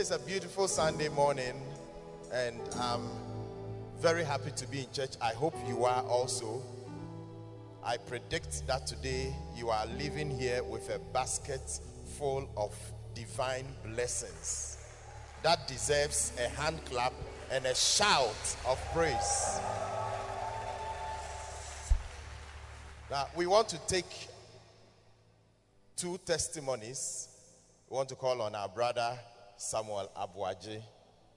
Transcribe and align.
It's 0.00 0.12
a 0.12 0.18
beautiful 0.18 0.66
Sunday 0.66 1.10
morning, 1.10 1.60
and 2.32 2.58
I'm 2.76 3.02
very 4.00 4.24
happy 4.24 4.50
to 4.52 4.66
be 4.66 4.78
in 4.78 4.90
church. 4.94 5.10
I 5.20 5.34
hope 5.34 5.54
you 5.68 5.84
are 5.84 6.02
also. 6.04 6.62
I 7.84 7.98
predict 7.98 8.66
that 8.66 8.86
today 8.86 9.36
you 9.54 9.68
are 9.68 9.84
living 9.98 10.30
here 10.30 10.64
with 10.64 10.88
a 10.88 10.98
basket 11.12 11.80
full 12.16 12.48
of 12.56 12.74
divine 13.14 13.66
blessings 13.84 14.78
that 15.42 15.68
deserves 15.68 16.32
a 16.42 16.48
hand 16.48 16.82
clap 16.86 17.12
and 17.50 17.66
a 17.66 17.74
shout 17.74 18.56
of 18.66 18.80
praise. 18.94 19.60
Now, 23.10 23.26
we 23.36 23.46
want 23.46 23.68
to 23.68 23.78
take 23.86 24.28
two 25.94 26.18
testimonies. 26.24 27.28
We 27.90 27.96
want 27.96 28.08
to 28.08 28.14
call 28.14 28.40
on 28.40 28.54
our 28.54 28.68
brother 28.70 29.18
Samuel 29.60 30.10
Abuaji. 30.16 30.80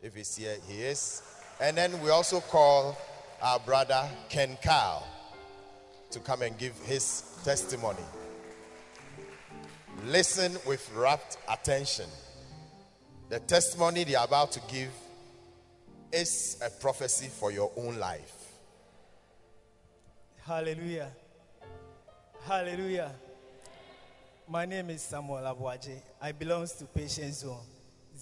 If 0.02 0.16
he's 0.16 0.34
here, 0.38 0.56
he 0.70 0.82
is. 0.82 1.22
And 1.60 1.76
then 1.78 2.02
we 2.02 2.10
also 2.10 2.40
call 2.40 2.98
our 3.42 3.60
brother 3.60 4.08
Ken 4.30 4.58
Carl 4.64 5.06
to 6.10 6.20
come 6.22 6.42
and 6.42 6.58
give 6.58 6.74
his 6.86 7.38
testimony. 7.44 8.04
Listen 10.06 10.56
with 10.66 10.90
rapt 10.96 11.38
attention. 11.50 12.06
The 13.28 13.42
testimony 13.42 14.06
they 14.06 14.16
are 14.16 14.26
about 14.26 14.54
to 14.54 14.62
give 14.72 14.92
is 16.14 16.58
a 16.66 16.70
prophecy 16.70 17.28
for 17.28 17.52
your 17.52 17.72
own 17.76 18.00
life. 18.00 18.54
Hallelujah. 20.46 21.12
Hallelujah. 22.46 23.12
My 24.48 24.66
name 24.66 24.92
is 24.92 25.02
Samuel 25.02 25.40
Abuaji. 25.40 25.98
I 26.22 26.32
belong 26.32 26.66
to 26.68 26.86
Patient 26.86 27.34
Zone. 27.34 27.73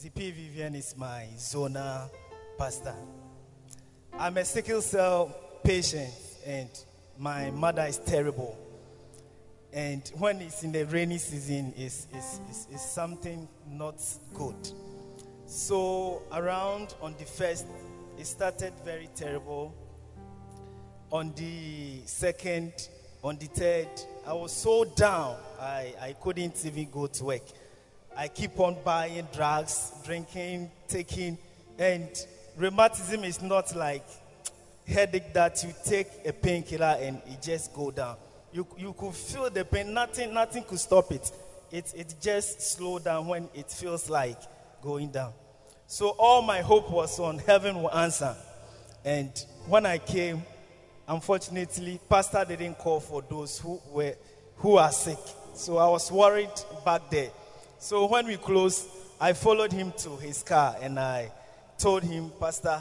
ZP 0.01 0.33
Vivian 0.33 0.73
is 0.73 0.95
my 0.97 1.27
zona 1.37 2.09
pastor. 2.57 2.95
I'm 4.17 4.35
a 4.37 4.43
sickle 4.43 4.81
cell 4.81 5.31
patient, 5.63 6.11
and 6.43 6.69
my 7.19 7.51
mother 7.51 7.83
is 7.83 7.99
terrible. 7.99 8.57
And 9.71 10.01
when 10.17 10.41
it's 10.41 10.63
in 10.63 10.71
the 10.71 10.85
rainy 10.87 11.19
season, 11.19 11.75
it's, 11.77 12.07
it's, 12.15 12.39
it's, 12.49 12.67
it's 12.71 12.83
something 12.83 13.47
not 13.69 14.01
good. 14.33 14.55
So, 15.45 16.23
around 16.31 16.95
on 16.99 17.13
the 17.19 17.25
first, 17.25 17.67
it 18.17 18.25
started 18.25 18.73
very 18.83 19.07
terrible. 19.15 19.75
On 21.11 21.31
the 21.35 22.01
second, 22.05 22.73
on 23.23 23.37
the 23.37 23.45
third, 23.45 23.89
I 24.25 24.33
was 24.33 24.51
so 24.51 24.83
down, 24.83 25.37
I, 25.59 25.93
I 26.01 26.15
couldn't 26.19 26.65
even 26.65 26.89
go 26.89 27.05
to 27.05 27.23
work. 27.23 27.43
I 28.21 28.27
keep 28.27 28.59
on 28.59 28.77
buying 28.85 29.27
drugs, 29.33 29.93
drinking, 30.05 30.69
taking, 30.87 31.39
and 31.79 32.07
rheumatism 32.55 33.23
is 33.23 33.41
not 33.41 33.75
like 33.75 34.05
headache 34.85 35.33
that 35.33 35.63
you 35.63 35.73
take 35.83 36.07
a 36.23 36.31
painkiller 36.31 36.97
and 37.01 37.19
it 37.25 37.41
just 37.41 37.73
go 37.73 37.89
down. 37.89 38.17
You, 38.53 38.67
you 38.77 38.93
could 38.93 39.15
feel 39.15 39.49
the 39.49 39.65
pain, 39.65 39.91
nothing, 39.91 40.35
nothing 40.35 40.63
could 40.65 40.77
stop 40.77 41.11
it. 41.11 41.31
It, 41.71 41.91
it 41.97 42.15
just 42.21 42.61
slow 42.61 42.99
down 42.99 43.25
when 43.25 43.49
it 43.55 43.71
feels 43.71 44.07
like 44.07 44.37
going 44.83 45.09
down. 45.09 45.33
So 45.87 46.09
all 46.09 46.43
my 46.43 46.61
hope 46.61 46.91
was 46.91 47.19
on 47.19 47.39
heaven 47.39 47.81
will 47.81 47.91
answer. 47.91 48.35
And 49.03 49.31
when 49.65 49.87
I 49.87 49.97
came, 49.97 50.43
unfortunately, 51.07 51.99
pastor 52.07 52.45
didn't 52.47 52.75
call 52.75 52.99
for 52.99 53.23
those 53.27 53.57
who 53.57 53.81
were 53.89 54.13
who 54.57 54.77
are 54.77 54.91
sick. 54.91 55.17
So 55.55 55.77
I 55.77 55.87
was 55.87 56.11
worried 56.11 56.51
back 56.85 57.09
there. 57.09 57.31
So 57.81 58.05
when 58.05 58.27
we 58.27 58.37
closed, 58.37 58.87
I 59.19 59.33
followed 59.33 59.71
him 59.71 59.91
to 60.03 60.15
his 60.17 60.43
car 60.43 60.75
and 60.79 60.99
I 60.99 61.31
told 61.79 62.03
him, 62.03 62.31
Pastor, 62.39 62.79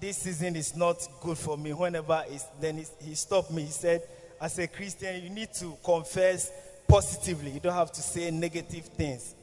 this 0.00 0.16
season 0.16 0.56
is 0.56 0.74
not 0.74 0.96
good 1.20 1.36
for 1.36 1.58
me. 1.58 1.74
Whenever 1.74 2.24
it's, 2.26 2.44
then 2.58 2.82
he, 3.02 3.14
stopped 3.14 3.50
me. 3.50 3.64
He 3.64 3.70
said, 3.70 4.00
as 4.40 4.58
a 4.58 4.66
Christian, 4.66 5.22
you 5.22 5.28
need 5.28 5.52
to 5.56 5.76
confess 5.84 6.50
positively. 6.88 7.50
You 7.50 7.60
don't 7.60 7.74
have 7.74 7.92
to 7.92 8.00
say 8.00 8.30
negative 8.30 8.86
things. 8.86 9.34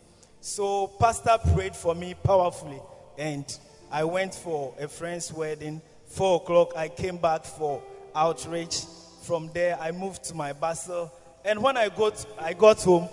So 0.42 0.88
Pastor 0.88 1.38
prayed 1.54 1.76
for 1.76 1.94
me 1.94 2.16
powerfully, 2.24 2.82
and 3.20 3.46
I 3.92 4.04
went 4.04 4.34
for 4.34 4.74
a 4.80 4.88
friend's 4.88 5.32
wedding. 5.32 5.80
Four 6.08 6.38
o'clock, 6.38 6.74
I 6.76 6.88
came 6.88 7.18
back 7.18 7.46
for 7.46 7.84
outreach. 8.16 8.82
From 9.22 9.52
there, 9.54 9.78
I 9.80 9.92
moved 9.92 10.24
to 10.24 10.34
my 10.34 10.54
Basel, 10.54 11.14
and 11.46 11.62
when 11.62 11.78
I 11.78 11.90
got 11.90 12.26
I 12.40 12.54
got 12.54 12.82
home, 12.82 13.08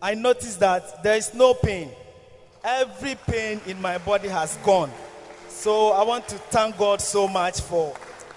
I 0.00 0.14
noticed 0.14 0.60
that 0.60 1.02
there 1.02 1.16
is 1.16 1.34
no 1.34 1.54
pain. 1.54 1.90
Every 2.62 3.16
pain 3.26 3.60
in 3.66 3.80
my 3.82 3.98
body 3.98 4.28
has 4.28 4.56
gone. 4.58 4.90
So 5.48 5.88
I 5.88 6.04
want 6.04 6.28
to 6.28 6.36
thank 6.36 6.78
God 6.78 7.00
so 7.00 7.26
much 7.26 7.60
for 7.60 7.94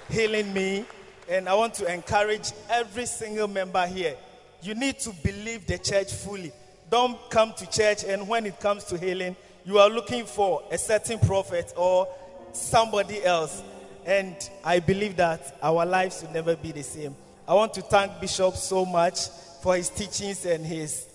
healing 0.09 0.51
me. 0.53 0.85
And 1.29 1.47
I 1.47 1.53
want 1.53 1.75
to 1.75 1.91
encourage 1.91 2.51
every 2.69 3.05
single 3.05 3.47
member 3.47 3.85
here. 3.85 4.15
You 4.63 4.73
need 4.73 4.99
to 4.99 5.11
believe 5.23 5.67
the 5.67 5.77
church 5.77 6.13
fully. 6.13 6.51
Don't 6.89 7.17
come 7.29 7.53
to 7.53 7.69
church 7.69 8.03
and 8.03 8.27
when 8.27 8.45
it 8.45 8.59
comes 8.59 8.83
to 8.85 8.97
healing, 8.97 9.35
you 9.63 9.77
are 9.77 9.89
looking 9.89 10.25
for 10.25 10.63
a 10.71 10.77
certain 10.77 11.19
prophet 11.19 11.73
or 11.77 12.07
somebody 12.53 13.23
else. 13.23 13.61
And 14.05 14.35
I 14.63 14.79
believe 14.79 15.15
that 15.17 15.57
our 15.61 15.85
lives 15.85 16.23
will 16.23 16.31
never 16.31 16.55
be 16.55 16.71
the 16.71 16.83
same. 16.83 17.15
I 17.47 17.53
want 17.53 17.73
to 17.75 17.81
thank 17.81 18.19
Bishop 18.19 18.55
so 18.55 18.83
much 18.83 19.29
for 19.61 19.75
his 19.75 19.89
teachings 19.89 20.45
and 20.45 20.65
his 20.65 21.05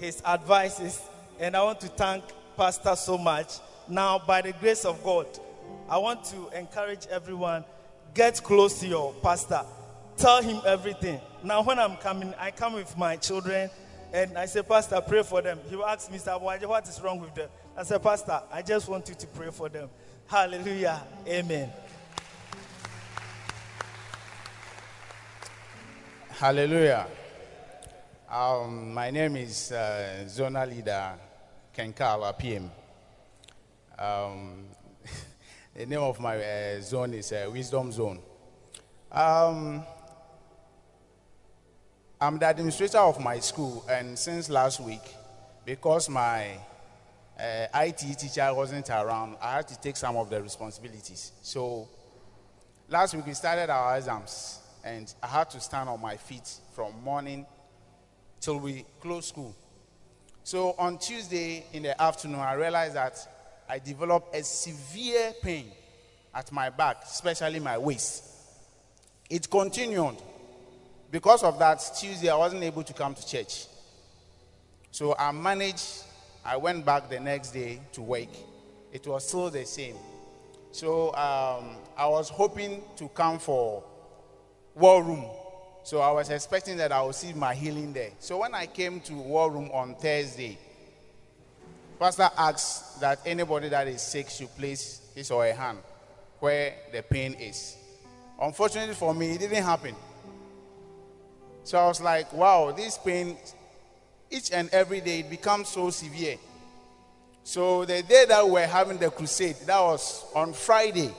his 0.00 0.22
advices. 0.24 1.00
And 1.38 1.56
I 1.56 1.62
want 1.62 1.80
to 1.82 1.88
thank 1.88 2.24
Pastor 2.56 2.96
so 2.96 3.16
much. 3.16 3.58
Now, 3.88 4.18
by 4.18 4.40
the 4.40 4.52
grace 4.54 4.84
of 4.84 5.02
God, 5.04 5.26
I 5.88 5.98
want 5.98 6.24
to 6.26 6.48
encourage 6.58 7.06
everyone 7.08 7.64
get 8.14 8.42
close 8.42 8.80
to 8.80 8.86
your 8.86 9.12
pastor. 9.22 9.62
Tell 10.16 10.42
him 10.42 10.60
everything. 10.66 11.20
Now, 11.42 11.62
when 11.62 11.78
I'm 11.78 11.96
coming, 11.96 12.34
I 12.38 12.50
come 12.50 12.74
with 12.74 12.96
my 12.96 13.16
children 13.16 13.70
and 14.12 14.36
I 14.36 14.46
say, 14.46 14.62
Pastor, 14.62 15.00
pray 15.00 15.22
for 15.22 15.40
them. 15.40 15.58
He 15.68 15.76
will 15.76 15.86
ask 15.86 16.10
me, 16.10 16.18
what 16.18 16.88
is 16.88 17.00
wrong 17.00 17.20
with 17.20 17.34
them? 17.34 17.48
I 17.76 17.84
say, 17.84 17.98
Pastor, 17.98 18.40
I 18.52 18.62
just 18.62 18.88
want 18.88 19.08
you 19.08 19.14
to 19.14 19.26
pray 19.28 19.50
for 19.50 19.68
them. 19.68 19.88
Hallelujah. 20.26 21.00
Amen. 21.26 21.70
Hallelujah. 26.30 27.06
Um, 28.30 28.94
my 28.94 29.10
name 29.10 29.34
is 29.34 29.72
uh, 29.72 30.22
Zona 30.28 30.64
Leader 30.64 31.14
Kenkala 31.76 32.38
PM. 32.38 32.70
Um, 33.98 34.66
the 35.74 35.84
name 35.84 35.98
of 35.98 36.20
my 36.20 36.36
uh, 36.36 36.80
zone 36.80 37.14
is 37.14 37.32
uh, 37.32 37.50
Wisdom 37.52 37.90
Zone. 37.90 38.20
Um, 39.10 39.82
I'm 42.20 42.38
the 42.38 42.48
administrator 42.48 42.98
of 42.98 43.18
my 43.18 43.40
school, 43.40 43.84
and 43.90 44.16
since 44.16 44.48
last 44.48 44.78
week, 44.78 45.12
because 45.64 46.08
my 46.08 46.52
uh, 47.36 47.66
IT 47.74 48.16
teacher 48.16 48.48
wasn't 48.54 48.90
around, 48.90 49.38
I 49.42 49.56
had 49.56 49.66
to 49.66 49.80
take 49.80 49.96
some 49.96 50.16
of 50.16 50.30
the 50.30 50.40
responsibilities. 50.40 51.32
So 51.42 51.88
last 52.88 53.12
week 53.12 53.26
we 53.26 53.34
started 53.34 53.70
our 53.70 53.96
exams, 53.96 54.60
and 54.84 55.12
I 55.20 55.26
had 55.26 55.50
to 55.50 55.58
stand 55.58 55.88
on 55.88 56.00
my 56.00 56.16
feet 56.16 56.48
from 56.72 56.92
morning 57.02 57.44
till 58.40 58.58
we 58.58 58.84
close 59.00 59.26
school. 59.26 59.54
So 60.42 60.74
on 60.78 60.98
Tuesday 60.98 61.64
in 61.72 61.82
the 61.82 62.00
afternoon, 62.00 62.40
I 62.40 62.54
realized 62.54 62.94
that 62.94 63.18
I 63.68 63.78
developed 63.78 64.34
a 64.34 64.42
severe 64.42 65.32
pain 65.42 65.70
at 66.34 66.50
my 66.50 66.70
back, 66.70 67.02
especially 67.04 67.60
my 67.60 67.78
waist. 67.78 68.24
It 69.28 69.48
continued. 69.48 70.16
Because 71.10 71.42
of 71.42 71.58
that, 71.58 71.82
Tuesday 71.98 72.28
I 72.30 72.36
wasn't 72.36 72.62
able 72.62 72.82
to 72.82 72.92
come 72.92 73.14
to 73.14 73.26
church. 73.26 73.66
So 74.90 75.14
I 75.16 75.30
managed, 75.32 76.04
I 76.44 76.56
went 76.56 76.84
back 76.84 77.08
the 77.08 77.20
next 77.20 77.50
day 77.50 77.80
to 77.92 78.02
work. 78.02 78.28
It 78.92 79.06
was 79.06 79.28
still 79.28 79.50
the 79.50 79.64
same. 79.64 79.96
So 80.72 81.14
um, 81.14 81.76
I 81.96 82.06
was 82.06 82.28
hoping 82.28 82.82
to 82.96 83.08
come 83.08 83.38
for 83.38 83.84
war 84.74 85.02
room. 85.02 85.26
So 85.82 86.00
I 86.00 86.10
was 86.10 86.30
expecting 86.30 86.76
that 86.76 86.92
I 86.92 87.02
would 87.02 87.14
see 87.14 87.32
my 87.32 87.54
healing 87.54 87.92
there. 87.92 88.10
So 88.18 88.38
when 88.38 88.54
I 88.54 88.66
came 88.66 89.00
to 89.00 89.14
war 89.14 89.50
room 89.50 89.70
on 89.72 89.94
Thursday, 89.94 90.58
Pastor 91.98 92.30
asked 92.36 93.00
that 93.00 93.20
anybody 93.26 93.68
that 93.68 93.86
is 93.88 94.00
sick 94.00 94.28
should 94.30 94.54
place 94.56 95.02
his 95.14 95.30
or 95.30 95.44
her 95.44 95.52
hand 95.52 95.78
where 96.38 96.74
the 96.92 97.02
pain 97.02 97.34
is. 97.34 97.76
Unfortunately 98.40 98.94
for 98.94 99.14
me, 99.14 99.32
it 99.32 99.40
didn't 99.40 99.62
happen. 99.62 99.94
So 101.64 101.78
I 101.78 101.86
was 101.86 102.00
like, 102.00 102.32
wow, 102.32 102.72
this 102.72 102.96
pain, 102.96 103.36
each 104.30 104.50
and 104.50 104.70
every 104.70 105.00
day, 105.00 105.20
it 105.20 105.30
becomes 105.30 105.68
so 105.68 105.90
severe. 105.90 106.36
So 107.44 107.84
the 107.84 108.02
day 108.02 108.24
that 108.28 108.44
we 108.44 108.52
were 108.52 108.66
having 108.66 108.96
the 108.96 109.10
crusade, 109.10 109.56
that 109.66 109.80
was 109.80 110.24
on 110.34 110.52
Friday. 110.52 111.10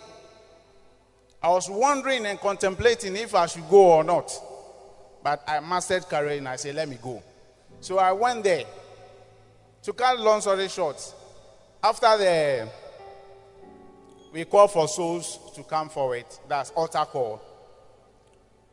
I 1.44 1.50
was 1.50 1.70
wondering 1.70 2.26
and 2.26 2.40
contemplating 2.40 3.16
if 3.16 3.36
I 3.36 3.46
should 3.46 3.68
go 3.70 3.94
or 3.94 4.04
not. 4.04 4.32
But 5.24 5.44
I 5.48 5.60
mastered 5.60 6.06
and 6.12 6.48
I 6.48 6.56
said, 6.56 6.76
let 6.76 6.90
me 6.90 6.98
go. 7.02 7.22
So 7.80 7.98
I 7.98 8.12
went 8.12 8.44
there. 8.44 8.66
To 9.84 9.94
cut 9.94 10.20
long 10.20 10.42
story 10.42 10.68
short, 10.68 11.02
after 11.84 12.18
the 12.18 12.70
we 14.32 14.46
call 14.46 14.68
for 14.68 14.88
souls 14.88 15.40
to 15.56 15.64
come 15.64 15.90
forward. 15.90 16.26
That's 16.48 16.72
altar 16.72 17.06
call. 17.06 17.42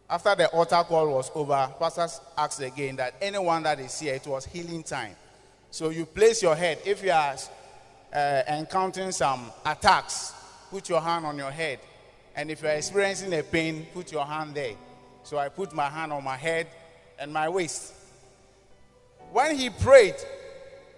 After 0.08 0.34
the 0.34 0.46
altar 0.48 0.82
call 0.84 1.08
was 1.08 1.30
over, 1.34 1.70
pastors 1.78 2.20
asked 2.36 2.62
again 2.62 2.96
that 2.96 3.14
anyone 3.20 3.62
that 3.64 3.80
is 3.80 3.98
here, 3.98 4.14
it 4.14 4.26
was 4.26 4.46
healing 4.46 4.82
time. 4.82 5.14
So 5.70 5.90
you 5.90 6.06
place 6.06 6.42
your 6.42 6.54
head. 6.54 6.78
If 6.84 7.02
you 7.02 7.10
are 7.10 7.36
uh, 8.14 8.42
encountering 8.48 9.12
some 9.12 9.50
attacks, 9.66 10.32
put 10.70 10.88
your 10.88 11.00
hand 11.00 11.26
on 11.26 11.36
your 11.36 11.50
head. 11.50 11.80
And 12.34 12.50
if 12.50 12.62
you 12.62 12.68
are 12.68 12.72
experiencing 12.72 13.34
a 13.34 13.42
pain, 13.42 13.86
put 13.92 14.12
your 14.12 14.24
hand 14.24 14.54
there. 14.54 14.74
So 15.28 15.36
I 15.36 15.50
put 15.50 15.74
my 15.74 15.90
hand 15.90 16.10
on 16.10 16.24
my 16.24 16.38
head 16.38 16.68
and 17.18 17.30
my 17.30 17.50
waist. 17.50 17.92
When 19.30 19.58
he 19.58 19.68
prayed, 19.68 20.14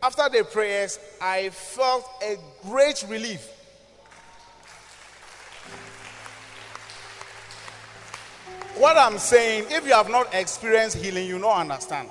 after 0.00 0.28
the 0.28 0.44
prayers, 0.44 1.00
I 1.20 1.50
felt 1.50 2.08
a 2.22 2.36
great 2.62 3.04
relief. 3.08 3.44
What 8.76 8.96
I'm 8.96 9.18
saying, 9.18 9.64
if 9.68 9.84
you 9.84 9.94
have 9.94 10.08
not 10.08 10.32
experienced 10.32 10.98
healing, 10.98 11.26
you 11.26 11.40
don't 11.40 11.50
understand. 11.50 12.08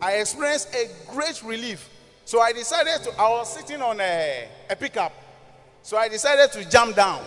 I 0.00 0.14
experienced 0.14 0.74
a 0.74 0.88
great 1.08 1.40
relief. 1.44 1.88
So 2.24 2.40
I 2.40 2.52
decided 2.52 3.00
to, 3.04 3.12
I 3.16 3.28
was 3.30 3.56
sitting 3.56 3.80
on 3.80 4.00
a, 4.00 4.48
a 4.68 4.74
pickup. 4.74 5.12
So 5.82 5.96
I 5.96 6.08
decided 6.08 6.50
to 6.60 6.68
jump 6.68 6.96
down. 6.96 7.22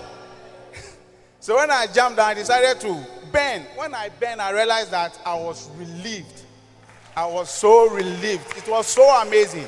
so 1.39 1.55
when 1.55 1.71
I 1.71 1.87
jumped 1.87 2.17
down, 2.17 2.31
I 2.31 2.33
decided 2.33 2.81
to 2.81 3.24
When 3.75 3.93
I 3.93 4.09
bend, 4.09 4.41
I 4.41 4.51
realized 4.51 4.91
that 4.91 5.19
I 5.25 5.35
was 5.35 5.69
relieved. 5.77 6.41
I 7.15 7.25
was 7.25 7.49
so 7.49 7.89
relieved. 7.89 8.57
It 8.57 8.67
was 8.67 8.87
so 8.87 9.03
amazing. 9.21 9.67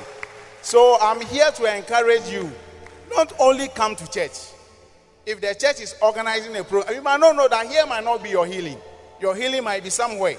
So 0.62 0.98
I'm 1.00 1.20
here 1.20 1.50
to 1.50 1.76
encourage 1.76 2.28
you. 2.28 2.50
Not 3.14 3.32
only 3.38 3.68
come 3.68 3.96
to 3.96 4.10
church, 4.10 4.38
if 5.24 5.40
the 5.40 5.54
church 5.54 5.80
is 5.80 5.94
organizing 6.02 6.56
a 6.56 6.64
program, 6.64 6.94
you 6.94 7.02
might 7.02 7.20
not 7.20 7.36
know 7.36 7.48
that 7.48 7.66
here 7.66 7.86
might 7.86 8.04
not 8.04 8.22
be 8.22 8.30
your 8.30 8.46
healing. 8.46 8.78
Your 9.20 9.34
healing 9.34 9.64
might 9.64 9.82
be 9.82 9.90
somewhere. 9.90 10.36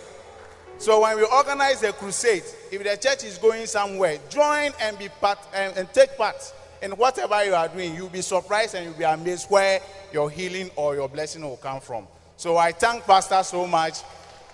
So 0.78 1.02
when 1.02 1.18
we 1.18 1.24
organize 1.24 1.84
a 1.84 1.92
crusade, 1.92 2.44
if 2.72 2.84
the 2.84 2.96
church 2.96 3.24
is 3.24 3.38
going 3.38 3.66
somewhere, 3.66 4.18
join 4.30 4.72
and 4.80 4.98
be 4.98 5.10
part 5.20 5.40
and, 5.54 5.76
and 5.78 5.92
take 5.94 6.16
part 6.16 6.36
in 6.82 6.92
whatever 6.92 7.44
you 7.44 7.54
are 7.54 7.68
doing. 7.68 7.96
You'll 7.96 8.10
be 8.10 8.22
surprised 8.22 8.76
and 8.76 8.86
you'll 8.86 8.94
be 8.98 9.04
amazed 9.04 9.50
where 9.50 9.82
your 10.14 10.30
healing 10.30 10.70
or 10.76 10.96
your 10.96 11.10
blessing 11.10 11.42
will 11.42 11.58
come 11.58 11.82
from. 11.82 12.08
So 12.40 12.56
I 12.56 12.72
thank 12.72 13.04
Pastor 13.04 13.44
so 13.44 13.68
much 13.68 14.00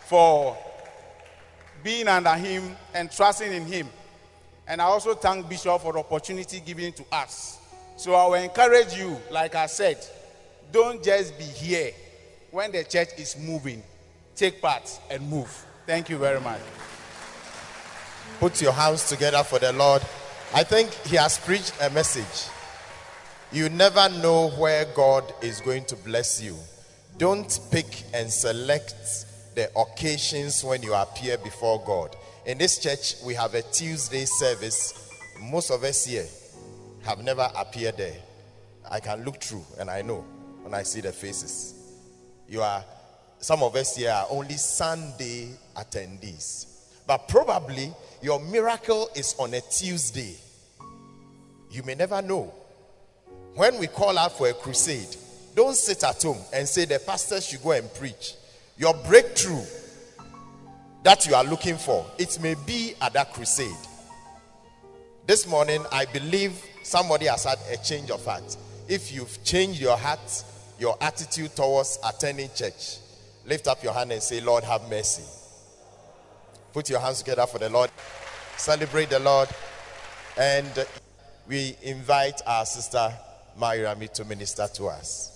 for 0.08 0.58
being 1.84 2.08
under 2.08 2.34
him 2.34 2.76
and 2.96 3.12
trusting 3.12 3.54
in 3.54 3.64
him. 3.64 3.88
And 4.68 4.82
I 4.82 4.86
also 4.86 5.14
thank 5.14 5.48
Bishop 5.48 5.84
for 5.84 5.94
the 5.94 6.00
opportunity 6.00 6.62
given 6.62 6.94
to 6.94 7.06
us. 7.12 7.60
So 7.96 8.16
I 8.16 8.26
will 8.26 8.44
encourage 8.44 8.96
you, 8.96 9.16
like 9.30 9.54
I 9.54 9.68
said, 9.68 10.04
don't 10.72 11.04
just 11.04 11.38
be 11.38 11.44
here. 11.44 11.92
When 12.50 12.72
the 12.72 12.84
church 12.86 13.10
is 13.20 13.38
moving, 13.38 13.84
take 14.36 14.64
part 14.64 15.00
and 15.12 15.22
move. 15.30 15.66
Thank 15.86 16.10
you 16.10 16.18
very 16.18 16.42
much. 16.42 16.62
Put 18.40 18.64
your 18.64 18.74
hands 18.74 19.08
together 19.08 19.44
for 19.44 19.60
the 19.60 19.72
Lord. 19.74 20.02
I 20.56 20.64
think 20.64 20.92
he 21.06 21.18
has 21.18 21.38
preached 21.38 21.74
a 21.80 21.92
message. 21.92 22.50
You 23.52 23.70
never 23.70 24.10
know 24.10 24.50
where 24.58 24.86
God 24.86 25.32
is 25.44 25.62
going 25.62 25.86
to 25.86 25.96
bless 25.96 26.42
you. 26.42 26.58
Don't 27.18 27.60
pick 27.72 28.04
and 28.14 28.30
select 28.30 28.94
the 29.56 29.70
occasions 29.78 30.66
when 30.66 30.84
you 30.84 30.94
appear 30.94 31.38
before 31.38 31.82
God. 31.86 32.14
In 32.46 32.58
this 32.58 32.78
church, 32.78 33.16
we 33.26 33.34
have 33.36 33.54
a 33.54 33.62
Tuesday 33.62 34.26
service. 34.26 35.10
Most 35.42 35.72
of 35.72 35.82
us 35.86 36.06
here 36.06 36.26
have 37.04 37.24
never 37.24 37.50
appeared 37.56 37.96
there. 37.96 38.18
I 38.92 39.00
can 39.00 39.24
look 39.24 39.42
through 39.42 39.64
and 39.80 39.90
I 39.90 40.02
know 40.02 40.26
when 40.62 40.74
I 40.74 40.84
see 40.84 41.00
the 41.00 41.14
faces. 41.14 41.74
You 42.50 42.62
are, 42.62 42.84
some 43.40 43.64
of 43.64 43.78
us 43.78 43.96
here 43.96 44.12
are 44.12 44.28
only 44.30 44.56
Sunday 44.56 45.52
attendees. 45.78 46.68
But 47.08 47.30
probably 47.30 47.94
your 48.22 48.42
miracle 48.42 49.10
is 49.16 49.36
on 49.40 49.54
a 49.54 49.62
Tuesday. 49.62 50.36
You 51.72 51.82
may 51.84 51.96
never 51.96 52.22
know. 52.22 52.54
When 53.54 53.80
we 53.80 53.88
call 53.88 54.18
out 54.18 54.38
for 54.38 54.50
a 54.50 54.54
crusade, 54.54 55.16
don't 55.56 55.76
sit 55.76 56.04
at 56.04 56.22
home 56.22 56.38
and 56.54 56.68
say 56.68 56.86
the 56.86 57.00
pastor 57.00 57.40
should 57.40 57.64
go 57.64 57.72
and 57.72 57.92
preach. 57.94 58.34
Your 58.78 58.94
breakthrough 59.08 59.64
that 61.04 61.26
you 61.26 61.34
are 61.34 61.44
looking 61.44 61.78
for, 61.78 62.06
it 62.18 62.38
may 62.42 62.56
be 62.66 62.94
at 63.02 63.14
that 63.14 63.34
crusade. 63.34 63.72
This 65.26 65.48
morning, 65.48 65.84
I 65.92 66.06
believe 66.06 66.62
somebody 66.84 67.26
has 67.28 67.46
had 67.46 67.58
a 67.72 67.78
change 67.78 68.12
of 68.12 68.24
heart. 68.26 68.58
If 68.88 69.14
you've 69.14 69.44
changed 69.44 69.80
your 69.80 69.98
heart, 69.98 70.44
your 70.78 70.98
attitude 71.00 71.56
towards 71.56 71.98
attending 72.06 72.50
church, 72.54 72.98
lift 73.46 73.68
up 73.68 73.84
your 73.84 73.94
hand 73.94 74.12
and 74.12 74.22
say, 74.22 74.42
Lord, 74.42 74.64
have 74.66 74.88
mercy. 74.90 75.24
Put 76.74 76.90
your 76.90 77.00
hands 77.00 77.20
together 77.20 77.46
for 77.48 77.60
the 77.60 77.70
Lord. 77.70 77.90
Celebrate 78.58 79.10
the 79.10 79.20
Lord. 79.20 79.48
And 80.38 80.86
we 81.48 81.76
invite 81.82 82.42
our 82.46 82.66
sister 82.66 83.14
Mayrami 83.58 84.12
to 84.14 84.26
minister 84.26 84.68
to 84.74 84.88
us. 84.88 85.35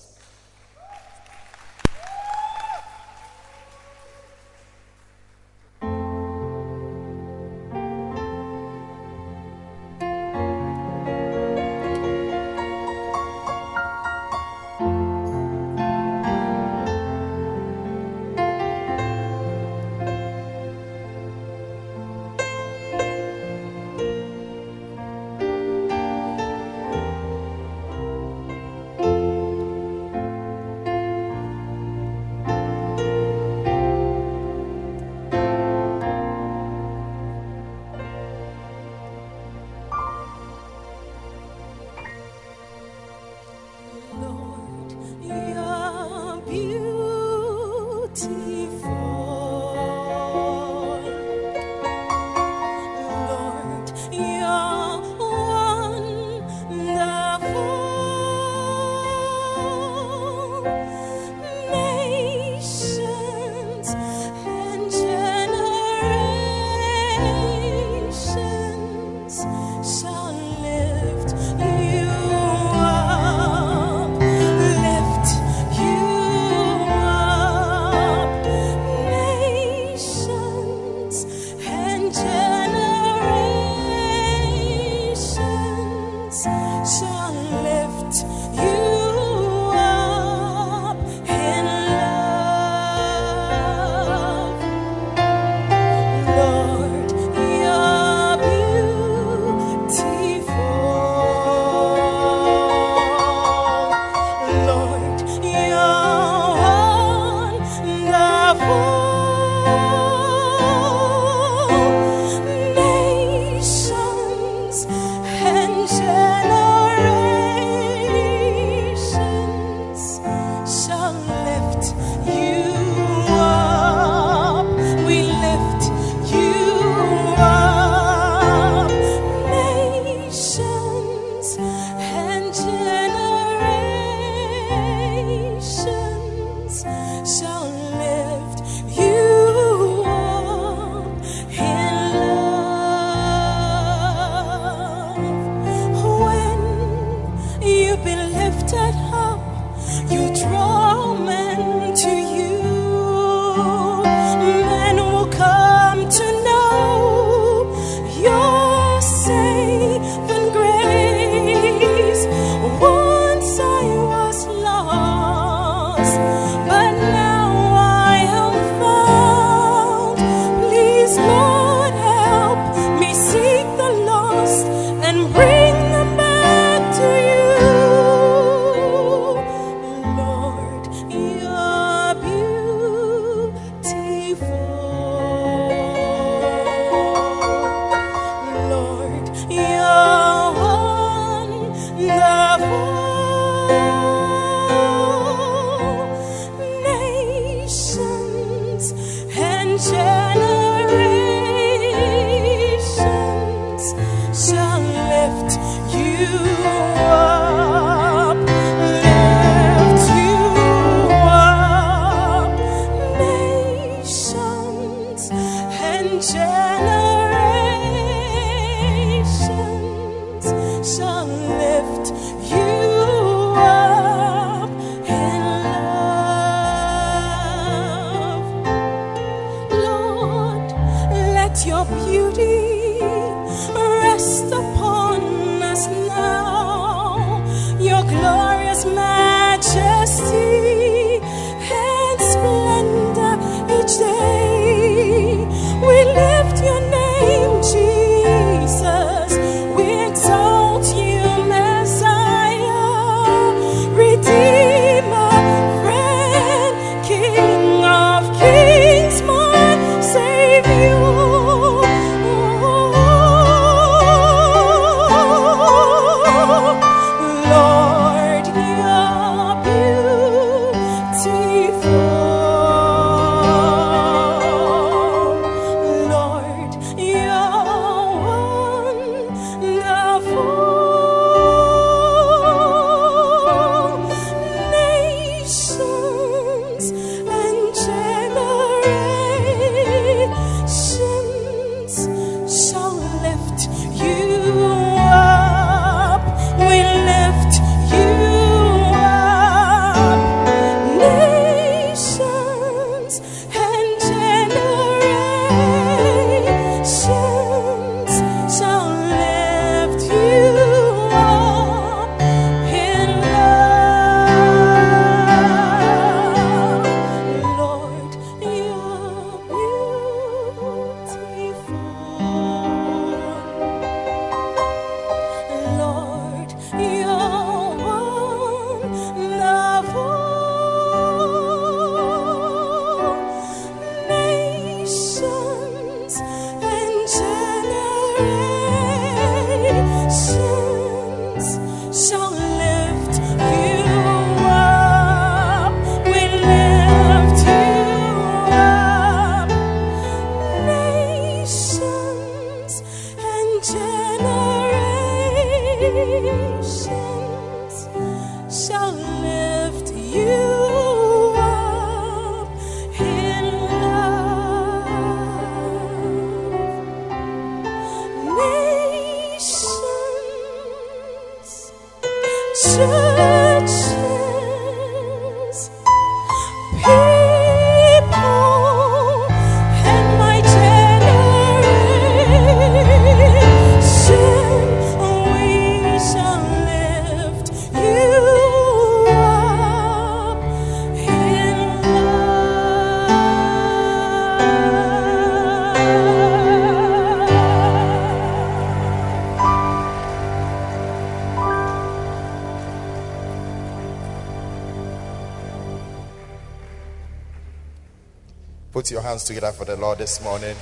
Hands 409.20 409.28
together 409.28 409.52
for 409.52 409.66
the 409.66 409.76
Lord 409.76 409.98
this 409.98 410.24
morning. 410.24 410.56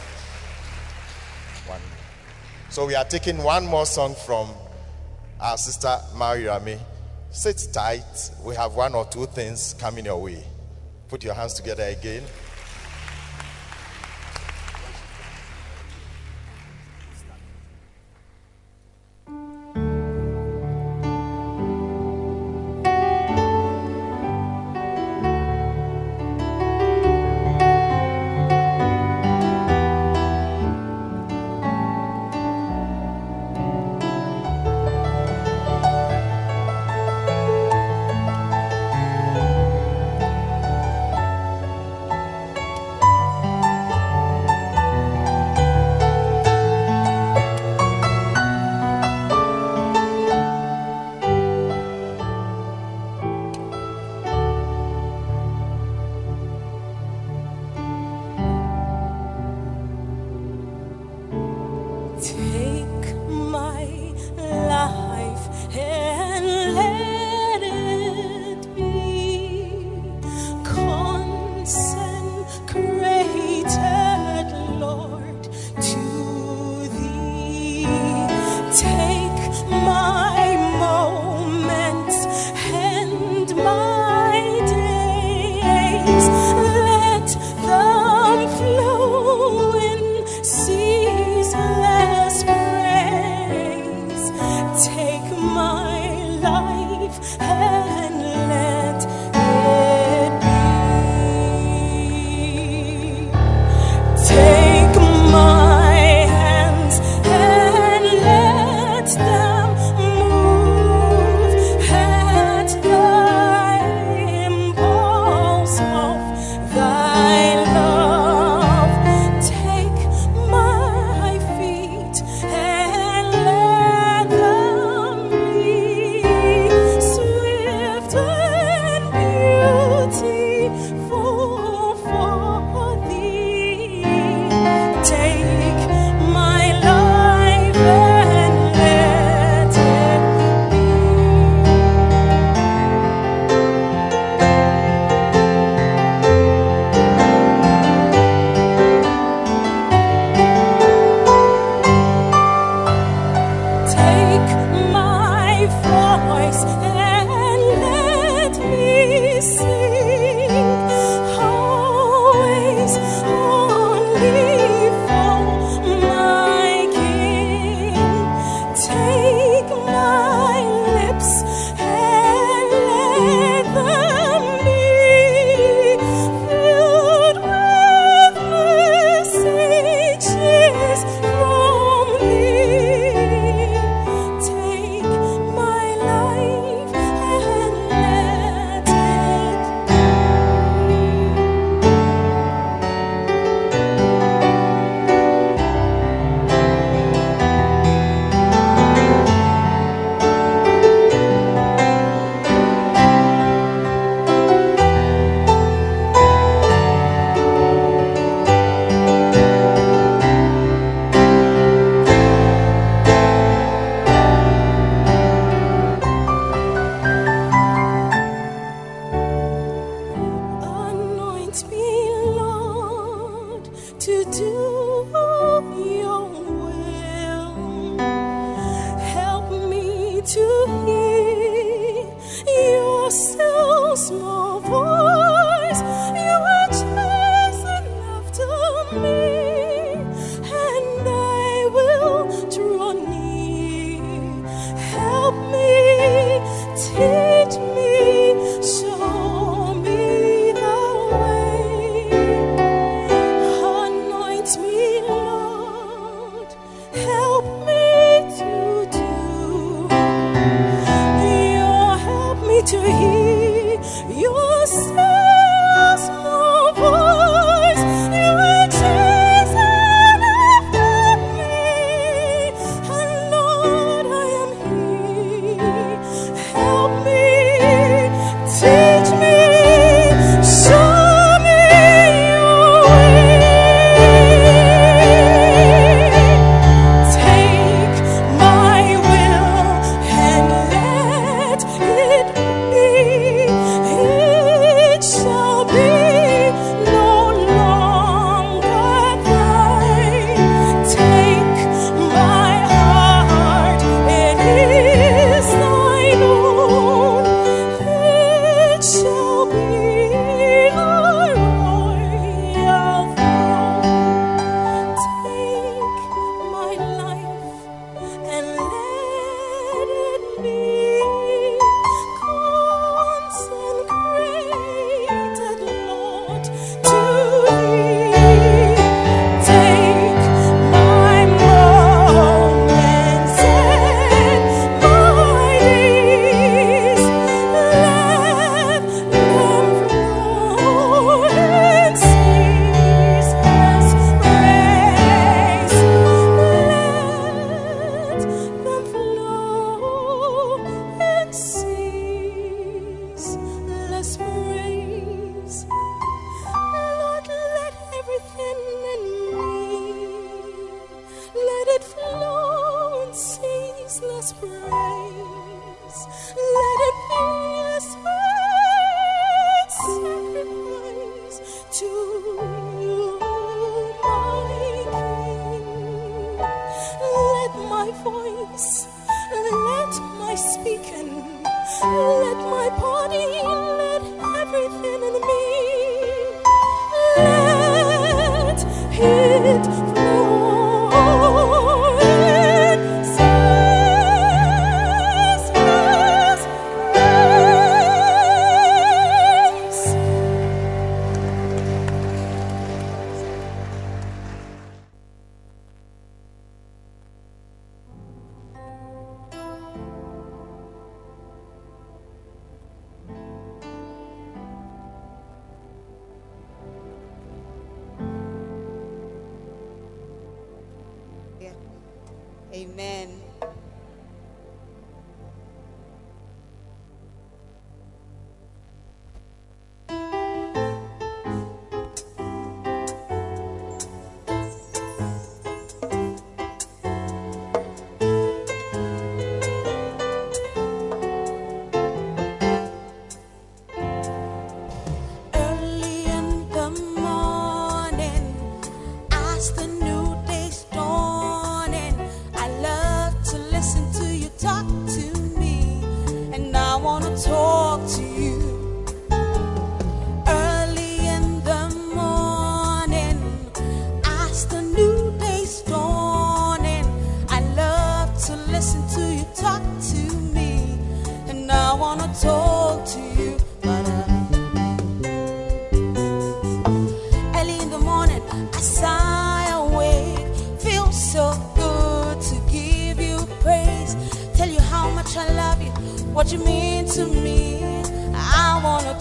One. 1.68 1.82
So 2.70 2.88
we 2.88 2.96
are 2.96 3.04
taking 3.04 3.38
one 3.38 3.68
more 3.68 3.86
song 3.86 4.16
from 4.26 4.50
our 5.40 5.58
sister 5.58 5.96
Mariami. 6.16 6.80
Sit 7.30 7.68
tight. 7.72 8.32
We 8.44 8.56
have 8.56 8.74
one 8.74 8.96
or 8.96 9.06
two 9.06 9.28
things 9.28 9.76
coming 9.80 10.06
your 10.06 10.20
way. 10.20 10.44
Put 11.08 11.24
your 11.24 11.36
hands 11.36 11.54
together 11.54 11.84
again. 11.84 12.24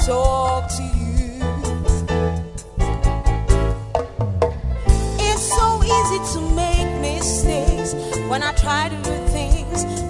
talk 0.07 0.69
to 0.69 0.85
you. 0.85 1.43
It's 5.19 5.49
so 5.59 5.83
easy 5.83 6.21
to 6.35 6.41
make 6.55 7.01
mistakes 7.01 7.95
when 8.29 8.45
I 8.45 8.53
try 8.53 8.89
to 8.89 8.97
do 9.03 9.17
things. 9.35 10.06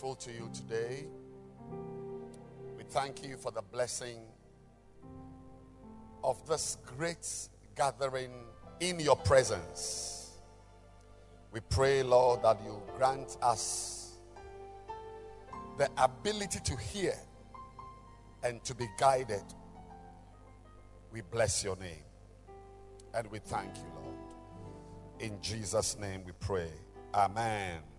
Grateful 0.00 0.14
to 0.14 0.32
you 0.32 0.48
today. 0.54 1.04
We 2.78 2.84
thank 2.84 3.22
you 3.22 3.36
for 3.36 3.50
the 3.50 3.60
blessing 3.60 4.16
of 6.24 6.46
this 6.48 6.78
great 6.96 7.28
gathering 7.76 8.30
in 8.80 8.98
your 8.98 9.16
presence. 9.16 10.38
We 11.52 11.60
pray, 11.68 12.02
Lord, 12.02 12.42
that 12.44 12.60
you 12.64 12.80
grant 12.96 13.36
us 13.42 14.16
the 15.76 15.90
ability 15.98 16.60
to 16.64 16.76
hear 16.76 17.14
and 18.42 18.64
to 18.64 18.74
be 18.74 18.86
guided. 18.98 19.44
We 21.12 21.20
bless 21.20 21.62
your 21.62 21.76
name 21.76 22.04
and 23.12 23.30
we 23.30 23.38
thank 23.38 23.76
you, 23.76 23.90
Lord. 24.02 24.16
In 25.18 25.42
Jesus' 25.42 25.98
name 25.98 26.22
we 26.24 26.32
pray. 26.40 26.70
Amen. 27.12 27.89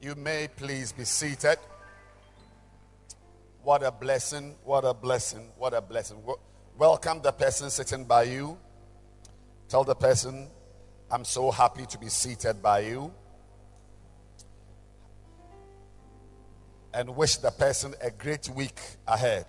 You 0.00 0.14
may 0.14 0.46
please 0.46 0.92
be 0.92 1.04
seated. 1.04 1.58
What 3.64 3.82
a 3.82 3.90
blessing, 3.90 4.54
what 4.62 4.84
a 4.84 4.94
blessing, 4.94 5.50
what 5.58 5.74
a 5.74 5.80
blessing. 5.80 6.22
Welcome 6.78 7.20
the 7.20 7.32
person 7.32 7.68
sitting 7.68 8.04
by 8.04 8.22
you. 8.22 8.56
Tell 9.68 9.82
the 9.82 9.96
person, 9.96 10.50
I'm 11.10 11.24
so 11.24 11.50
happy 11.50 11.84
to 11.86 11.98
be 11.98 12.08
seated 12.08 12.62
by 12.62 12.80
you. 12.80 13.12
And 16.94 17.16
wish 17.16 17.36
the 17.38 17.50
person 17.50 17.94
a 18.00 18.12
great 18.12 18.48
week 18.50 18.78
ahead. 19.04 19.46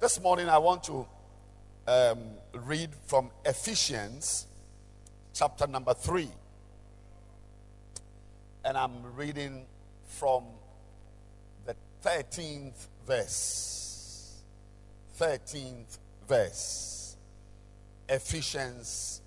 This 0.00 0.20
morning, 0.20 0.48
I 0.48 0.58
want 0.58 0.82
to 0.84 1.06
um, 1.86 2.18
read 2.54 2.90
from 3.06 3.30
Ephesians 3.44 4.48
chapter 5.32 5.68
number 5.68 5.94
3. 5.94 6.28
And 8.62 8.76
I'm 8.76 9.14
reading 9.16 9.64
from 10.04 10.44
the 11.64 11.74
13th 12.04 12.88
verse. 13.06 14.42
13th 15.18 15.98
verse. 16.28 17.16
Ephesians 18.06 19.22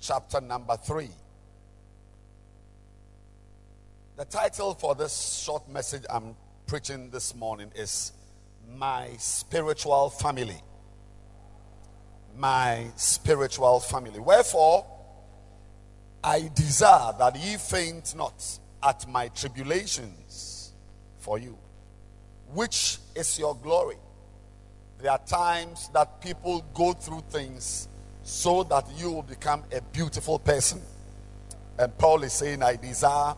chapter 0.00 0.40
number 0.40 0.76
3. 0.76 1.08
The 4.16 4.24
title 4.24 4.74
for 4.74 4.96
this 4.96 5.42
short 5.44 5.68
message 5.68 6.02
I'm 6.10 6.34
preaching 6.66 7.10
this 7.10 7.32
morning 7.34 7.70
is 7.76 8.12
My 8.76 9.10
Spiritual 9.18 10.10
Family. 10.10 10.60
My 12.36 12.86
Spiritual 12.96 13.78
Family. 13.78 14.18
Wherefore, 14.18 14.84
I 16.24 16.50
desire 16.56 17.12
that 17.20 17.36
ye 17.36 17.56
faint 17.56 18.16
not 18.16 18.58
at 18.84 19.08
my 19.08 19.28
tribulations 19.28 20.72
for 21.18 21.38
you, 21.38 21.56
which 22.52 22.98
is 23.14 23.38
your 23.38 23.56
glory. 23.56 23.96
There 25.00 25.10
are 25.10 25.18
times 25.18 25.88
that 25.94 26.20
people 26.20 26.64
go 26.74 26.92
through 26.92 27.22
things 27.30 27.88
so 28.22 28.62
that 28.64 28.86
you 28.96 29.10
will 29.10 29.22
become 29.22 29.64
a 29.72 29.80
beautiful 29.80 30.38
person. 30.38 30.80
And 31.78 31.96
Paul 31.98 32.22
is 32.22 32.32
saying, 32.32 32.62
I 32.62 32.76
desire 32.76 33.34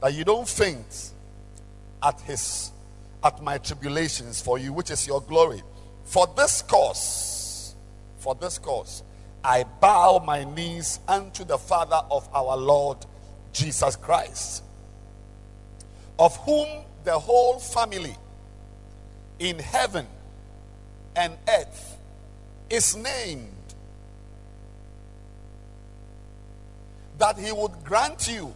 that 0.00 0.14
you 0.14 0.24
don't 0.24 0.48
faint 0.48 1.12
at 2.02 2.20
his 2.22 2.72
at 3.22 3.42
my 3.42 3.58
tribulations 3.58 4.40
for 4.40 4.58
you, 4.58 4.72
which 4.72 4.90
is 4.90 5.06
your 5.06 5.20
glory. 5.20 5.62
For 6.04 6.26
this 6.36 6.62
cause, 6.62 7.74
for 8.18 8.34
this 8.34 8.58
cause, 8.58 9.02
I 9.44 9.64
bow 9.80 10.22
my 10.24 10.44
knees 10.44 11.00
unto 11.06 11.44
the 11.44 11.58
Father 11.58 12.00
of 12.10 12.28
our 12.34 12.56
Lord 12.56 12.98
Jesus 13.52 13.96
Christ, 13.96 14.62
of 16.20 16.36
whom 16.44 16.68
the 17.02 17.18
whole 17.18 17.58
family 17.58 18.14
in 19.38 19.58
heaven 19.58 20.06
and 21.16 21.32
earth 21.48 21.96
is 22.68 22.94
named, 22.94 23.48
that 27.18 27.38
he 27.38 27.50
would 27.50 27.72
grant 27.82 28.28
you, 28.28 28.54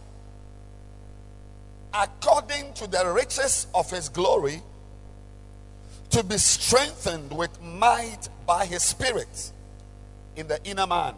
according 1.91 2.71
to 2.73 2.87
the 2.87 3.11
riches 3.11 3.65
of 3.73 3.89
his 3.89 4.09
glory, 4.09 4.61
to 6.11 6.23
be 6.23 6.37
strengthened 6.37 7.35
with 7.35 7.59
might 7.61 8.29
by 8.45 8.65
his 8.67 8.83
Spirit 8.83 9.51
in 10.35 10.47
the 10.47 10.63
inner 10.63 10.85
man, 10.85 11.15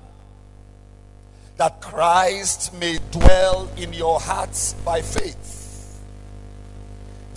that 1.57 1.81
Christ 1.81 2.73
may 2.79 2.99
dwell 3.11 3.69
in 3.75 3.91
your 3.91 4.19
hearts 4.19 4.73
by 4.85 5.01
faith, 5.01 5.56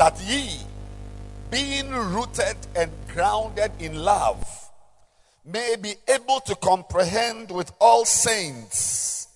that 0.00 0.18
ye, 0.22 0.56
being 1.50 1.90
rooted 1.90 2.56
and 2.74 2.90
grounded 3.12 3.70
in 3.78 3.94
love, 4.02 4.42
may 5.44 5.76
be 5.78 5.94
able 6.08 6.40
to 6.40 6.54
comprehend 6.54 7.50
with 7.50 7.70
all 7.78 8.06
saints 8.06 9.28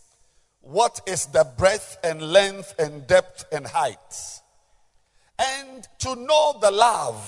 what 0.62 1.02
is 1.06 1.26
the 1.26 1.46
breadth 1.58 1.98
and 2.02 2.22
length 2.22 2.74
and 2.78 3.06
depth 3.06 3.44
and 3.52 3.66
height, 3.66 4.40
and 5.38 5.86
to 5.98 6.16
know 6.16 6.56
the 6.62 6.70
love 6.70 7.22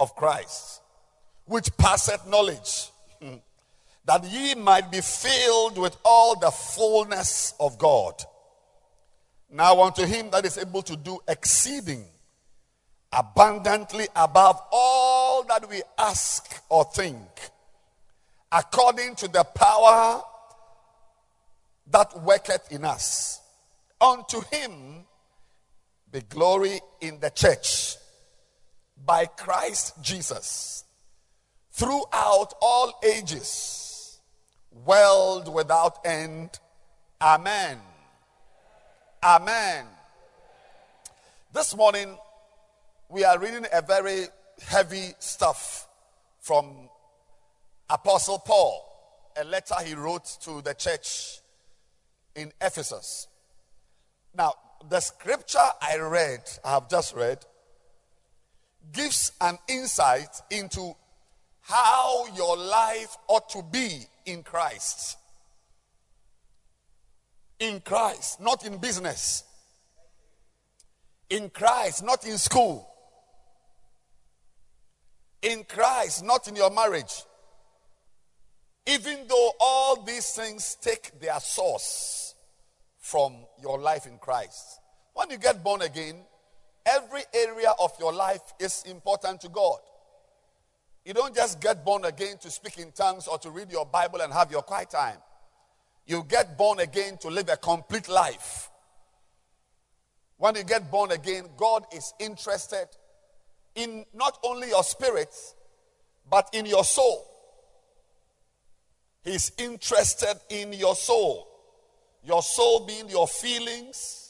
of 0.00 0.16
Christ, 0.16 0.80
which 1.44 1.76
passeth 1.76 2.26
knowledge, 2.26 2.88
that 4.06 4.24
ye 4.24 4.54
might 4.54 4.90
be 4.90 5.02
filled 5.02 5.76
with 5.76 5.94
all 6.06 6.40
the 6.40 6.50
fullness 6.50 7.52
of 7.60 7.76
God. 7.76 8.14
Now 9.52 9.82
unto 9.82 10.06
him 10.06 10.30
that 10.30 10.46
is 10.46 10.56
able 10.56 10.80
to 10.82 10.96
do 10.96 11.20
exceeding 11.28 12.06
abundantly 13.12 14.08
above 14.16 14.58
all 14.72 15.42
that 15.44 15.68
we 15.68 15.82
ask 15.98 16.62
or 16.70 16.84
think, 16.84 17.18
according 18.50 19.14
to 19.16 19.28
the 19.28 19.44
power 19.44 20.22
that 21.90 22.18
worketh 22.22 22.72
in 22.72 22.86
us. 22.86 23.42
Unto 24.00 24.40
him 24.50 25.04
be 26.10 26.22
glory 26.22 26.80
in 27.02 27.20
the 27.20 27.28
church 27.28 27.96
by 29.04 29.26
Christ 29.26 30.02
Jesus 30.02 30.84
throughout 31.72 32.54
all 32.62 32.98
ages, 33.04 34.18
world 34.86 35.52
without 35.52 35.98
end. 36.06 36.58
Amen. 37.20 37.78
Amen. 39.24 39.86
This 41.52 41.76
morning, 41.76 42.18
we 43.08 43.22
are 43.24 43.38
reading 43.38 43.66
a 43.72 43.80
very 43.80 44.24
heavy 44.66 45.12
stuff 45.20 45.86
from 46.40 46.88
Apostle 47.88 48.40
Paul, 48.40 48.84
a 49.40 49.44
letter 49.44 49.76
he 49.84 49.94
wrote 49.94 50.24
to 50.40 50.60
the 50.62 50.74
church 50.74 51.38
in 52.34 52.50
Ephesus. 52.60 53.28
Now, 54.36 54.54
the 54.88 54.98
scripture 54.98 55.68
I 55.80 55.98
read, 55.98 56.40
I 56.64 56.72
have 56.72 56.90
just 56.90 57.14
read, 57.14 57.38
gives 58.92 59.30
an 59.40 59.56
insight 59.68 60.42
into 60.50 60.96
how 61.60 62.26
your 62.34 62.56
life 62.56 63.16
ought 63.28 63.48
to 63.50 63.62
be 63.62 64.00
in 64.26 64.42
Christ. 64.42 65.16
In 67.62 67.80
Christ, 67.80 68.40
not 68.40 68.66
in 68.66 68.78
business. 68.78 69.44
In 71.30 71.48
Christ, 71.48 72.02
not 72.02 72.26
in 72.26 72.36
school. 72.36 72.88
In 75.42 75.62
Christ, 75.62 76.24
not 76.24 76.48
in 76.48 76.56
your 76.56 76.72
marriage. 76.72 77.22
Even 78.84 79.28
though 79.28 79.52
all 79.60 80.02
these 80.02 80.32
things 80.32 80.76
take 80.80 81.20
their 81.20 81.38
source 81.38 82.34
from 82.98 83.36
your 83.62 83.78
life 83.78 84.06
in 84.06 84.18
Christ. 84.18 84.80
When 85.14 85.30
you 85.30 85.38
get 85.38 85.62
born 85.62 85.82
again, 85.82 86.16
every 86.84 87.22
area 87.32 87.74
of 87.78 87.92
your 88.00 88.12
life 88.12 88.42
is 88.58 88.82
important 88.88 89.40
to 89.42 89.48
God. 89.48 89.78
You 91.04 91.14
don't 91.14 91.32
just 91.32 91.60
get 91.60 91.84
born 91.84 92.06
again 92.06 92.38
to 92.38 92.50
speak 92.50 92.78
in 92.78 92.90
tongues 92.90 93.28
or 93.28 93.38
to 93.38 93.50
read 93.50 93.70
your 93.70 93.86
Bible 93.86 94.20
and 94.20 94.32
have 94.32 94.50
your 94.50 94.62
quiet 94.62 94.90
time. 94.90 95.18
You 96.06 96.24
get 96.28 96.58
born 96.58 96.80
again 96.80 97.18
to 97.18 97.28
live 97.28 97.48
a 97.48 97.56
complete 97.56 98.08
life. 98.08 98.70
When 100.36 100.56
you 100.56 100.64
get 100.64 100.90
born 100.90 101.12
again, 101.12 101.44
God 101.56 101.84
is 101.94 102.12
interested 102.18 102.88
in 103.74 104.04
not 104.12 104.38
only 104.42 104.68
your 104.68 104.82
spirit, 104.82 105.34
but 106.28 106.48
in 106.52 106.66
your 106.66 106.84
soul. 106.84 107.26
He's 109.24 109.52
interested 109.58 110.34
in 110.50 110.72
your 110.72 110.96
soul. 110.96 111.48
Your 112.24 112.42
soul 112.42 112.86
being 112.86 113.08
your 113.08 113.26
feelings, 113.26 114.22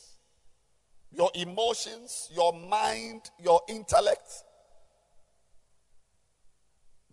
your 1.11 1.31
emotions, 1.35 2.31
your 2.35 2.53
mind, 2.53 3.23
your 3.43 3.61
intellect. 3.69 4.45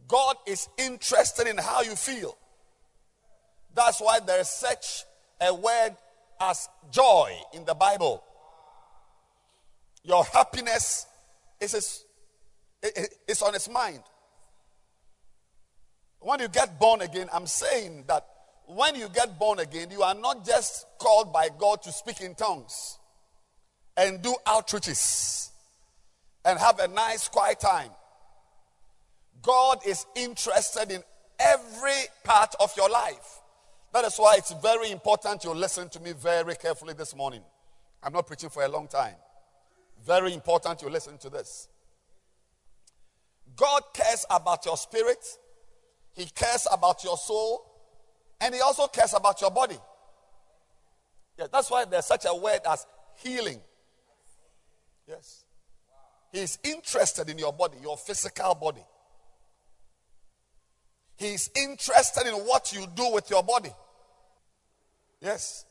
God 0.08 0.36
is 0.48 0.68
interested 0.78 1.48
in 1.48 1.58
how 1.58 1.82
you 1.82 1.96
feel. 1.96 2.38
That's 3.74 4.00
why 4.02 4.20
there 4.20 4.40
is 4.40 4.50
such 4.50 5.04
a 5.42 5.54
word 5.54 5.96
as 6.40 6.68
joy 6.92 7.34
in 7.54 7.66
the 7.66 7.74
Bible. 7.74 8.24
Your 10.04 10.24
happiness 10.24 11.06
is, 11.60 12.06
is 13.28 13.42
on 13.42 13.56
its 13.56 13.70
mind. 13.70 14.02
When 16.20 16.40
you 16.40 16.48
get 16.48 16.80
born 16.80 17.02
again, 17.02 17.28
I'm 17.32 17.48
saying 17.48 18.06
that 18.08 18.26
when 18.68 18.96
you 18.96 19.10
get 19.10 19.40
born 19.40 19.60
again, 19.60 19.90
you 19.92 20.04
are 20.04 20.14
not 20.14 20.46
just 20.46 20.86
called 21.00 21.34
by 21.34 21.50
God 21.58 21.82
to 21.84 21.92
speak 21.92 22.22
in 22.22 22.36
tongues 22.36 23.00
and 23.98 24.22
do 24.22 24.36
outreaches 24.46 25.50
and 26.46 26.60
have 26.60 26.80
a 26.80 26.88
nice 26.88 27.28
quiet 27.28 27.60
time. 27.60 27.90
God 29.42 29.80
is 29.86 30.06
interested 30.16 30.92
in 30.92 31.02
every 31.40 32.04
part 32.24 32.54
of 32.60 32.72
your 32.76 32.90
life. 32.90 33.39
That 33.92 34.06
is 34.06 34.18
why 34.18 34.36
it's 34.38 34.54
very 34.62 34.92
important 34.92 35.44
you 35.44 35.54
listen 35.54 35.90
to 35.90 36.00
me 36.00 36.14
very 36.14 36.56
carefully 36.56 36.94
this 36.94 37.16
morning. 37.16 37.42
I'm 38.04 38.14
not 38.14 38.28
preaching 38.28 38.50
for 38.50 38.64
a 38.64 38.68
long 38.68 38.88
time. 38.88 39.16
Very 40.06 40.34
important 40.34 40.82
you 40.82 40.90
listen 40.90 41.18
to 41.20 41.30
this. 41.30 41.68
God 43.56 43.82
cares 43.94 44.26
about 44.30 44.66
your 44.66 44.78
spirit, 44.78 45.26
He 46.14 46.26
cares 46.26 46.68
about 46.72 47.04
your 47.04 47.18
soul, 47.18 47.66
and 48.40 48.54
He 48.54 48.62
also 48.62 48.88
cares 48.88 49.14
about 49.14 49.42
your 49.42 49.52
body. 49.52 49.78
Yeah, 51.38 51.48
that's 51.52 51.72
why 51.72 51.86
there's 51.86 52.06
such 52.06 52.26
a 52.26 52.36
word 52.36 52.60
as 52.70 52.86
healing. 53.18 53.60
Yes. 55.08 55.46
He's 56.32 56.60
interested 56.64 57.30
in 57.30 57.40
your 57.40 57.54
body, 57.54 57.78
your 57.82 57.98
physical 57.98 58.54
body. 58.56 58.84
He's 61.20 61.50
interested 61.54 62.28
in 62.28 62.34
what 62.34 62.72
you 62.72 62.88
do 62.96 63.12
with 63.12 63.30
your 63.30 63.44
body. 63.44 63.72
Yes. 65.22 65.66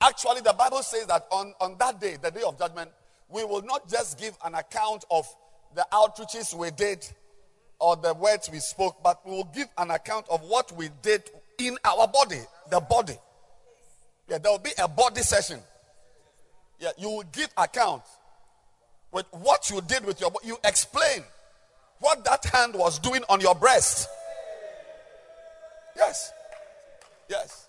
Actually, 0.00 0.40
the 0.40 0.52
Bible 0.52 0.82
says 0.82 1.06
that 1.06 1.26
on, 1.30 1.54
on 1.60 1.76
that 1.78 2.00
day, 2.00 2.16
the 2.20 2.32
day 2.32 2.42
of 2.44 2.58
judgment, 2.58 2.90
we 3.28 3.44
will 3.44 3.62
not 3.62 3.88
just 3.88 4.18
give 4.18 4.36
an 4.44 4.56
account 4.56 5.04
of 5.12 5.26
the 5.76 5.86
outreaches 5.92 6.52
we 6.54 6.72
did 6.72 7.06
or 7.78 7.94
the 7.94 8.12
words 8.14 8.50
we 8.50 8.58
spoke, 8.58 9.00
but 9.02 9.24
we 9.24 9.30
will 9.30 9.50
give 9.54 9.68
an 9.78 9.92
account 9.92 10.26
of 10.28 10.42
what 10.42 10.72
we 10.72 10.88
did 11.00 11.22
in 11.58 11.78
our 11.84 12.08
body, 12.08 12.40
the 12.68 12.80
body. 12.80 13.16
Yeah, 14.28 14.38
there 14.38 14.50
will 14.50 14.58
be 14.58 14.72
a 14.76 14.88
body 14.88 15.22
session. 15.22 15.60
Yeah, 16.80 16.90
you 16.98 17.08
will 17.08 17.24
give 17.32 17.48
account 17.56 18.02
with 19.12 19.26
what 19.30 19.70
you 19.70 19.80
did 19.82 20.04
with 20.04 20.20
your 20.20 20.32
body. 20.32 20.48
You 20.48 20.56
explain 20.64 21.22
what 22.02 22.24
that 22.24 22.44
hand 22.46 22.74
was 22.74 22.98
doing 22.98 23.22
on 23.28 23.40
your 23.40 23.54
breast. 23.54 24.08
Yes. 25.96 26.32
Yes. 27.30 27.68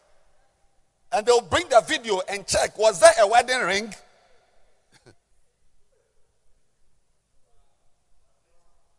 And 1.11 1.23
they'll 1.25 1.41
bring 1.41 1.69
the 1.69 1.81
video 1.87 2.19
and 2.27 2.47
check 2.47 2.75
was 2.77 2.99
there 2.99 3.13
a 3.21 3.27
wedding 3.27 3.59
ring? 3.59 3.93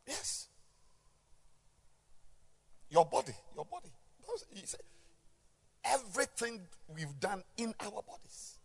yes. 0.06 0.46
Your 2.88 3.04
body, 3.04 3.34
your 3.56 3.64
body. 3.64 3.90
Everything 5.84 6.60
we've 6.88 7.20
done 7.20 7.42
in 7.56 7.74
our 7.80 8.02
bodies, 8.02 8.58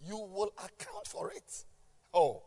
you 0.00 0.16
will 0.16 0.52
account 0.58 1.06
for 1.06 1.30
it. 1.32 1.64
Oh 2.14 2.42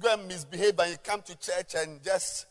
go 0.00 0.14
and 0.14 0.28
misbehave 0.28 0.78
and 0.78 0.90
you 0.92 0.96
come 1.02 1.22
to 1.22 1.38
church 1.38 1.74
and 1.76 2.02
just, 2.02 2.46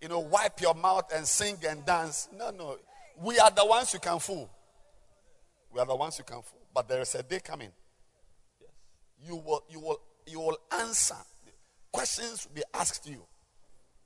you 0.00 0.08
know, 0.08 0.20
wipe 0.20 0.60
your 0.60 0.74
mouth 0.74 1.10
and 1.14 1.26
sing 1.26 1.56
and 1.68 1.84
dance. 1.84 2.28
No, 2.36 2.50
no. 2.50 2.76
We 3.20 3.38
are 3.38 3.50
the 3.50 3.64
ones 3.64 3.92
you 3.92 4.00
can 4.00 4.18
fool. 4.18 4.48
We 5.72 5.80
are 5.80 5.86
the 5.86 5.96
ones 5.96 6.18
you 6.18 6.24
can 6.24 6.42
fool. 6.42 6.60
But 6.74 6.88
there 6.88 7.00
is 7.00 7.14
a 7.14 7.22
day 7.22 7.40
coming. 7.40 7.70
Yes. 8.60 8.70
You 9.26 9.36
will, 9.36 9.64
you 9.68 9.80
will, 9.80 10.00
you 10.26 10.40
will 10.40 10.58
answer. 10.72 11.16
Questions 11.92 12.46
will 12.46 12.54
be 12.54 12.62
asked 12.74 13.08
you. 13.08 13.22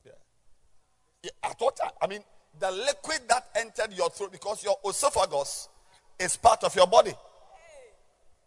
Yeah. 0.04 1.30
At 1.44 1.56
what 1.58 1.76
time? 1.76 1.90
I 2.00 2.06
mean, 2.06 2.20
the 2.58 2.70
liquid 2.70 3.20
that 3.28 3.48
entered 3.56 3.92
your 3.92 4.10
throat 4.10 4.32
because 4.32 4.62
your 4.64 4.76
esophagus 4.88 5.68
is 6.18 6.36
part 6.36 6.64
of 6.64 6.74
your 6.74 6.86
body. 6.86 7.12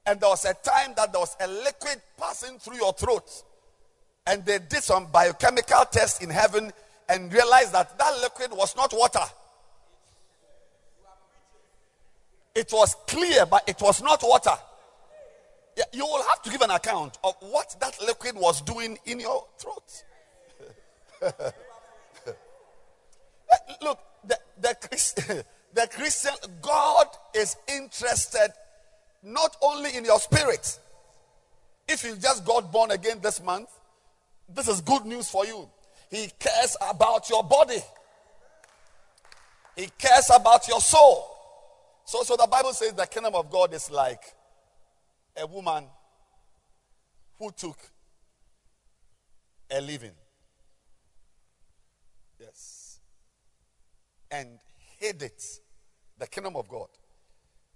And 0.05 0.19
there 0.19 0.29
was 0.29 0.45
a 0.45 0.53
time 0.53 0.93
that 0.95 1.11
there 1.11 1.19
was 1.19 1.35
a 1.39 1.47
liquid 1.47 2.01
passing 2.17 2.59
through 2.59 2.77
your 2.77 2.93
throat 2.93 3.43
and 4.27 4.45
they 4.45 4.59
did 4.59 4.83
some 4.83 5.07
biochemical 5.07 5.85
tests 5.85 6.21
in 6.21 6.29
heaven 6.29 6.71
and 7.09 7.31
realized 7.31 7.73
that 7.73 7.97
that 7.97 8.19
liquid 8.21 8.51
was 8.51 8.75
not 8.75 8.93
water. 8.93 9.19
It 12.55 12.71
was 12.71 12.95
clear, 13.07 13.45
but 13.45 13.67
it 13.67 13.81
was 13.81 14.01
not 14.01 14.23
water. 14.23 14.55
You 15.91 16.05
will 16.05 16.23
have 16.23 16.41
to 16.43 16.49
give 16.49 16.61
an 16.61 16.71
account 16.71 17.17
of 17.23 17.35
what 17.41 17.75
that 17.81 18.01
liquid 18.01 18.35
was 18.35 18.61
doing 18.61 18.97
in 19.05 19.19
your 19.19 19.45
throat. 19.57 20.03
Look, 23.81 23.99
the, 24.25 24.39
the, 24.61 25.43
the 25.73 25.87
Christian, 25.91 26.33
God 26.61 27.07
is 27.33 27.57
interested 27.67 28.53
not 29.21 29.57
only 29.61 29.95
in 29.97 30.05
your 30.05 30.19
spirit. 30.19 30.79
If 31.87 32.03
you 32.03 32.15
just 32.15 32.45
got 32.45 32.71
born 32.71 32.91
again 32.91 33.19
this 33.21 33.43
month, 33.43 33.69
this 34.47 34.67
is 34.67 34.81
good 34.81 35.05
news 35.05 35.29
for 35.29 35.45
you. 35.45 35.69
He 36.09 36.29
cares 36.39 36.77
about 36.87 37.29
your 37.29 37.43
body. 37.43 37.79
He 39.75 39.89
cares 39.97 40.29
about 40.33 40.67
your 40.67 40.79
soul. 40.79 41.27
So, 42.05 42.23
so 42.23 42.35
the 42.35 42.47
Bible 42.47 42.71
says 42.73 42.93
the 42.93 43.07
kingdom 43.07 43.35
of 43.35 43.49
God 43.49 43.73
is 43.73 43.89
like 43.89 44.21
a 45.35 45.45
woman 45.45 45.85
who 47.37 47.51
took 47.51 47.77
a 49.69 49.81
leaven. 49.81 50.11
Yes. 52.39 52.99
And 54.29 54.59
hid 54.99 55.23
it. 55.23 55.43
The 56.17 56.27
kingdom 56.27 56.55
of 56.55 56.69
God 56.69 56.87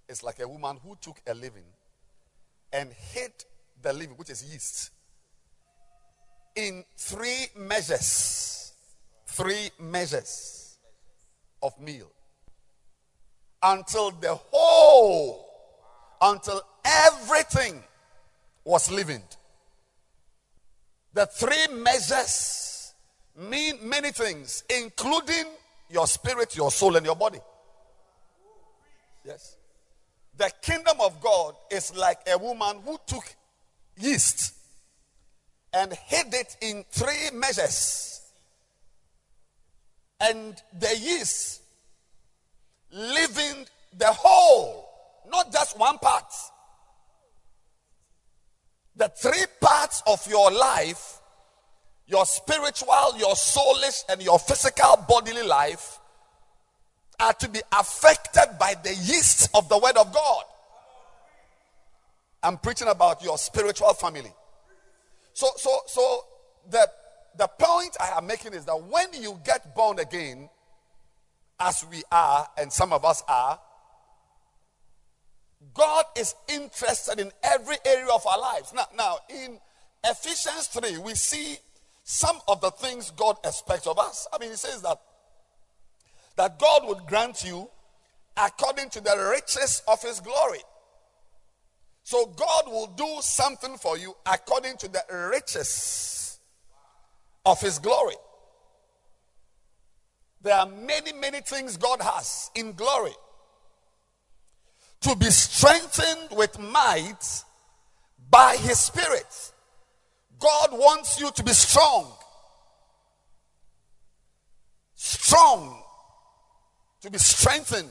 is 0.08 0.22
like 0.22 0.40
a 0.40 0.48
woman 0.48 0.78
who 0.82 0.96
took 1.00 1.20
a 1.26 1.34
leaven 1.34 1.64
and 2.72 2.90
hid 3.12 3.32
the 3.82 3.92
leaven, 3.92 4.16
which 4.16 4.30
is 4.30 4.44
yeast 4.44 4.90
in 6.56 6.84
three 6.96 7.46
measures. 7.56 8.72
Three 9.26 9.70
measures 9.78 10.76
of 11.62 11.78
meal. 11.80 12.10
Until 13.62 14.10
the 14.10 14.34
whole, 14.34 15.46
until 16.20 16.62
everything 16.84 17.82
was 18.64 18.90
leavened. 18.90 19.36
The 21.12 21.26
three 21.26 21.74
measures 21.74 22.94
mean 23.36 23.76
many 23.82 24.10
things, 24.12 24.64
including 24.68 25.44
your 25.88 26.06
spirit, 26.06 26.56
your 26.56 26.70
soul, 26.70 26.96
and 26.96 27.04
your 27.04 27.16
body. 27.16 27.40
Yes. 29.24 29.56
The 30.36 30.50
kingdom 30.62 30.96
of 31.00 31.20
God 31.20 31.54
is 31.70 31.94
like 31.96 32.20
a 32.32 32.38
woman 32.38 32.78
who 32.84 32.98
took 33.06 33.24
yeast 33.98 34.54
and 35.72 35.92
hid 35.92 36.34
it 36.34 36.56
in 36.60 36.84
three 36.90 37.30
measures. 37.32 38.20
And 40.20 40.60
the 40.78 40.96
yeast 40.98 41.62
leaving 42.92 43.66
the 43.96 44.12
whole, 44.12 44.88
not 45.30 45.52
just 45.52 45.78
one 45.78 45.98
part. 45.98 46.32
The 48.96 49.08
three 49.08 49.44
parts 49.60 50.02
of 50.06 50.26
your 50.28 50.50
life, 50.50 51.20
your 52.06 52.26
spiritual, 52.26 53.16
your 53.16 53.34
soulish, 53.34 54.04
and 54.08 54.20
your 54.20 54.38
physical 54.38 55.04
bodily 55.08 55.44
life 55.44 55.98
are 57.20 57.32
to 57.34 57.48
be 57.48 57.60
affected 57.72 58.58
by 58.58 58.74
the 58.82 58.90
yeast 58.90 59.48
of 59.54 59.68
the 59.68 59.78
word 59.78 59.96
of 59.96 60.12
God. 60.12 60.44
I'm 62.42 62.58
preaching 62.58 62.88
about 62.88 63.22
your 63.22 63.38
spiritual 63.38 63.92
family. 63.94 64.32
So, 65.40 65.48
so, 65.56 65.78
so 65.86 66.24
the 66.68 66.86
the 67.38 67.46
point 67.46 67.96
I 67.98 68.18
am 68.18 68.26
making 68.26 68.52
is 68.52 68.66
that 68.66 68.76
when 68.76 69.06
you 69.14 69.40
get 69.42 69.74
born 69.74 69.98
again, 69.98 70.50
as 71.58 71.82
we 71.90 72.02
are, 72.12 72.46
and 72.58 72.70
some 72.70 72.92
of 72.92 73.06
us 73.06 73.22
are, 73.26 73.58
God 75.72 76.04
is 76.14 76.34
interested 76.46 77.20
in 77.20 77.32
every 77.42 77.76
area 77.86 78.12
of 78.12 78.26
our 78.26 78.38
lives. 78.38 78.74
Now, 78.74 78.84
now 78.94 79.16
in 79.30 79.58
Ephesians 80.04 80.66
3, 80.66 80.98
we 80.98 81.14
see 81.14 81.56
some 82.04 82.38
of 82.46 82.60
the 82.60 82.70
things 82.72 83.10
God 83.10 83.38
expects 83.42 83.86
of 83.86 83.98
us. 83.98 84.26
I 84.34 84.36
mean, 84.36 84.50
He 84.50 84.56
says 84.56 84.82
that 84.82 85.00
that 86.36 86.58
God 86.58 86.82
would 86.84 87.06
grant 87.06 87.44
you 87.44 87.66
according 88.36 88.90
to 88.90 89.00
the 89.00 89.30
riches 89.32 89.80
of 89.88 90.02
His 90.02 90.20
glory. 90.20 90.60
So 92.02 92.26
God 92.26 92.62
will 92.66 92.88
do 92.88 93.18
something 93.20 93.76
for 93.76 93.96
you 93.96 94.14
according 94.26 94.76
to 94.78 94.88
the 94.88 95.02
riches 95.30 96.38
of 97.44 97.60
His 97.60 97.78
glory. 97.78 98.16
There 100.42 100.54
are 100.54 100.66
many, 100.66 101.12
many 101.12 101.40
things 101.40 101.76
God 101.76 102.00
has 102.00 102.50
in 102.54 102.72
glory. 102.72 103.12
To 105.02 105.16
be 105.16 105.26
strengthened 105.26 106.36
with 106.36 106.58
might 106.58 107.44
by 108.30 108.56
His 108.56 108.78
Spirit. 108.78 109.52
God 110.38 110.72
wants 110.72 111.20
you 111.20 111.30
to 111.30 111.42
be 111.42 111.52
strong. 111.52 112.10
Strong. 114.94 115.82
To 117.02 117.10
be 117.10 117.18
strengthened. 117.18 117.88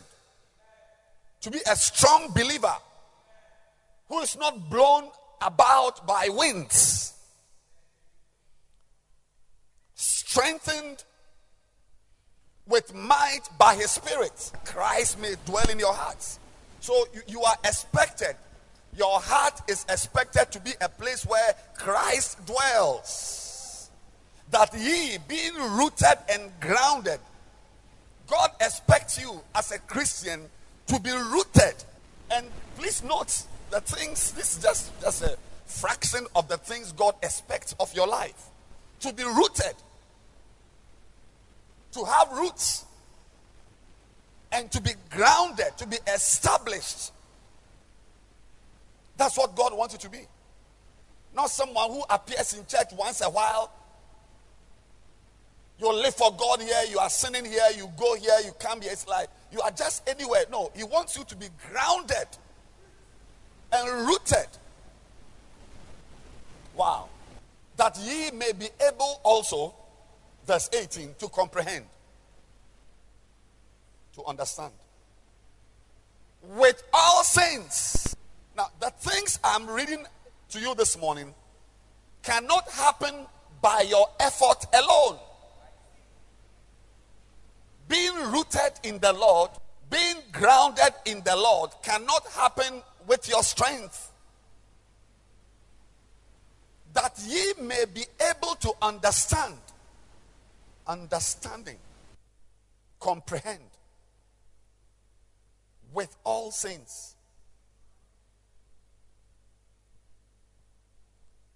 To 1.41 1.51
be 1.51 1.60
a 1.72 1.76
strong 1.76 2.32
believer 2.34 2.76
who 4.10 4.20
is 4.20 4.38
not 4.38 4.70
blown 4.70 5.10
about 5.41 6.05
by 6.05 6.28
winds. 6.30 7.14
Strengthened 9.93 11.03
with 12.68 12.93
might 12.93 13.41
by 13.57 13.76
his 13.76 13.91
spirit. 13.91 14.51
Christ 14.66 15.20
may 15.20 15.36
dwell 15.45 15.70
in 15.70 15.80
your 15.80 15.93
hearts. 15.93 16.39
So 16.80 17.07
you, 17.14 17.22
you 17.28 17.41
are 17.43 17.55
expected, 17.64 18.36
your 18.97 19.20
heart 19.20 19.62
is 19.68 19.86
expected 19.89 20.51
to 20.51 20.60
be 20.60 20.72
a 20.82 20.89
place 20.89 21.26
where 21.26 21.53
Christ 21.76 22.45
dwells. 22.45 23.89
That 24.51 24.74
ye, 24.78 25.18
being 25.28 25.55
rooted 25.55 26.18
and 26.32 26.51
grounded, 26.60 27.20
God 28.28 28.51
expects 28.62 29.22
you 29.22 29.41
as 29.53 29.72
a 29.72 29.80
Christian 29.80 30.41
to 30.88 30.99
be 30.99 31.12
rooted. 31.12 31.76
And 32.32 32.47
please 32.78 33.03
note 33.03 33.43
the 33.70 33.82
things, 33.82 34.32
this 34.32 34.57
is 34.57 34.63
just, 34.63 35.01
just 35.01 35.24
a 35.24 35.38
fraction 35.65 36.26
of 36.36 36.47
the 36.47 36.57
things 36.57 36.91
God 36.91 37.15
expects 37.22 37.76
of 37.80 37.93
your 37.93 38.07
life. 38.07 38.47
To 39.01 39.13
be 39.13 39.24
rooted, 39.24 39.76
to 41.93 42.03
have 42.03 42.32
roots, 42.34 42.86
and 44.51 44.70
to 44.72 44.82
be 44.82 44.91
grounded, 45.09 45.78
to 45.78 45.88
be 45.88 45.97
established. 46.07 47.11
That's 49.17 49.38
what 49.38 49.55
God 49.55 49.78
wants 49.78 49.93
you 49.93 49.99
to 49.99 50.09
be. 50.09 50.22
Not 51.36 51.49
someone 51.49 51.91
who 51.91 52.03
appears 52.09 52.53
in 52.53 52.65
church 52.65 52.88
once 52.97 53.22
a 53.22 53.30
while. 53.30 53.72
You 55.80 55.93
live 55.93 56.15
for 56.15 56.36
God 56.36 56.61
here, 56.61 56.84
you 56.89 56.99
are 56.99 57.09
sinning 57.09 57.45
here, 57.45 57.67
you 57.78 57.89
go 57.97 58.15
here, 58.15 58.38
you 58.43 58.51
come 58.59 58.82
here. 58.82 58.91
It's 58.91 59.07
like 59.07 59.30
you 59.51 59.61
are 59.61 59.72
just 59.72 60.07
anywhere. 60.09 60.43
No, 60.51 60.72
He 60.76 60.84
wants 60.84 61.17
you 61.17 61.24
to 61.24 61.36
be 61.38 61.47
grounded 61.70 62.28
and 63.72 64.07
rooted. 64.07 64.47
Wow. 66.76 67.09
That 67.78 67.97
ye 67.97 68.32
may 68.32 68.51
be 68.51 68.67
able 68.86 69.22
also, 69.24 69.74
verse 70.45 70.70
18, 70.74 71.15
to 71.20 71.30
comprehend, 71.30 71.86
to 74.15 74.24
understand. 74.26 74.74
With 76.57 76.82
all 76.93 77.24
saints. 77.24 78.15
Now, 78.55 78.67
the 78.80 78.91
things 78.99 79.39
I'm 79.43 79.70
reading 79.70 80.05
to 80.49 80.59
you 80.59 80.76
this 80.76 80.97
morning 80.97 81.34
cannot 82.24 82.70
happen 82.70 83.28
by 83.61 83.86
your 83.89 84.07
effort 84.20 84.65
alone. 84.74 85.17
Being 87.88 88.15
rooted 88.32 88.74
in 88.84 88.99
the 88.99 89.13
Lord, 89.13 89.51
being 89.89 90.17
grounded 90.32 90.93
in 91.05 91.22
the 91.24 91.36
Lord 91.36 91.72
cannot 91.82 92.28
happen 92.28 92.82
with 93.10 93.28
your 93.28 93.41
strength, 93.41 94.12
that 96.93 97.20
ye 97.28 97.53
may 97.60 97.86
be 97.91 98.05
able 98.30 98.53
to 98.53 98.72
understand, 98.84 99.55
understanding, 100.86 101.78
comprehend 102.99 103.64
with 105.91 106.16
all 106.24 106.51
saints. 106.51 107.16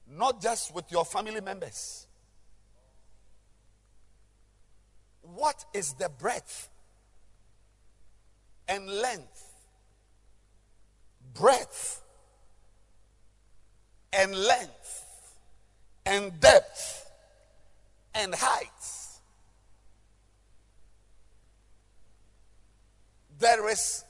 Not 0.09 0.41
just 0.41 0.73
with 0.73 0.91
your 0.91 1.05
family 1.05 1.41
members. 1.41 2.07
What 5.21 5.65
is 5.71 5.93
the 5.93 6.09
breadth 6.09 6.69
and 8.67 8.87
length 8.87 9.42
breadth 11.33 12.01
and 14.11 14.35
length 14.35 15.05
and 16.05 16.39
depth 16.39 17.09
and 18.15 18.33
height. 18.35 18.67
There 23.39 23.69
is 23.69 24.03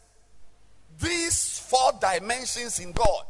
these 1.00 1.60
four 1.60 1.92
dimensions 2.00 2.80
in 2.80 2.92
God. 2.92 3.26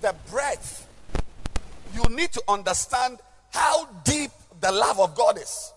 The 0.00 0.14
breadth. 0.30 0.86
You 1.94 2.02
need 2.14 2.32
to 2.32 2.42
understand 2.48 3.18
how 3.50 3.86
deep 4.04 4.30
the 4.60 4.70
love 4.70 5.00
of 5.00 5.14
God 5.16 5.38
is. 5.38 5.72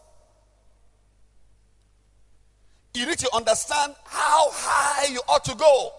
You 2.94 3.06
need 3.06 3.20
to 3.20 3.30
understand 3.34 3.96
how 4.06 4.50
high 4.52 5.12
you 5.12 5.22
ought 5.30 5.44
to 5.46 5.56
go. 5.56 5.92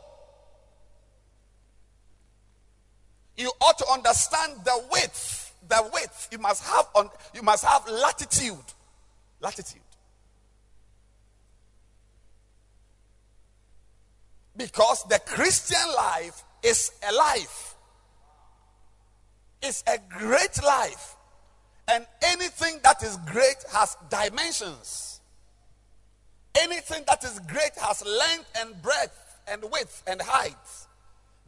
You 3.37 3.51
ought 3.61 3.79
to 3.79 3.87
understand 3.91 4.65
the 4.65 4.85
width. 4.91 5.55
The 5.69 5.91
width. 5.93 6.29
You 6.31 6.39
must 6.39 6.63
have 6.65 6.89
on 6.95 7.09
you 7.35 7.43
must 7.43 7.65
have 7.65 7.89
latitude. 7.89 8.57
Latitude. 9.41 9.81
Because 14.55 15.05
the 15.09 15.19
Christian 15.25 15.79
life 15.97 16.45
is 16.63 16.93
a 17.09 17.13
life. 17.15 17.75
It's 19.63 19.83
a 19.87 19.99
great 20.11 20.63
life. 20.63 21.17
And 21.89 22.07
anything 22.23 22.81
that 22.85 23.03
is 23.03 23.17
great 23.27 23.57
has 23.73 23.97
dimensions. 24.11 25.12
Anything 26.61 27.03
that 27.07 27.25
is 27.25 27.41
great 27.41 27.73
has 27.81 28.05
length 28.05 28.51
and 28.59 28.81
breadth 28.83 29.41
and 29.49 29.63
width 29.71 30.03
and 30.07 30.21
height, 30.21 30.55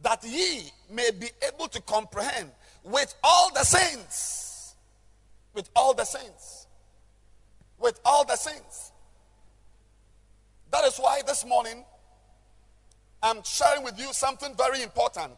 that 0.01 0.23
ye 0.23 0.71
may 0.89 1.11
be 1.11 1.27
able 1.47 1.67
to 1.67 1.81
comprehend 1.81 2.51
with 2.83 3.13
all 3.23 3.51
the 3.53 3.63
saints. 3.63 4.75
With 5.53 5.69
all 5.75 5.93
the 5.93 6.05
saints. 6.05 6.67
With 7.79 7.99
all 8.03 8.25
the 8.25 8.35
saints. 8.35 8.91
That 10.71 10.85
is 10.85 10.97
why 10.97 11.21
this 11.25 11.45
morning 11.45 11.85
I'm 13.23 13.41
sharing 13.43 13.83
with 13.83 13.99
you 13.99 14.11
something 14.11 14.53
very 14.55 14.83
important 14.83 15.33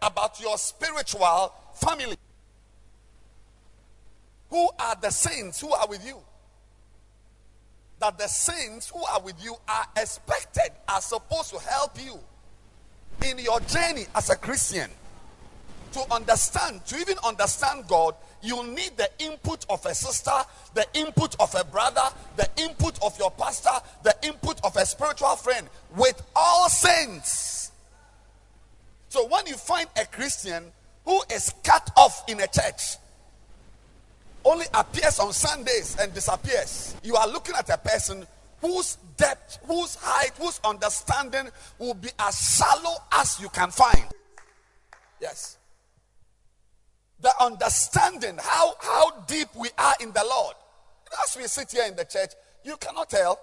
about 0.00 0.40
your 0.40 0.56
spiritual 0.56 1.52
family. 1.74 2.16
Who 4.50 4.68
are 4.78 4.96
the 5.00 5.10
saints 5.10 5.60
who 5.60 5.72
are 5.72 5.86
with 5.88 6.06
you? 6.06 6.16
That 8.02 8.18
the 8.18 8.26
saints 8.26 8.90
who 8.90 9.00
are 9.04 9.20
with 9.20 9.42
you 9.42 9.54
are 9.68 9.86
expected, 9.96 10.70
are 10.88 11.00
supposed 11.00 11.50
to 11.50 11.58
help 11.60 11.96
you 12.04 12.18
in 13.24 13.38
your 13.38 13.60
journey 13.60 14.06
as 14.16 14.28
a 14.28 14.36
Christian. 14.36 14.90
To 15.92 16.12
understand, 16.12 16.84
to 16.86 16.96
even 16.98 17.16
understand 17.24 17.86
God, 17.86 18.16
you 18.42 18.66
need 18.66 18.96
the 18.96 19.08
input 19.20 19.64
of 19.70 19.86
a 19.86 19.94
sister, 19.94 20.32
the 20.74 20.84
input 20.94 21.36
of 21.38 21.54
a 21.54 21.62
brother, 21.62 22.02
the 22.36 22.48
input 22.56 22.98
of 23.04 23.16
your 23.20 23.30
pastor, 23.30 23.70
the 24.02 24.16
input 24.24 24.60
of 24.64 24.76
a 24.76 24.84
spiritual 24.84 25.36
friend 25.36 25.68
with 25.96 26.20
all 26.34 26.68
saints. 26.68 27.70
So 29.10 29.28
when 29.28 29.46
you 29.46 29.54
find 29.54 29.86
a 29.96 30.06
Christian 30.06 30.72
who 31.04 31.22
is 31.32 31.54
cut 31.62 31.88
off 31.96 32.24
in 32.28 32.40
a 32.40 32.48
church 32.48 32.96
only 34.44 34.66
appears 34.74 35.18
on 35.18 35.32
Sundays 35.32 35.96
and 36.00 36.12
disappears. 36.12 36.96
You 37.02 37.16
are 37.16 37.28
looking 37.28 37.54
at 37.56 37.68
a 37.70 37.78
person 37.78 38.26
whose 38.60 38.96
depth, 39.16 39.58
whose 39.66 39.96
height, 39.96 40.32
whose 40.38 40.60
understanding 40.64 41.48
will 41.78 41.94
be 41.94 42.08
as 42.18 42.58
shallow 42.58 42.96
as 43.12 43.40
you 43.40 43.48
can 43.48 43.70
find. 43.70 44.04
Yes. 45.20 45.58
The 47.20 47.32
understanding, 47.40 48.38
how, 48.40 48.74
how 48.80 49.20
deep 49.26 49.48
we 49.56 49.68
are 49.78 49.94
in 50.00 50.12
the 50.12 50.24
Lord. 50.28 50.54
As 51.24 51.36
we 51.36 51.46
sit 51.46 51.70
here 51.70 51.84
in 51.86 51.94
the 51.96 52.04
church, 52.04 52.30
you 52.64 52.76
cannot 52.76 53.10
tell. 53.10 53.38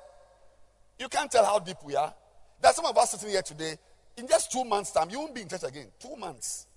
You 0.97 1.07
can't 1.07 1.31
tell 1.31 1.45
how 1.45 1.59
deep 1.59 1.77
we 1.85 1.95
are. 1.95 2.13
There's 2.61 2.75
some 2.75 2.85
of 2.85 2.97
us 2.97 3.11
sitting 3.11 3.29
here 3.29 3.41
today. 3.41 3.77
In 4.17 4.27
just 4.27 4.51
two 4.51 4.65
months' 4.65 4.91
time, 4.91 5.09
you 5.09 5.19
won't 5.19 5.33
be 5.33 5.41
in 5.41 5.47
church 5.47 5.63
again. 5.63 5.87
Two 5.99 6.15
months. 6.17 6.67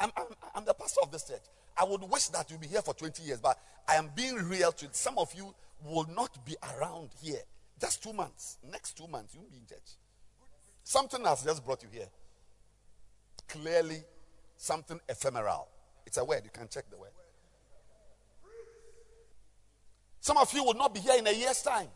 I'm, 0.00 0.10
I'm, 0.16 0.26
I'm 0.54 0.64
the 0.64 0.74
pastor 0.74 1.00
of 1.02 1.12
this 1.12 1.28
church. 1.28 1.42
I 1.80 1.84
would 1.84 2.02
wish 2.02 2.26
that 2.28 2.50
you'll 2.50 2.60
be 2.60 2.66
here 2.66 2.82
for 2.82 2.92
20 2.92 3.22
years, 3.22 3.40
but 3.40 3.58
I 3.88 3.94
am 3.94 4.10
being 4.14 4.34
real 4.36 4.70
to 4.70 4.88
some 4.92 5.16
of 5.16 5.32
you 5.34 5.54
will 5.82 6.06
not 6.14 6.44
be 6.44 6.54
around 6.76 7.08
here. 7.22 7.40
Just 7.80 8.02
two 8.02 8.12
months. 8.12 8.58
Next 8.70 8.98
two 8.98 9.06
months, 9.06 9.34
you'll 9.34 9.48
be 9.50 9.56
in 9.56 9.66
church. 9.66 9.96
Something 10.84 11.24
has 11.24 11.42
just 11.42 11.64
brought 11.64 11.82
you 11.82 11.88
here. 11.90 12.08
Clearly, 13.48 14.02
something 14.58 15.00
ephemeral. 15.08 15.68
It's 16.04 16.18
a 16.18 16.24
word. 16.24 16.42
You 16.44 16.50
can 16.52 16.68
check 16.68 16.84
the 16.90 16.98
word. 16.98 17.12
Some 20.20 20.36
of 20.36 20.52
you 20.52 20.62
will 20.62 20.74
not 20.74 20.92
be 20.92 21.00
here 21.00 21.14
in 21.18 21.26
a 21.26 21.32
year's 21.32 21.62
time. 21.62 21.88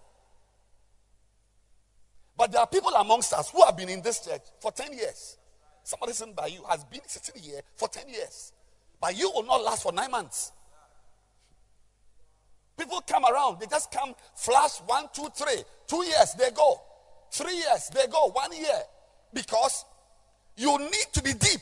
But 2.39 2.53
there 2.53 2.63
are 2.63 2.67
people 2.67 2.95
amongst 2.95 3.35
us 3.35 3.51
who 3.51 3.63
have 3.67 3.77
been 3.77 3.91
in 3.91 4.01
this 4.01 4.25
church 4.25 4.43
for 4.61 4.73
10 4.73 4.95
years. 4.95 5.37
Somebody 5.83 6.15
sitting 6.15 6.33
by 6.33 6.47
you 6.47 6.65
has 6.71 6.85
been 6.85 7.03
sitting 7.07 7.43
here 7.43 7.61
for 7.77 7.87
10 7.87 8.09
years. 8.09 8.54
But 9.05 9.19
you 9.19 9.31
will 9.35 9.43
not 9.43 9.63
last 9.63 9.83
for 9.83 9.93
nine 9.93 10.11
months. 10.11 10.51
People 12.75 13.03
come 13.07 13.23
around, 13.27 13.61
they 13.61 13.67
just 13.67 13.93
come 13.93 14.15
flash 14.35 14.79
one, 14.79 15.05
two, 15.13 15.29
three. 15.37 15.63
Two 15.87 16.03
years, 16.07 16.33
they 16.39 16.51
go. 16.53 16.81
Three 17.31 17.55
years, 17.55 17.91
they 17.93 18.07
go. 18.07 18.31
One 18.31 18.57
year. 18.57 18.81
Because 19.31 19.85
you 20.57 20.79
need 20.79 21.07
to 21.13 21.23
be 21.23 21.35
deep. 21.35 21.61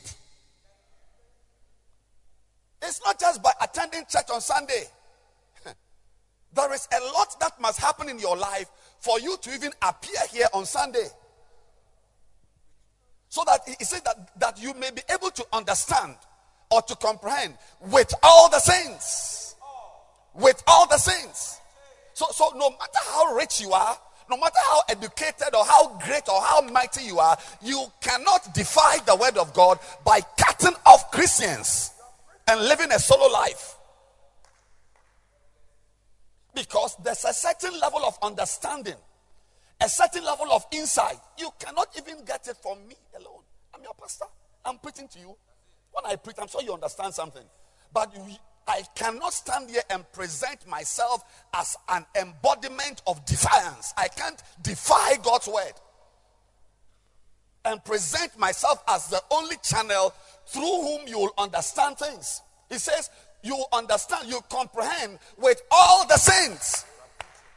It's 2.81 3.01
not 3.03 3.19
just 3.19 3.43
by 3.43 3.51
attending 3.61 4.05
church 4.09 4.29
on 4.33 4.39
Sunday. 4.39 4.85
there 6.53 6.73
is 6.73 6.87
a 6.97 7.03
lot 7.13 7.37
that 7.41 7.59
must 7.59 7.81
happen 7.81 8.07
in 8.07 8.19
your 8.19 8.37
life 8.37 8.69
for 8.99 9.19
you 9.19 9.35
to 9.41 9.53
even 9.53 9.73
appear 9.81 10.21
here 10.31 10.47
on 10.53 10.65
Sunday. 10.65 11.07
So 13.27 13.43
that 13.45 13.67
he 13.67 13.83
said 13.83 14.05
that, 14.05 14.39
that 14.39 14.61
you 14.61 14.73
may 14.75 14.91
be 14.91 15.01
able 15.13 15.31
to 15.31 15.45
understand 15.51 16.15
or 16.73 16.81
to 16.81 16.95
comprehend 16.95 17.53
with 17.91 18.11
all 18.23 18.49
the 18.49 18.59
saints. 18.59 19.55
With 20.33 20.61
all 20.65 20.87
the 20.87 20.97
saints. 20.97 21.59
So, 22.13 22.25
so 22.31 22.51
no 22.55 22.71
matter 22.71 22.99
how 23.11 23.35
rich 23.35 23.61
you 23.61 23.71
are, 23.73 23.95
no 24.29 24.37
matter 24.37 24.57
how 24.67 24.81
educated 24.89 25.53
or 25.55 25.63
how 25.65 25.99
great 25.99 26.27
or 26.27 26.41
how 26.41 26.61
mighty 26.61 27.03
you 27.03 27.19
are, 27.19 27.37
you 27.61 27.85
cannot 28.01 28.53
defy 28.55 28.97
the 29.05 29.15
word 29.15 29.37
of 29.37 29.53
God 29.53 29.77
by 30.03 30.21
cutting 30.37 30.75
off 30.85 31.11
Christians 31.11 31.91
and 32.47 32.59
living 32.61 32.91
a 32.91 32.97
solo 32.97 33.31
life. 33.31 33.75
Because 36.55 36.95
there's 37.03 37.25
a 37.25 37.33
certain 37.33 37.79
level 37.79 38.03
of 38.05 38.17
understanding, 38.23 38.95
a 39.81 39.89
certain 39.89 40.23
level 40.23 40.51
of 40.51 40.65
insight. 40.71 41.17
You 41.37 41.49
cannot 41.59 41.89
even 41.97 42.23
get 42.25 42.47
it 42.47 42.57
from 42.57 42.87
me 42.87 42.95
alone. 43.19 43.41
I'm 43.75 43.83
your 43.83 43.93
pastor. 43.99 44.25
I'm 44.65 44.79
preaching 44.79 45.07
to 45.09 45.19
you. 45.19 45.35
When 45.93 46.11
I 46.11 46.15
preach, 46.15 46.37
I'm 46.41 46.47
sure 46.47 46.61
you 46.61 46.73
understand 46.73 47.13
something. 47.13 47.43
But 47.93 48.13
you, 48.15 48.35
I 48.67 48.83
cannot 48.95 49.33
stand 49.33 49.69
here 49.69 49.83
and 49.89 50.09
present 50.11 50.67
myself 50.67 51.23
as 51.53 51.77
an 51.89 52.05
embodiment 52.19 53.01
of 53.05 53.23
defiance. 53.25 53.93
I 53.95 54.07
can't 54.07 54.41
defy 54.61 55.17
God's 55.21 55.47
word 55.47 55.73
and 57.65 57.83
present 57.85 58.37
myself 58.37 58.83
as 58.87 59.07
the 59.07 59.21
only 59.31 59.55
channel 59.63 60.13
through 60.47 60.61
whom 60.61 61.07
you 61.07 61.19
will 61.19 61.33
understand 61.37 61.97
things. 61.97 62.41
He 62.69 62.77
says, 62.77 63.09
You 63.43 63.63
understand, 63.71 64.27
you 64.27 64.41
comprehend 64.49 65.19
with 65.37 65.61
all 65.71 66.07
the 66.07 66.17
saints. 66.17 66.85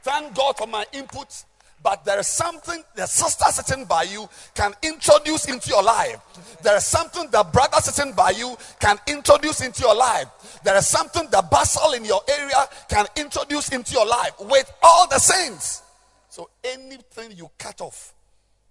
Thank 0.02 0.34
God 0.34 0.56
for 0.56 0.66
my 0.66 0.84
input 0.92 1.44
but 1.86 2.04
there 2.04 2.18
is 2.18 2.26
something 2.26 2.82
the 2.96 3.06
sister 3.06 3.44
sitting 3.44 3.84
by 3.84 4.02
you 4.02 4.28
can 4.56 4.74
introduce 4.82 5.46
into 5.46 5.68
your 5.68 5.84
life. 5.84 6.18
There 6.60 6.76
is 6.76 6.84
something 6.84 7.30
the 7.30 7.44
brother 7.44 7.76
sitting 7.80 8.12
by 8.12 8.30
you 8.30 8.56
can 8.80 8.98
introduce 9.06 9.60
into 9.60 9.82
your 9.82 9.94
life. 9.94 10.26
There 10.64 10.76
is 10.76 10.88
something 10.88 11.28
the 11.30 11.46
bustle 11.48 11.92
in 11.92 12.04
your 12.04 12.22
area 12.28 12.56
can 12.88 13.06
introduce 13.14 13.68
into 13.68 13.92
your 13.92 14.04
life 14.04 14.32
with 14.40 14.68
all 14.82 15.06
the 15.06 15.20
saints. 15.20 15.84
So 16.28 16.50
anything 16.64 17.30
you 17.36 17.48
cut 17.56 17.80
off 17.80 18.14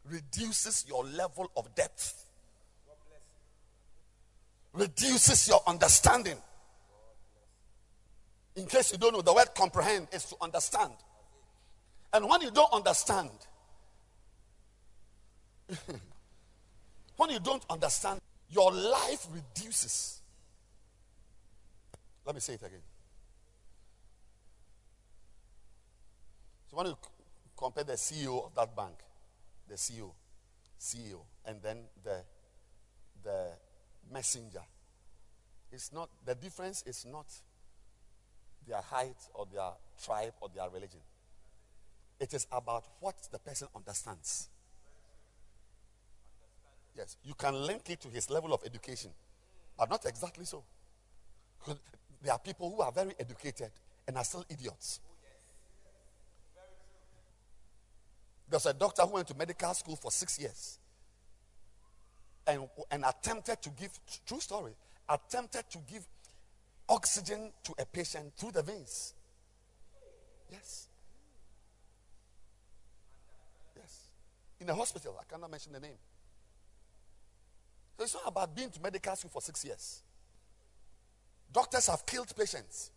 reduces 0.04 0.84
your 0.86 1.06
level 1.06 1.50
of 1.56 1.74
depth, 1.74 2.26
reduces 4.74 5.48
your 5.48 5.62
understanding. 5.66 6.36
In 8.58 8.66
case 8.66 8.92
you 8.92 8.98
don't 8.98 9.14
know, 9.14 9.22
the 9.22 9.34
word 9.34 9.56
comprehend 9.56 10.10
is 10.12 10.26
to 10.26 10.36
understand. 10.42 10.92
And 12.14 12.30
when 12.30 12.42
you 12.42 12.52
don't 12.52 12.72
understand, 12.72 13.30
when 17.18 17.30
you 17.30 17.40
don't 17.40 17.64
understand, 17.70 18.22
your 18.50 18.72
life 18.72 19.28
reduces. 19.34 20.22
Let 22.26 22.36
me 22.36 22.42
say 22.42 22.54
it 22.54 22.64
again. 22.64 22.82
So 26.70 26.78
when 26.78 26.88
you 26.88 26.98
compare 27.58 27.84
the 27.84 27.94
CEO 27.94 28.46
of 28.46 28.56
that 28.56 28.76
bank, 28.76 28.96
the 29.68 29.76
CEO, 29.76 30.12
CEO, 30.80 31.22
and 31.46 31.62
then 31.62 31.78
the 32.04 32.22
the 33.24 33.48
messenger, 34.12 34.62
it's 35.72 35.92
not 35.92 36.10
the 36.26 36.36
difference 36.36 36.84
is 36.86 37.06
not 37.06 37.26
their 38.68 38.82
height 38.82 39.18
or 39.34 39.48
their 39.52 39.72
tribe 40.04 40.34
or 40.42 40.50
their 40.54 40.70
religion. 40.70 41.00
It 42.20 42.34
is 42.34 42.48
about 42.52 42.86
what 43.00 43.16
the 43.32 43.40
person 43.40 43.68
understands. 43.76 44.50
Yes, 46.98 47.18
you 47.26 47.34
can 47.34 47.54
link 47.54 47.90
it 47.90 48.00
to 48.02 48.10
his 48.10 48.30
level 48.30 48.54
of 48.54 48.64
education, 48.66 49.12
but 49.78 49.90
not 49.90 50.06
exactly 50.06 50.46
so. 50.46 50.64
There 52.24 52.34
are 52.34 52.40
people 52.40 52.74
who 52.74 52.82
are 52.82 52.92
very 52.92 53.14
educated 53.20 53.72
and 54.08 54.18
are 54.18 54.24
still 54.24 54.46
idiots. 54.50 55.02
There's 58.50 58.66
a 58.66 58.74
doctor 58.74 59.02
who 59.04 59.14
went 59.14 59.28
to 59.28 59.36
medical 59.36 59.74
school 59.74 59.96
for 59.96 60.12
six 60.12 60.40
years 60.40 60.80
and, 62.48 62.68
and 62.92 63.04
attempted 63.04 63.62
to 63.64 63.70
give, 63.72 63.92
true 64.26 64.40
story, 64.40 64.74
attempted 65.10 65.70
to 65.72 65.80
give 65.92 66.08
oxygen 66.88 67.52
to 67.64 67.74
a 67.80 67.86
patient 67.86 68.32
through 68.38 68.52
the 68.52 68.62
veins. 68.62 69.14
Yes. 70.52 70.88
In 74.60 74.70
a 74.70 74.76
hospital. 74.76 75.18
I 75.20 75.24
cannot 75.32 75.52
mention 75.52 75.74
the 75.74 75.80
name. 75.80 75.98
So 77.98 78.04
it's 78.04 78.14
not 78.14 78.24
about 78.28 78.56
being 78.56 78.70
to 78.70 78.82
medical 78.82 79.16
school 79.16 79.32
for 79.32 79.42
six 79.42 79.64
years. 79.64 80.02
Doctors 81.52 81.88
have 81.88 82.06
killed 82.06 82.34
patients. 82.36 82.92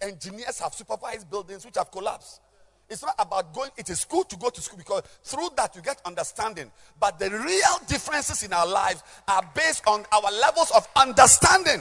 Engineers 0.00 0.58
have 0.60 0.72
supervised 0.72 1.30
buildings 1.30 1.64
which 1.64 1.76
have 1.76 1.90
collapsed. 1.90 2.40
It's 2.88 3.02
not 3.02 3.14
about 3.18 3.54
going, 3.54 3.70
it 3.76 3.88
is 3.88 4.04
good 4.04 4.28
to 4.30 4.36
go 4.36 4.50
to 4.50 4.60
school 4.60 4.78
because 4.78 5.02
through 5.22 5.50
that 5.56 5.76
you 5.76 5.82
get 5.82 6.00
understanding. 6.04 6.72
But 6.98 7.18
the 7.18 7.30
real 7.30 7.86
differences 7.86 8.42
in 8.42 8.52
our 8.52 8.66
lives 8.66 9.02
are 9.28 9.42
based 9.54 9.86
on 9.86 10.04
our 10.12 10.32
levels 10.40 10.72
of 10.72 10.88
understanding. 10.96 11.80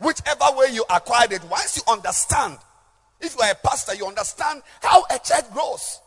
Whichever 0.00 0.44
way 0.56 0.66
you 0.72 0.84
acquired 0.90 1.32
it, 1.32 1.42
once 1.44 1.76
you 1.76 1.90
understand, 1.90 2.58
if 3.20 3.34
you 3.34 3.40
are 3.42 3.52
a 3.52 3.54
pastor, 3.54 3.94
you 3.94 4.06
understand 4.06 4.60
how 4.82 5.04
a 5.04 5.18
church 5.18 5.50
grows. 5.52 6.00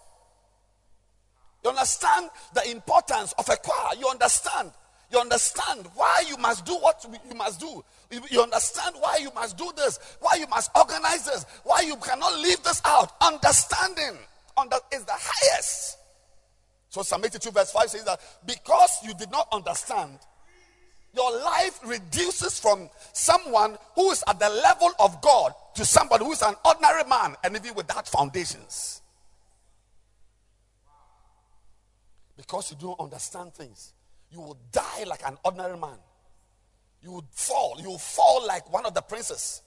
You 1.63 1.69
understand 1.71 2.29
the 2.53 2.69
importance 2.71 3.33
of 3.37 3.49
a 3.49 3.55
choir. 3.57 3.95
You 3.99 4.07
understand. 4.07 4.71
You 5.11 5.19
understand 5.19 5.87
why 5.95 6.23
you 6.27 6.37
must 6.37 6.65
do 6.65 6.73
what 6.73 7.05
you 7.29 7.35
must 7.35 7.59
do. 7.59 7.83
You 8.29 8.41
understand 8.41 8.95
why 8.99 9.17
you 9.21 9.31
must 9.33 9.57
do 9.57 9.71
this, 9.75 9.99
why 10.19 10.35
you 10.35 10.47
must 10.47 10.69
organize 10.75 11.25
this, 11.25 11.45
why 11.63 11.81
you 11.81 11.95
cannot 11.97 12.39
leave 12.39 12.61
this 12.63 12.81
out. 12.85 13.13
Understanding 13.21 14.17
is 14.91 15.05
the 15.05 15.13
highest. 15.15 15.97
So 16.89 17.01
Psalm 17.01 17.23
82 17.23 17.51
verse 17.51 17.71
5 17.71 17.89
says 17.89 18.03
that 18.05 18.19
because 18.45 18.99
you 19.03 19.13
did 19.13 19.31
not 19.31 19.47
understand, 19.51 20.19
your 21.15 21.31
life 21.43 21.79
reduces 21.85 22.59
from 22.59 22.89
someone 23.13 23.77
who 23.95 24.11
is 24.11 24.23
at 24.27 24.39
the 24.39 24.49
level 24.49 24.91
of 24.99 25.21
God 25.21 25.53
to 25.75 25.85
somebody 25.85 26.25
who 26.25 26.33
is 26.33 26.41
an 26.41 26.55
ordinary 26.65 27.03
man 27.05 27.35
and 27.43 27.55
even 27.55 27.73
without 27.73 28.07
foundations. 28.07 28.98
Because 32.39 32.71
you 32.71 32.77
don't 32.79 32.97
understand 33.01 33.53
things. 33.53 33.91
You 34.31 34.39
will 34.39 34.57
die 34.71 35.03
like 35.05 35.27
an 35.27 35.37
ordinary 35.43 35.77
man. 35.77 35.97
You 37.03 37.11
would 37.11 37.25
fall. 37.31 37.77
You 37.81 37.91
would 37.91 37.99
fall 37.99 38.47
like 38.47 38.71
one 38.71 38.85
of 38.85 38.93
the 38.93 39.01
princes. 39.01 39.61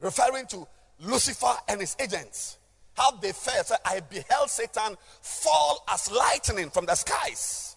Referring 0.00 0.46
to 0.48 0.68
Lucifer 0.98 1.54
and 1.66 1.80
his 1.80 1.96
agents. 1.98 2.58
How 2.94 3.12
they 3.12 3.32
fell. 3.32 3.64
So 3.64 3.74
I 3.86 4.00
beheld 4.00 4.50
Satan 4.50 4.96
fall 5.22 5.82
as 5.88 6.10
lightning 6.12 6.68
from 6.68 6.84
the 6.84 6.94
skies. 6.94 7.76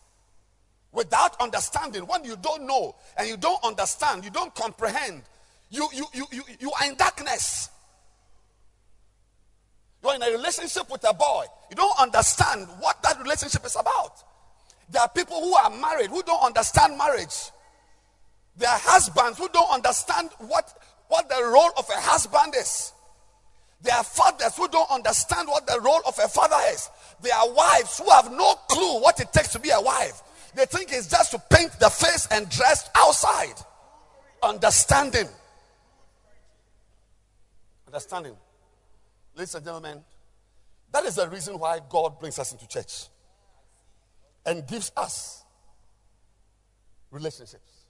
Without 0.92 1.40
understanding. 1.40 2.02
When 2.02 2.26
you 2.26 2.36
don't 2.36 2.68
know 2.68 2.96
and 3.18 3.30
you 3.30 3.38
don't 3.38 3.64
understand, 3.64 4.26
you 4.26 4.30
don't 4.30 4.54
comprehend, 4.54 5.22
you, 5.70 5.88
you, 5.94 6.06
you, 6.14 6.26
you, 6.34 6.44
you 6.60 6.72
are 6.82 6.86
in 6.90 6.96
darkness. 6.96 7.70
You're 10.04 10.16
in 10.16 10.24
a 10.24 10.32
relationship 10.32 10.92
with 10.92 11.08
a 11.08 11.14
boy. 11.14 11.46
You 11.70 11.78
don't 11.78 12.00
understand 12.00 12.68
what 12.80 13.02
that 13.04 13.20
relationship 13.22 13.66
is 13.66 13.76
about. 13.76 14.22
There 14.90 15.02
are 15.02 15.10
people 15.10 15.40
who 15.40 15.56
are 15.56 15.70
married 15.70 16.10
who 16.10 16.22
don't 16.24 16.44
understand 16.44 16.98
marriage. 16.98 17.52
There 18.58 18.70
are 18.70 18.80
husbands 18.80 19.38
who 19.38 19.48
don't 19.50 19.72
understand 19.72 20.30
what, 20.40 20.78
what 21.08 21.30
the 21.30 21.42
role 21.44 21.72
of 21.78 21.90
a 21.90 22.00
husband 22.02 22.54
is. 22.58 22.92
There 23.82 23.96
are 23.96 24.04
fathers 24.04 24.56
who 24.56 24.68
don't 24.68 24.90
understand 24.92 25.48
what 25.48 25.66
the 25.68 25.80
role 25.80 26.02
of 26.06 26.18
a 26.24 26.28
father 26.28 26.58
is. 26.72 26.90
There 27.22 27.34
are 27.34 27.52
wives 27.52 28.00
who 28.00 28.10
have 28.12 28.32
no 28.32 28.56
clue 28.68 29.02
what 29.02 29.20
it 29.20 29.32
takes 29.34 29.50
to 29.54 29.60
be 29.60 29.70
a 29.72 29.82
wife. 29.82 30.22
They 30.54 30.66
think 30.66 30.92
it's 30.92 31.08
just 31.08 31.32
to 31.32 31.42
paint 31.50 31.72
the 31.80 31.90
face 31.90 32.28
and 32.30 32.50
dress 32.50 32.90
outside. 32.96 33.56
Understanding. 34.44 35.28
Understanding. 37.88 38.36
Ladies 39.36 39.56
and 39.56 39.66
gentlemen, 39.66 40.04
that 40.92 41.06
is 41.06 41.16
the 41.16 41.28
reason 41.28 41.58
why 41.58 41.80
God 41.90 42.20
brings 42.20 42.38
us 42.38 42.52
into 42.52 42.68
church 42.68 43.08
and 44.46 44.66
gives 44.68 44.92
us 44.96 45.44
relationships, 47.10 47.86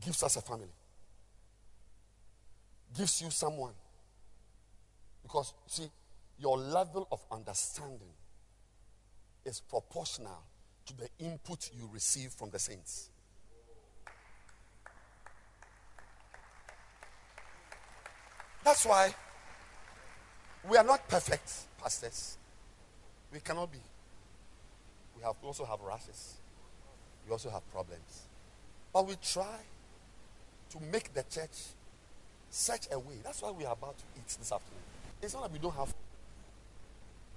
gives 0.00 0.22
us 0.22 0.36
a 0.36 0.40
family, 0.40 0.72
gives 2.96 3.22
you 3.22 3.30
someone. 3.30 3.74
Because, 5.22 5.54
see, 5.66 5.88
your 6.38 6.58
level 6.58 7.06
of 7.12 7.24
understanding 7.30 8.12
is 9.44 9.60
proportional 9.60 10.42
to 10.86 10.96
the 10.96 11.08
input 11.18 11.70
you 11.72 11.88
receive 11.92 12.30
from 12.30 12.50
the 12.50 12.58
saints. 12.58 13.10
That's 18.64 18.86
why 18.86 19.14
we 20.68 20.78
are 20.78 20.84
not 20.84 21.06
perfect 21.06 21.52
pastors. 21.80 22.38
We 23.32 23.40
cannot 23.40 23.70
be. 23.70 23.78
We 25.16 25.22
have 25.22 25.34
also 25.42 25.66
have 25.66 25.80
rashes. 25.82 26.34
We 27.26 27.32
also 27.32 27.50
have 27.50 27.70
problems. 27.70 28.22
But 28.92 29.06
we 29.06 29.16
try 29.22 29.58
to 30.70 30.78
make 30.90 31.12
the 31.12 31.24
church 31.24 31.74
such 32.48 32.88
a 32.90 32.98
way. 32.98 33.16
That's 33.22 33.42
why 33.42 33.50
we 33.50 33.66
are 33.66 33.72
about 33.72 33.98
to 33.98 34.04
eat 34.16 34.26
this 34.26 34.50
afternoon. 34.50 34.82
It's 35.20 35.34
not 35.34 35.42
that 35.42 35.52
we 35.52 35.58
don't 35.58 35.74
have. 35.74 35.92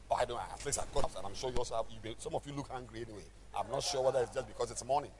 Oh, 0.09 0.15
I 0.15 0.25
don't. 0.25 0.39
At 0.39 0.65
least 0.65 0.79
I've 0.79 0.93
got, 0.93 1.13
and 1.17 1.25
I'm 1.25 1.35
sure 1.35 1.49
you 1.51 1.57
also 1.57 1.75
have. 1.75 1.85
You, 1.91 2.15
some 2.19 2.35
of 2.35 2.47
you 2.47 2.53
look 2.53 2.69
hungry 2.69 3.01
anyway. 3.01 3.25
I'm 3.57 3.69
not 3.69 3.83
sure 3.83 4.01
whether 4.01 4.21
it's 4.21 4.33
just 4.33 4.47
because 4.47 4.71
it's 4.71 4.85
morning. 4.85 5.11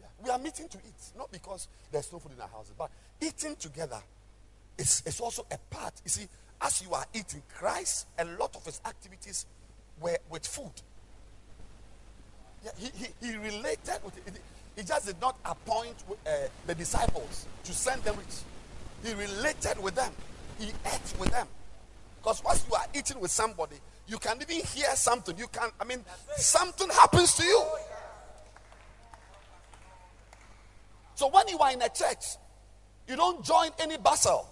Yeah. 0.00 0.06
We 0.22 0.30
are 0.30 0.38
meeting 0.38 0.68
to 0.68 0.78
eat, 0.78 1.16
not 1.16 1.32
because 1.32 1.66
there's 1.90 2.12
no 2.12 2.20
food 2.20 2.32
in 2.36 2.40
our 2.40 2.48
houses, 2.48 2.74
but 2.78 2.90
eating 3.20 3.56
together 3.56 4.00
is, 4.80 5.02
is 5.06 5.20
also 5.20 5.46
a 5.50 5.58
part. 5.72 5.92
You 6.04 6.10
see, 6.10 6.26
as 6.60 6.82
you 6.82 6.92
are 6.92 7.04
eating, 7.14 7.42
Christ, 7.54 8.06
a 8.18 8.24
lot 8.24 8.56
of 8.56 8.64
his 8.64 8.80
activities 8.84 9.46
were 10.00 10.18
with 10.30 10.46
food. 10.46 10.72
Yeah, 12.64 12.70
he, 12.76 12.90
he, 12.94 13.26
he 13.26 13.36
related 13.36 13.98
with 14.04 14.16
it. 14.26 14.40
He 14.76 14.82
just 14.82 15.06
did 15.06 15.20
not 15.20 15.36
appoint 15.44 15.94
uh, 16.26 16.30
the 16.66 16.74
disciples 16.74 17.46
to 17.64 17.72
send 17.72 18.02
them 18.02 18.16
rich. 18.16 18.36
He 19.04 19.12
related 19.14 19.82
with 19.82 19.94
them. 19.94 20.12
He 20.58 20.68
ate 20.68 21.14
with 21.18 21.30
them. 21.30 21.46
Because 22.22 22.42
once 22.44 22.64
you 22.68 22.74
are 22.74 22.86
eating 22.94 23.20
with 23.20 23.30
somebody, 23.30 23.76
you 24.06 24.18
can 24.18 24.36
even 24.40 24.64
hear 24.64 24.94
something. 24.94 25.36
You 25.38 25.46
can, 25.48 25.70
I 25.80 25.84
mean, 25.84 26.04
something 26.36 26.88
happens 26.88 27.34
to 27.36 27.44
you. 27.44 27.62
So 31.14 31.28
when 31.28 31.48
you 31.48 31.58
are 31.58 31.72
in 31.72 31.82
a 31.82 31.88
church, 31.88 32.36
you 33.08 33.16
don't 33.16 33.44
join 33.44 33.70
any 33.78 33.96
bustle. 33.96 34.46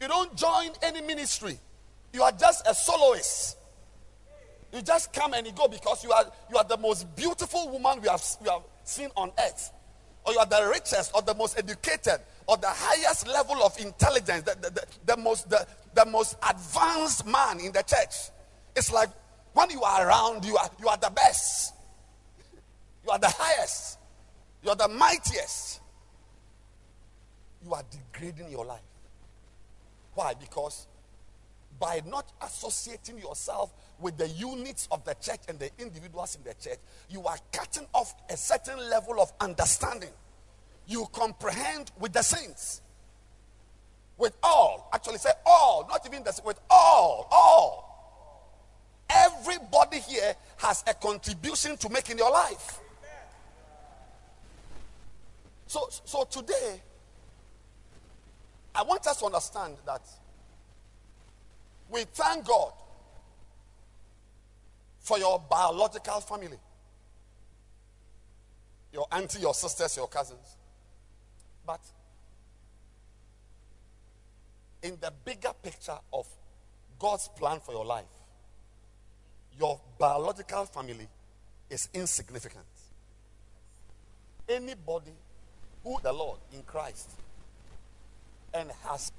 You 0.00 0.08
don't 0.08 0.36
join 0.36 0.70
any 0.82 1.00
ministry. 1.00 1.58
You 2.12 2.22
are 2.22 2.32
just 2.32 2.66
a 2.66 2.74
soloist. 2.74 3.56
You 4.72 4.82
just 4.82 5.12
come 5.12 5.32
and 5.34 5.46
you 5.46 5.52
go 5.52 5.68
because 5.68 6.04
you 6.04 6.12
are 6.12 6.24
you 6.50 6.56
are 6.56 6.64
the 6.64 6.76
most 6.76 7.14
beautiful 7.16 7.68
woman 7.70 8.00
we 8.02 8.08
have, 8.08 8.22
we 8.42 8.48
have 8.48 8.62
seen 8.84 9.08
on 9.16 9.30
earth. 9.38 9.72
Or 10.24 10.32
you 10.32 10.38
are 10.38 10.46
the 10.46 10.68
richest 10.70 11.12
or 11.14 11.22
the 11.22 11.34
most 11.34 11.58
educated 11.58 12.20
or 12.46 12.56
the 12.56 12.68
highest 12.68 13.26
level 13.28 13.62
of 13.62 13.78
intelligence, 13.78 14.42
the, 14.42 14.56
the, 14.60 14.70
the, 14.70 14.86
the 15.06 15.16
most 15.16 15.48
the, 15.48 15.66
the 15.94 16.04
most 16.06 16.36
advanced 16.48 17.26
man 17.26 17.60
in 17.60 17.72
the 17.72 17.82
church. 17.82 18.30
It's 18.74 18.92
like 18.92 19.08
when 19.54 19.70
you 19.70 19.82
are 19.82 20.06
around, 20.06 20.44
you 20.44 20.56
are 20.56 20.68
you 20.80 20.88
are 20.88 20.98
the 20.98 21.10
best. 21.10 21.74
You 23.04 23.12
are 23.12 23.18
the 23.18 23.30
highest. 23.30 23.98
You 24.62 24.70
are 24.70 24.76
the 24.76 24.88
mightiest. 24.88 25.80
You 27.64 27.72
are 27.72 27.82
degrading 27.90 28.50
your 28.50 28.64
life. 28.64 28.80
Why? 30.16 30.32
Because 30.34 30.86
by 31.78 32.00
not 32.06 32.32
associating 32.42 33.18
yourself 33.18 33.72
with 34.00 34.16
the 34.16 34.28
units 34.28 34.88
of 34.90 35.04
the 35.04 35.14
church 35.14 35.40
and 35.46 35.58
the 35.58 35.70
individuals 35.78 36.36
in 36.36 36.42
the 36.42 36.54
church, 36.54 36.78
you 37.10 37.22
are 37.26 37.36
cutting 37.52 37.86
off 37.92 38.14
a 38.30 38.36
certain 38.36 38.78
level 38.90 39.20
of 39.20 39.30
understanding. 39.40 40.08
You 40.86 41.06
comprehend 41.12 41.92
with 42.00 42.14
the 42.14 42.22
saints. 42.22 42.80
With 44.16 44.34
all. 44.42 44.88
Actually, 44.94 45.18
say 45.18 45.30
all, 45.44 45.86
not 45.86 46.06
even 46.06 46.24
the 46.24 46.40
with 46.46 46.58
all. 46.70 47.28
All. 47.30 47.84
Everybody 49.10 49.98
here 49.98 50.34
has 50.56 50.82
a 50.86 50.94
contribution 50.94 51.76
to 51.76 51.90
make 51.90 52.08
in 52.08 52.16
your 52.16 52.30
life. 52.30 52.80
So, 55.66 55.88
so 55.90 56.24
today, 56.24 56.80
I 58.76 58.82
want 58.82 59.06
us 59.06 59.18
to 59.20 59.26
understand 59.26 59.76
that 59.86 60.02
we 61.88 62.04
thank 62.04 62.46
God 62.46 62.72
for 65.00 65.18
your 65.18 65.38
biological 65.48 66.20
family 66.20 66.58
your 68.96 69.06
auntie, 69.12 69.40
your 69.40 69.52
sisters, 69.52 69.94
your 69.96 70.08
cousins. 70.08 70.56
But 71.66 71.80
in 74.82 74.96
the 75.00 75.12
bigger 75.24 75.52
picture 75.62 75.98
of 76.12 76.26
God's 76.98 77.28
plan 77.28 77.60
for 77.60 77.72
your 77.72 77.84
life, 77.84 78.04
your 79.58 79.78
biological 79.98 80.64
family 80.64 81.08
is 81.68 81.90
insignificant. 81.92 82.64
Anybody 84.48 85.12
who 85.84 85.98
the 86.02 86.12
Lord 86.12 86.38
in 86.54 86.62
Christ 86.62 87.10
and 88.54 88.70
has 88.84 89.12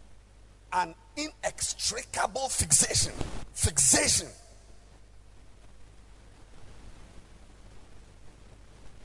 an 0.74 0.94
inextricable 1.16 2.50
fixation. 2.50 3.14
Fixation. 3.54 4.28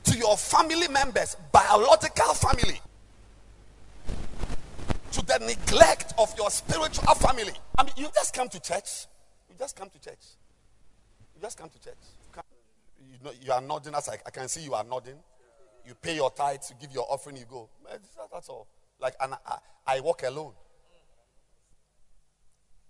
To 0.05 0.17
your 0.17 0.37
family 0.37 0.87
members, 0.89 1.35
biological 1.51 2.33
family. 2.33 2.79
To 5.11 5.25
the 5.25 5.39
neglect 5.39 6.13
of 6.17 6.33
your 6.37 6.49
spiritual 6.49 7.15
family. 7.15 7.53
I 7.77 7.83
mean, 7.83 7.93
you 7.95 8.07
just 8.13 8.33
come 8.33 8.49
to 8.49 8.59
church. 8.59 9.07
You 9.49 9.55
just 9.57 9.75
come 9.75 9.89
to 9.89 9.99
church. 9.99 10.25
You 11.35 11.41
just 11.41 11.57
come 11.57 11.69
to 11.69 11.79
church. 11.79 11.95
You, 12.25 12.29
come, 12.31 12.43
you, 12.99 13.17
know, 13.23 13.31
you 13.41 13.51
are 13.51 13.61
nodding 13.61 13.95
as 13.95 14.09
I, 14.09 14.17
I 14.25 14.29
can 14.29 14.47
see 14.47 14.61
you 14.61 14.73
are 14.73 14.83
nodding. 14.83 15.17
You 15.85 15.95
pay 15.95 16.15
your 16.15 16.31
tithes, 16.31 16.69
you 16.71 16.75
give 16.79 16.93
your 16.93 17.05
offering, 17.11 17.37
you 17.37 17.45
go. 17.49 17.69
That's 18.31 18.49
all. 18.49 18.67
Like, 18.99 19.15
and 19.19 19.33
I, 19.45 19.57
I 19.85 19.99
walk 19.99 20.23
alone. 20.23 20.53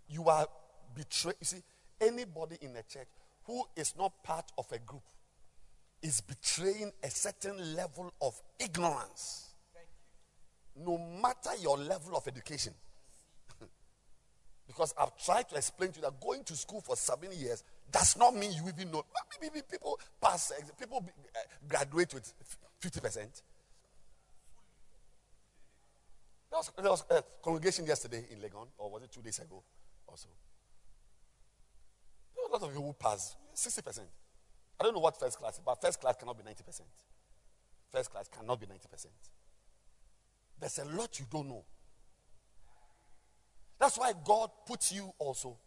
You 0.08 0.26
are 0.26 0.48
betrayed. 0.96 1.36
You 1.40 1.46
see, 1.46 1.64
anybody 2.00 2.58
in 2.62 2.72
a 2.76 2.84
church 2.84 3.08
who 3.46 3.64
is 3.76 3.96
not 3.98 4.24
part 4.24 4.52
of 4.58 4.72
a 4.72 4.80
group 4.80 5.04
is 6.02 6.22
betraying 6.22 6.92
a 7.02 7.10
certain 7.10 7.76
level 7.76 8.14
of 8.22 8.40
ignorance. 8.60 9.54
No 10.76 10.98
matter 11.22 11.52
your 11.62 11.78
level 11.78 12.16
of 12.18 12.28
education. 12.28 12.74
because 14.68 14.94
I've 15.00 15.16
tried 15.18 15.50
to 15.50 15.56
explain 15.56 15.92
to 15.92 16.00
you 16.00 16.02
that 16.04 16.20
going 16.20 16.44
to 16.46 16.56
school 16.56 16.82
for 16.82 16.96
seven 16.96 17.30
years 17.32 17.64
does 17.92 18.18
not 18.18 18.36
mean 18.36 18.52
you 18.52 18.68
even 18.68 18.92
know. 18.92 19.06
People 19.70 20.00
pass, 20.22 20.52
people 20.80 21.06
uh, 21.08 21.40
graduate 21.68 22.14
with 22.14 22.34
50%. 22.82 23.42
There 26.54 26.60
was, 26.60 26.72
there 26.78 26.92
was 26.92 27.04
a 27.10 27.24
congregation 27.42 27.88
yesterday 27.88 28.26
in 28.30 28.38
Legon, 28.38 28.68
or 28.78 28.92
was 28.92 29.02
it 29.02 29.12
two 29.12 29.24
days 29.24 29.40
ago? 29.40 29.64
also. 30.08 30.28
There 32.36 32.46
are 32.46 32.50
a 32.50 32.52
lot 32.54 32.62
of 32.62 32.70
people 32.70 32.86
who 32.86 32.94
pass 32.94 33.36
60%. 33.56 34.02
I 34.80 34.84
don't 34.84 34.94
know 34.94 35.00
what 35.00 35.20
first 35.20 35.40
class 35.40 35.56
is, 35.56 35.62
but 35.66 35.82
first 35.82 36.00
class 36.00 36.16
cannot 36.16 36.38
be 36.38 36.44
90%. 36.44 36.82
first 37.92 38.12
class 38.12 38.28
cannot 38.28 38.60
be 38.60 38.68
90%. 38.68 39.08
There's 40.60 40.78
a 40.78 40.86
lot 40.86 41.20
you 41.20 41.26
don't 41.32 41.50
know. 41.50 41.64
That's 43.80 43.98
why 43.98 44.14
God 44.24 44.52
puts 44.68 44.92
you 44.92 45.12
also 45.18 45.58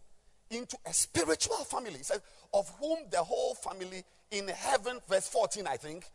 into 0.48 0.76
a 0.86 0.94
spiritual 0.94 1.64
family. 1.64 1.98
Says, 2.02 2.20
Of 2.54 2.70
whom 2.78 2.98
the 3.10 3.24
whole 3.24 3.56
family 3.56 4.04
in 4.30 4.46
heaven, 4.46 5.00
verse 5.08 5.28
14, 5.28 5.66
I 5.66 5.78
think, 5.78 6.08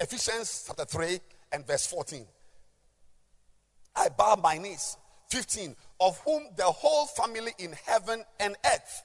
Ephesians 0.00 0.66
chapter 0.68 0.84
3 0.84 1.18
and 1.50 1.66
verse 1.66 1.88
14. 1.88 2.24
I 3.96 4.08
bow 4.08 4.36
my 4.42 4.58
knees. 4.58 4.96
15. 5.30 5.74
Of 6.00 6.18
whom 6.24 6.44
the 6.56 6.64
whole 6.64 7.06
family 7.06 7.52
in 7.58 7.72
heaven 7.86 8.24
and 8.40 8.56
earth. 8.66 9.02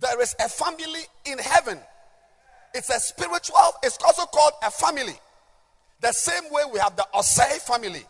There 0.00 0.20
is 0.22 0.34
a 0.38 0.48
family 0.48 1.00
in 1.24 1.38
heaven. 1.38 1.78
It's 2.74 2.90
a 2.90 3.00
spiritual, 3.00 3.56
it's 3.82 3.98
also 4.04 4.24
called 4.26 4.52
a 4.62 4.70
family. 4.70 5.14
The 6.00 6.12
same 6.12 6.44
way 6.52 6.62
we 6.72 6.78
have 6.78 6.96
the 6.96 7.06
Osei 7.14 7.58
family, 7.58 8.04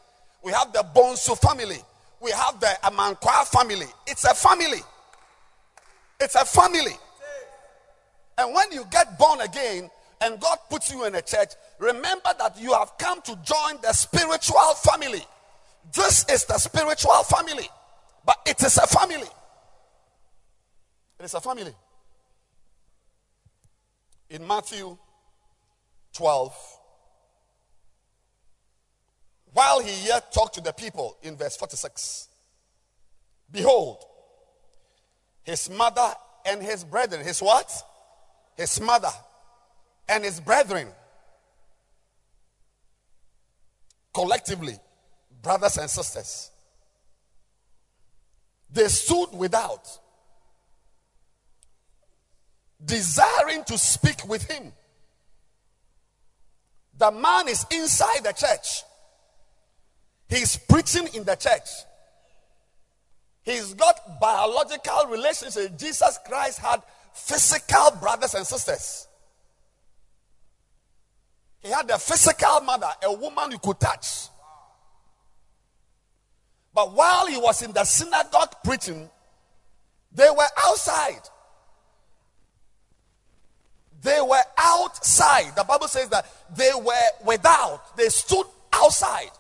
we 0.45 0.53
have 0.53 0.73
the 0.73 0.85
Bonsu 0.95 1.39
family, 1.39 1.79
we 2.21 2.31
have 2.33 2.61
the 2.61 2.77
Amankwa 2.85 3.47
family. 3.47 3.87
It's 4.07 4.25
a 4.25 4.35
family. 4.35 4.81
It's 6.21 6.35
a 6.35 6.45
family. 6.45 6.97
And 8.37 8.55
when 8.55 8.71
you 8.73 8.85
get 8.91 9.19
born 9.19 9.41
again 9.41 9.91
and 10.21 10.41
God 10.41 10.59
puts 10.69 10.93
you 10.93 11.05
in 11.05 11.15
a 11.15 11.23
church, 11.23 11.51
remember 11.79 12.31
that 12.39 12.57
you 12.61 12.73
have 12.73 12.93
come 12.99 13.23
to 13.23 13.37
join 13.37 13.81
the 13.83 13.93
spiritual 13.93 14.75
family. 14.83 15.23
This 15.93 16.25
is 16.29 16.45
the 16.45 16.59
spiritual 16.59 17.23
family, 17.25 17.69
but 18.25 18.37
it 18.47 18.63
is 18.63 18.77
a 18.77 18.87
family. 18.87 19.29
It 21.19 21.25
is 21.25 21.35
a 21.35 21.41
family. 21.41 21.75
In 24.31 24.47
Matthew 24.47 24.97
12, 26.13 26.55
while 29.53 29.81
he 29.81 30.07
yet 30.07 30.33
talked 30.33 30.55
to 30.55 30.61
the 30.61 30.73
people 30.73 31.17
in 31.23 31.37
verse 31.37 31.57
46, 31.57 32.29
behold, 33.51 34.05
his 35.43 35.71
mother 35.71 36.13
and 36.45 36.63
his 36.63 36.85
brethren, 36.85 37.25
his 37.25 37.41
what? 37.41 37.73
His 38.57 38.81
mother 38.81 39.11
and 40.09 40.25
his 40.25 40.41
brethren, 40.41 40.89
collectively, 44.13 44.79
brothers 45.43 45.79
and 45.79 45.89
sisters, 45.89 46.51
they 48.71 48.89
stood 48.89 49.29
without, 49.33 49.89
desiring 52.85 53.65
to 53.65 53.79
speak 53.79 54.29
with 54.29 54.49
him. 54.51 54.73
The 56.97 57.11
man 57.11 57.49
is 57.49 57.65
inside 57.71 58.25
the 58.25 58.33
church. 58.33 58.83
He's 60.29 60.57
preaching 60.57 61.09
in 61.15 61.25
the 61.25 61.37
church. 61.37 61.69
He's 63.43 63.73
got 63.75 64.21
biological 64.21 65.07
relationship. 65.09 65.79
Jesus 65.79 66.19
Christ 66.27 66.59
had 66.59 66.83
physical 67.15 67.93
brothers 68.01 68.35
and 68.35 68.47
sisters. 68.47 69.09
He 71.61 71.71
had 71.71 71.91
a 71.91 71.99
physical 71.99 72.61
mother, 72.61 72.91
a 73.03 73.13
woman 73.13 73.53
you 73.53 73.59
could 73.59 73.81
touch. 73.81 74.29
But 76.79 76.93
while 76.93 77.27
he 77.27 77.37
was 77.37 77.61
in 77.63 77.73
the 77.73 77.83
synagogue 77.83 78.55
preaching, 78.63 79.11
they 80.15 80.31
were 80.31 80.47
outside. 80.65 81.23
They 84.01 84.21
were 84.21 84.45
outside. 84.57 85.57
The 85.57 85.65
Bible 85.65 85.89
says 85.89 86.09
that 86.11 86.31
they 86.55 86.71
were 86.81 87.27
without, 87.27 87.97
they 87.97 88.09
stood 88.11 88.47
outside 88.73 89.33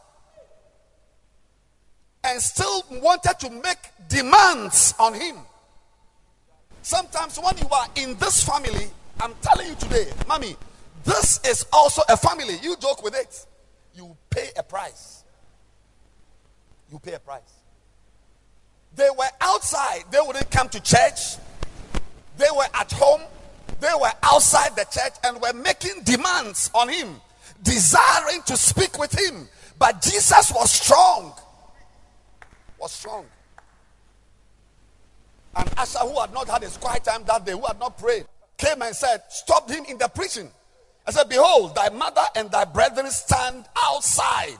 and 2.24 2.42
still 2.42 2.82
wanted 2.90 3.38
to 3.38 3.50
make 3.50 3.92
demands 4.08 4.94
on 4.98 5.14
him. 5.14 5.36
Sometimes 6.82 7.38
when 7.38 7.56
you 7.58 7.68
are 7.68 7.86
in 7.94 8.16
this 8.16 8.42
family, 8.42 8.90
I'm 9.20 9.34
telling 9.42 9.68
you 9.68 9.76
today, 9.76 10.08
mommy, 10.26 10.56
this 11.04 11.38
is 11.44 11.64
also 11.72 12.02
a 12.08 12.16
family. 12.16 12.56
You 12.62 12.76
joke 12.78 13.04
with 13.04 13.14
it. 13.14 13.46
You 13.94 14.16
pay 14.28 14.48
a 14.56 14.64
price. 14.64 15.17
You 16.90 16.98
pay 16.98 17.14
a 17.14 17.18
price. 17.18 17.42
They 18.96 19.08
were 19.16 19.28
outside. 19.40 20.04
They 20.10 20.18
wouldn't 20.24 20.50
come 20.50 20.68
to 20.70 20.80
church. 20.80 21.36
They 22.36 22.48
were 22.56 22.66
at 22.74 22.92
home. 22.92 23.22
They 23.80 23.92
were 24.00 24.12
outside 24.22 24.74
the 24.76 24.86
church 24.90 25.14
and 25.24 25.40
were 25.40 25.52
making 25.52 26.02
demands 26.04 26.70
on 26.74 26.88
him, 26.88 27.20
desiring 27.62 28.42
to 28.46 28.56
speak 28.56 28.98
with 28.98 29.16
him. 29.18 29.48
But 29.78 30.02
Jesus 30.02 30.52
was 30.52 30.72
strong 30.72 31.32
was 32.78 32.92
strong. 32.92 33.26
And 35.56 35.70
Asa, 35.76 35.98
who 36.00 36.20
had 36.20 36.32
not 36.32 36.48
had 36.48 36.62
his 36.62 36.76
quiet 36.76 37.04
time 37.04 37.24
that 37.26 37.44
day, 37.44 37.52
who 37.52 37.66
had 37.66 37.78
not 37.78 37.98
prayed, 37.98 38.26
came 38.56 38.82
and 38.82 38.94
said, 38.94 39.22
Stopped 39.28 39.70
him 39.70 39.84
in 39.86 39.98
the 39.98 40.08
preaching. 40.08 40.50
I 41.06 41.10
said, 41.10 41.28
Behold, 41.28 41.74
thy 41.74 41.88
mother 41.88 42.24
and 42.36 42.50
thy 42.50 42.64
brethren 42.64 43.10
stand 43.10 43.64
outside, 43.82 44.58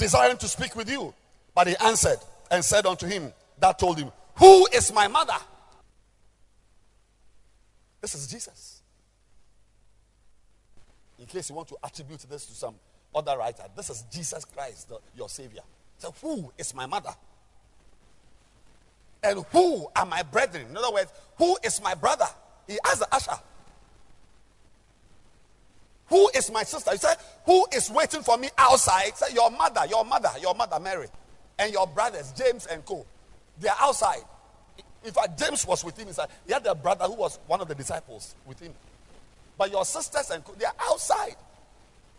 desiring 0.00 0.38
to 0.38 0.48
speak 0.48 0.74
with 0.74 0.90
you. 0.90 1.14
But 1.54 1.68
he 1.68 1.76
answered 1.76 2.18
and 2.50 2.64
said 2.64 2.86
unto 2.86 3.06
him, 3.06 3.32
That 3.58 3.78
told 3.78 3.98
him, 3.98 4.10
Who 4.36 4.66
is 4.72 4.92
my 4.92 5.06
mother? 5.06 5.36
This 8.00 8.14
is 8.14 8.26
Jesus. 8.26 8.80
In 11.18 11.26
case 11.26 11.50
you 11.50 11.54
want 11.54 11.68
to 11.68 11.76
attribute 11.84 12.20
this 12.30 12.46
to 12.46 12.54
some 12.54 12.74
other 13.14 13.36
writer, 13.36 13.64
this 13.76 13.90
is 13.90 14.04
Jesus 14.10 14.44
Christ, 14.46 14.88
the, 14.88 14.98
your 15.14 15.28
Savior. 15.28 15.60
So, 15.98 16.14
who 16.22 16.50
is 16.56 16.74
my 16.74 16.86
mother? 16.86 17.10
And 19.22 19.44
who 19.52 19.86
are 19.94 20.06
my 20.06 20.22
brethren? 20.22 20.66
In 20.70 20.76
other 20.78 20.92
words, 20.94 21.12
who 21.36 21.58
is 21.62 21.82
my 21.82 21.94
brother? 21.94 22.24
He 22.66 22.78
asked 22.86 23.00
the. 23.00 23.38
Who 26.10 26.28
is 26.34 26.50
my 26.50 26.64
sister? 26.64 26.90
He 26.90 26.98
said, 26.98 27.16
Who 27.46 27.66
is 27.72 27.90
waiting 27.90 28.22
for 28.22 28.36
me 28.36 28.50
outside? 28.58 29.16
Said, 29.16 29.32
Your 29.32 29.50
mother, 29.50 29.82
your 29.88 30.04
mother, 30.04 30.30
your 30.40 30.54
mother 30.54 30.78
Mary, 30.78 31.06
and 31.58 31.72
your 31.72 31.86
brothers, 31.86 32.32
James 32.32 32.66
and 32.66 32.84
Co. 32.84 33.06
They 33.58 33.68
are 33.68 33.76
outside. 33.80 34.22
In 35.04 35.12
fact, 35.12 35.38
James 35.38 35.66
was 35.66 35.84
with 35.84 35.98
him 35.98 36.08
inside. 36.08 36.28
He 36.46 36.52
had 36.52 36.66
a 36.66 36.74
brother 36.74 37.04
who 37.06 37.14
was 37.14 37.38
one 37.46 37.60
of 37.60 37.68
the 37.68 37.74
disciples 37.74 38.34
with 38.44 38.60
him. 38.60 38.74
But 39.56 39.70
your 39.70 39.84
sisters 39.84 40.30
and 40.30 40.44
co, 40.44 40.52
they 40.58 40.66
are 40.66 40.74
outside. 40.80 41.36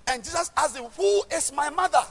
And 0.08 0.24
Jesus 0.24 0.52
asked 0.58 0.78
him, 0.78 0.86
Who 0.98 1.24
is 1.32 1.52
my 1.54 1.70
mother? 1.70 2.04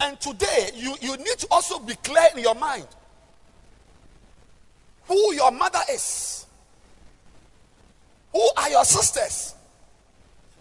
And 0.00 0.20
today, 0.20 0.70
you, 0.74 0.94
you 1.00 1.16
need 1.16 1.38
to 1.38 1.48
also 1.50 1.78
be 1.78 1.94
clear 1.96 2.28
in 2.34 2.42
your 2.42 2.54
mind 2.54 2.86
who 5.08 5.34
your 5.34 5.50
mother 5.50 5.78
is, 5.90 6.45
who 8.32 8.48
are 8.56 8.70
your 8.70 8.84
sisters, 8.84 9.54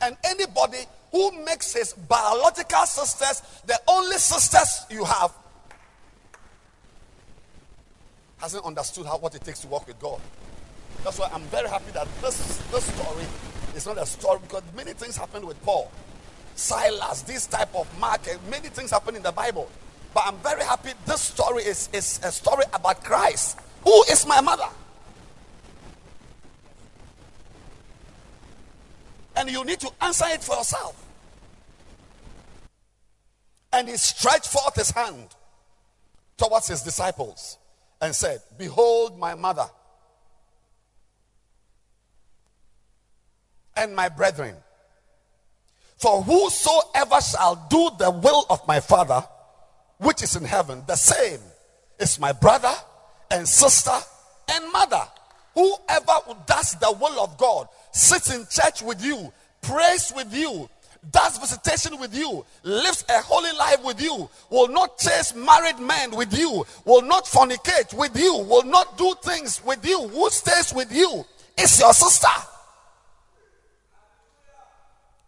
and 0.01 0.15
anybody 0.23 0.79
who 1.11 1.43
makes 1.45 1.73
his 1.73 1.93
biological 1.93 2.85
sisters 2.85 3.41
the 3.65 3.79
only 3.87 4.17
sisters 4.17 4.85
you 4.89 5.03
have 5.05 5.31
hasn't 8.37 8.65
understood 8.65 9.05
how 9.05 9.17
what 9.17 9.33
it 9.33 9.43
takes 9.43 9.61
to 9.61 9.67
walk 9.67 9.87
with 9.87 9.99
God. 9.99 10.19
That's 11.03 11.19
why 11.19 11.29
I'm 11.33 11.43
very 11.43 11.69
happy 11.69 11.91
that 11.93 12.07
this, 12.21 12.57
this 12.71 12.83
story 12.83 13.25
is 13.75 13.85
not 13.85 13.97
a 13.97 14.05
story 14.05 14.39
because 14.41 14.63
many 14.75 14.93
things 14.93 15.17
happened 15.17 15.45
with 15.45 15.61
Paul. 15.63 15.91
Silas, 16.55 17.21
this 17.23 17.47
type 17.47 17.73
of 17.75 17.87
market. 17.99 18.39
Many 18.49 18.69
things 18.69 18.91
happen 18.91 19.15
in 19.15 19.23
the 19.23 19.31
Bible. 19.31 19.69
But 20.13 20.23
I'm 20.27 20.37
very 20.37 20.63
happy 20.63 20.91
this 21.05 21.21
story 21.21 21.63
is, 21.63 21.89
is 21.91 22.19
a 22.23 22.31
story 22.31 22.63
about 22.73 23.03
Christ. 23.03 23.59
Who 23.83 24.03
is 24.03 24.25
my 24.25 24.41
mother? 24.41 24.67
And 29.35 29.49
you 29.49 29.63
need 29.65 29.79
to 29.81 29.91
answer 30.01 30.25
it 30.29 30.43
for 30.43 30.55
yourself. 30.55 31.01
And 33.73 33.89
he 33.89 33.97
stretched 33.97 34.47
forth 34.47 34.75
his 34.75 34.91
hand 34.91 35.27
towards 36.37 36.67
his 36.67 36.81
disciples 36.81 37.57
and 38.01 38.15
said, 38.15 38.41
Behold 38.57 39.19
my 39.19 39.35
mother 39.35 39.65
and 43.75 43.95
my 43.95 44.09
brethren. 44.09 44.55
For 45.97 46.21
whosoever 46.21 47.21
shall 47.21 47.67
do 47.69 47.89
the 47.97 48.11
will 48.11 48.45
of 48.49 48.65
my 48.67 48.79
Father, 48.79 49.23
which 49.97 50.23
is 50.23 50.35
in 50.35 50.43
heaven, 50.43 50.83
the 50.87 50.95
same 50.95 51.39
is 51.99 52.19
my 52.19 52.31
brother 52.31 52.73
and 53.31 53.47
sister 53.47 53.97
and 54.51 54.71
mother. 54.71 55.01
Whoever 55.53 56.35
does 56.45 56.75
the 56.79 56.95
will 56.99 57.23
of 57.23 57.37
God, 57.37 57.67
sits 57.95 58.33
in 58.33 58.45
church 58.49 58.81
with 58.81 59.03
you, 59.03 59.31
prays 59.61 60.11
with 60.15 60.33
you, 60.35 60.69
does 61.11 61.37
visitation 61.37 61.97
with 61.99 62.15
you, 62.15 62.45
lives 62.63 63.05
a 63.09 63.21
holy 63.21 63.51
life 63.53 63.83
with 63.83 64.01
you, 64.01 64.29
will 64.49 64.67
not 64.67 64.97
chase 64.97 65.33
married 65.33 65.79
men 65.79 66.13
with 66.15 66.37
you, 66.37 66.65
will 66.83 67.01
not 67.03 67.25
fornicate 67.25 67.93
with 67.93 68.17
you, 68.19 68.35
will 68.37 68.63
not 68.63 68.97
do 68.97 69.13
things 69.23 69.63
with 69.63 69.85
you, 69.87 70.07
who 70.09 70.29
stays 70.29 70.73
with 70.73 70.91
you 70.91 71.23
is 71.57 71.79
your 71.79 71.93
sister. 71.93 72.27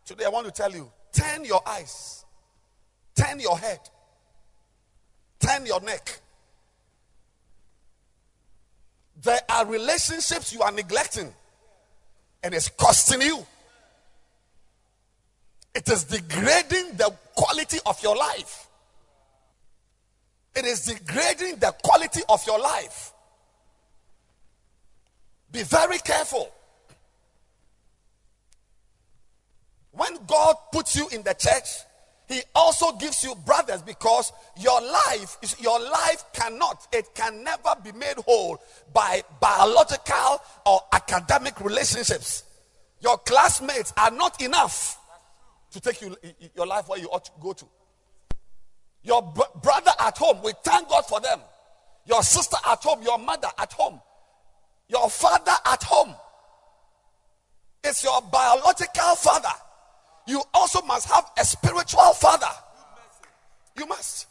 Today, 0.05 0.25
I 0.25 0.29
want 0.29 0.45
to 0.47 0.51
tell 0.51 0.71
you 0.71 0.91
turn 1.13 1.45
your 1.45 1.61
eyes, 1.65 2.25
turn 3.15 3.39
your 3.39 3.57
head, 3.57 3.79
turn 5.39 5.65
your 5.65 5.79
neck. 5.81 6.19
There 9.21 9.39
are 9.49 9.65
relationships 9.65 10.53
you 10.53 10.61
are 10.61 10.71
neglecting, 10.71 11.33
and 12.43 12.53
it's 12.53 12.69
costing 12.69 13.21
you. 13.21 13.45
It 15.73 15.87
is 15.89 16.05
degrading 16.05 16.97
the 16.97 17.13
quality 17.35 17.77
of 17.85 18.01
your 18.01 18.15
life. 18.15 18.67
It 20.55 20.65
is 20.65 20.85
degrading 20.85 21.57
the 21.57 21.71
quality 21.83 22.21
of 22.29 22.45
your 22.47 22.59
life. 22.59 23.13
Be 25.51 25.63
very 25.63 25.99
careful. 25.99 26.51
When 29.91 30.17
God 30.25 30.55
puts 30.71 30.95
you 30.95 31.07
in 31.09 31.23
the 31.23 31.33
church, 31.33 31.86
He 32.27 32.41
also 32.53 32.91
gives 32.97 33.23
you 33.23 33.33
brothers 33.45 33.81
because 33.81 34.33
your 34.59 34.81
life, 34.81 35.37
your 35.59 35.79
life 35.79 36.25
cannot, 36.33 36.85
it 36.91 37.15
can 37.15 37.43
never 37.43 37.73
be 37.83 37.93
made 37.93 38.17
whole 38.25 38.61
by 38.93 39.23
biological 39.39 40.41
or 40.65 40.81
academic 40.91 41.59
relationships. 41.61 42.43
Your 42.99 43.17
classmates 43.19 43.93
are 43.95 44.11
not 44.11 44.41
enough 44.41 44.99
to 45.71 45.79
take 45.79 46.01
you 46.01 46.15
your 46.55 46.65
life 46.65 46.89
where 46.89 46.99
you 46.99 47.07
ought 47.07 47.25
to 47.25 47.31
go 47.41 47.53
to. 47.53 47.65
Your 49.03 49.21
br- 49.21 49.59
brother 49.61 49.91
at 49.99 50.17
home, 50.17 50.41
we 50.43 50.51
thank 50.63 50.89
God 50.89 51.05
for 51.05 51.21
them. 51.21 51.39
Your 52.05 52.23
sister 52.23 52.57
at 52.67 52.83
home, 52.83 53.03
your 53.03 53.17
mother 53.17 53.49
at 53.57 53.71
home, 53.71 54.01
your 54.89 55.09
father 55.09 55.53
at 55.65 55.83
home. 55.83 56.13
It's 57.83 58.03
your 58.03 58.21
biological 58.21 59.15
father. 59.15 59.53
You 60.27 60.43
also 60.53 60.81
must 60.81 61.09
have 61.09 61.31
a 61.39 61.45
spiritual 61.45 62.13
father. 62.13 62.51
You 63.77 63.85
must. 63.87 64.27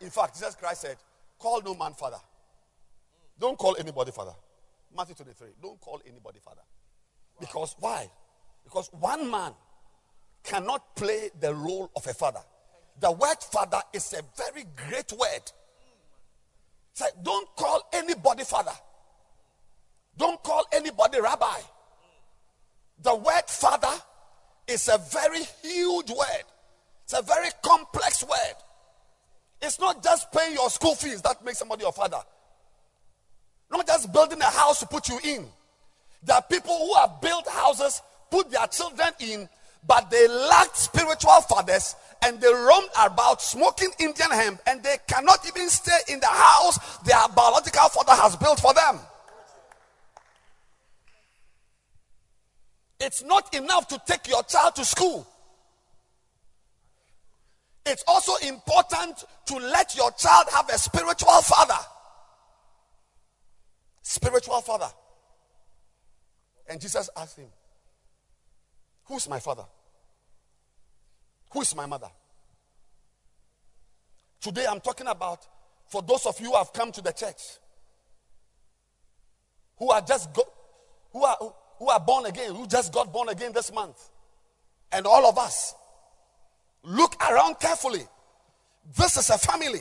In 0.00 0.10
fact, 0.10 0.34
Jesus 0.34 0.54
Christ 0.54 0.82
said, 0.82 0.96
Call 1.38 1.60
no 1.62 1.74
man 1.74 1.92
father. 1.94 2.18
Don't 3.38 3.58
call 3.58 3.76
anybody 3.78 4.12
father. 4.12 4.32
Matthew 4.96 5.16
23. 5.16 5.48
Don't 5.60 5.80
call 5.80 6.00
anybody 6.06 6.38
father. 6.38 6.60
Because 7.40 7.74
why? 7.80 8.08
Because 8.62 8.88
one 8.92 9.28
man 9.30 9.52
cannot 10.44 10.94
play 10.94 11.30
the 11.40 11.52
role 11.52 11.90
of 11.96 12.06
a 12.06 12.14
father. 12.14 12.40
The 13.00 13.10
word 13.10 13.36
father 13.40 13.80
is 13.92 14.12
a 14.12 14.22
very 14.36 14.64
great 14.88 15.12
word. 15.12 15.52
Say, 16.92 17.06
don't 17.22 17.48
call 17.56 17.82
anybody 17.92 18.44
father. 18.44 18.70
Don't 20.16 20.40
call 20.44 20.64
anybody 20.72 21.20
rabbi. 21.20 21.58
The 23.04 23.14
word 23.14 23.44
father 23.46 23.92
is 24.66 24.88
a 24.88 24.98
very 24.98 25.44
huge 25.62 26.10
word. 26.10 26.44
It's 27.04 27.12
a 27.12 27.20
very 27.20 27.50
complex 27.62 28.24
word. 28.24 28.54
It's 29.60 29.78
not 29.78 30.02
just 30.02 30.32
paying 30.32 30.54
your 30.54 30.70
school 30.70 30.94
fees 30.94 31.20
that 31.22 31.44
makes 31.44 31.58
somebody 31.58 31.82
your 31.82 31.92
father. 31.92 32.20
Not 33.70 33.86
just 33.86 34.10
building 34.10 34.40
a 34.40 34.50
house 34.50 34.80
to 34.80 34.86
put 34.86 35.08
you 35.08 35.18
in. 35.22 35.46
There 36.22 36.34
are 36.34 36.42
people 36.42 36.76
who 36.76 36.94
have 36.94 37.20
built 37.20 37.46
houses, 37.46 38.00
put 38.30 38.50
their 38.50 38.66
children 38.68 39.10
in, 39.20 39.48
but 39.86 40.10
they 40.10 40.26
lacked 40.26 40.78
spiritual 40.78 41.42
fathers 41.42 41.94
and 42.24 42.40
they 42.40 42.52
roamed 42.52 42.88
about 42.98 43.42
smoking 43.42 43.90
Indian 43.98 44.30
hemp 44.30 44.60
and 44.66 44.82
they 44.82 44.96
cannot 45.06 45.46
even 45.46 45.68
stay 45.68 45.98
in 46.08 46.20
the 46.20 46.26
house 46.26 46.98
their 47.04 47.28
biological 47.36 47.90
father 47.90 48.12
has 48.12 48.34
built 48.36 48.60
for 48.60 48.72
them. 48.72 48.98
It's 53.00 53.22
not 53.22 53.54
enough 53.54 53.88
to 53.88 54.00
take 54.06 54.28
your 54.28 54.42
child 54.44 54.76
to 54.76 54.84
school. 54.84 55.26
It's 57.86 58.04
also 58.06 58.32
important 58.46 59.24
to 59.46 59.56
let 59.56 59.94
your 59.96 60.10
child 60.12 60.46
have 60.52 60.68
a 60.70 60.78
spiritual 60.78 61.42
father. 61.42 61.78
Spiritual 64.02 64.60
father. 64.62 64.88
And 66.68 66.80
Jesus 66.80 67.10
asked 67.16 67.38
him, 67.38 67.48
Who's 69.04 69.28
my 69.28 69.38
father? 69.38 69.64
Who 71.52 71.60
is 71.60 71.76
my 71.76 71.86
mother? 71.86 72.08
Today 74.40 74.66
I'm 74.68 74.80
talking 74.80 75.06
about 75.06 75.46
for 75.88 76.02
those 76.02 76.26
of 76.26 76.40
you 76.40 76.50
who 76.50 76.56
have 76.56 76.72
come 76.72 76.90
to 76.92 77.02
the 77.02 77.12
church, 77.12 77.40
who 79.78 79.90
are 79.90 80.00
just 80.00 80.32
go, 80.32 80.42
who 81.12 81.22
are 81.22 81.36
who 81.78 81.88
are 81.88 82.00
born 82.00 82.26
again, 82.26 82.54
who 82.54 82.66
just 82.66 82.92
got 82.92 83.12
born 83.12 83.28
again 83.28 83.52
this 83.52 83.72
month, 83.72 84.10
and 84.92 85.06
all 85.06 85.26
of 85.26 85.38
us. 85.38 85.74
Look 86.82 87.16
around 87.30 87.58
carefully. 87.58 88.02
This 88.96 89.16
is 89.16 89.30
a 89.30 89.38
family. 89.38 89.80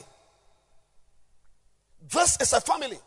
This 2.09 2.39
is 2.39 2.53
a 2.53 2.61
family. 2.61 2.97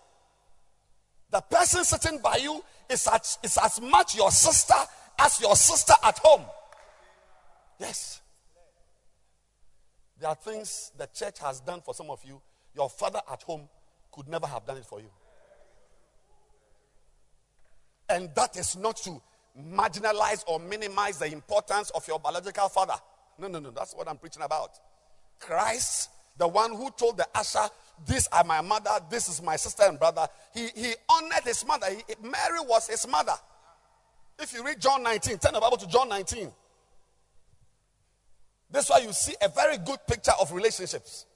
The 1.30 1.40
person 1.40 1.84
sitting 1.84 2.20
by 2.20 2.36
you 2.36 2.62
is 2.88 3.08
as, 3.12 3.38
is 3.42 3.58
as 3.62 3.80
much 3.80 4.14
your 4.14 4.30
sister 4.30 4.74
as 5.18 5.40
your 5.40 5.56
sister 5.56 5.94
at 6.04 6.18
home. 6.18 6.42
Yes. 7.78 8.20
There 10.18 10.28
are 10.28 10.34
things 10.34 10.92
the 10.96 11.06
church 11.06 11.38
has 11.40 11.60
done 11.60 11.80
for 11.80 11.94
some 11.94 12.10
of 12.10 12.24
you, 12.24 12.40
your 12.74 12.88
father 12.88 13.20
at 13.30 13.42
home 13.42 13.68
could 14.12 14.28
never 14.28 14.46
have 14.46 14.66
done 14.66 14.78
it 14.78 14.86
for 14.86 15.00
you. 15.00 15.10
And 18.08 18.30
that 18.34 18.56
is 18.56 18.76
not 18.76 18.96
to 18.98 19.20
marginalize 19.72 20.44
or 20.46 20.60
minimize 20.60 21.18
the 21.18 21.26
importance 21.32 21.90
of 21.90 22.06
your 22.06 22.18
biological 22.18 22.68
father. 22.68 22.94
No, 23.38 23.48
no, 23.48 23.58
no. 23.58 23.70
That's 23.70 23.94
what 23.94 24.08
I'm 24.08 24.18
preaching 24.18 24.42
about. 24.42 24.70
Christ, 25.38 26.10
the 26.38 26.48
one 26.48 26.74
who 26.74 26.90
told 26.90 27.16
the 27.18 27.26
usher, 27.34 27.68
These 28.06 28.28
are 28.28 28.44
my 28.44 28.60
mother, 28.60 28.90
this 29.10 29.28
is 29.28 29.42
my 29.42 29.56
sister 29.56 29.84
and 29.84 29.98
brother. 29.98 30.26
He, 30.54 30.68
he 30.74 30.94
honored 31.08 31.44
his 31.44 31.66
mother. 31.66 31.86
He, 31.90 32.14
Mary 32.22 32.60
was 32.60 32.88
his 32.88 33.06
mother. 33.08 33.34
If 34.38 34.52
you 34.52 34.64
read 34.64 34.80
John 34.80 35.02
19, 35.02 35.38
turn 35.38 35.54
the 35.54 35.60
Bible 35.60 35.78
to 35.78 35.88
John 35.88 36.08
19. 36.08 36.50
That's 38.70 38.90
why 38.90 38.98
you 38.98 39.12
see 39.12 39.34
a 39.40 39.48
very 39.48 39.78
good 39.78 39.98
picture 40.06 40.32
of 40.40 40.52
relationships. 40.52 41.26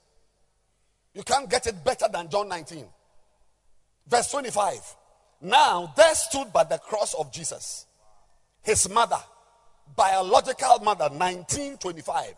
You 1.15 1.23
can't 1.23 1.49
get 1.49 1.67
it 1.67 1.83
better 1.85 2.07
than 2.13 2.29
John 2.29 2.49
19. 2.49 2.85
Verse 4.07 4.31
25. 4.31 4.97
Now 5.41 5.93
there 5.97 6.15
stood 6.15 6.53
by 6.53 6.65
the 6.65 6.79
cross 6.79 7.15
of 7.15 7.33
Jesus 7.33 7.87
his 8.63 8.89
mother, 8.89 9.19
biological 9.97 10.81
mother, 10.81 11.09
1925. 11.09 12.35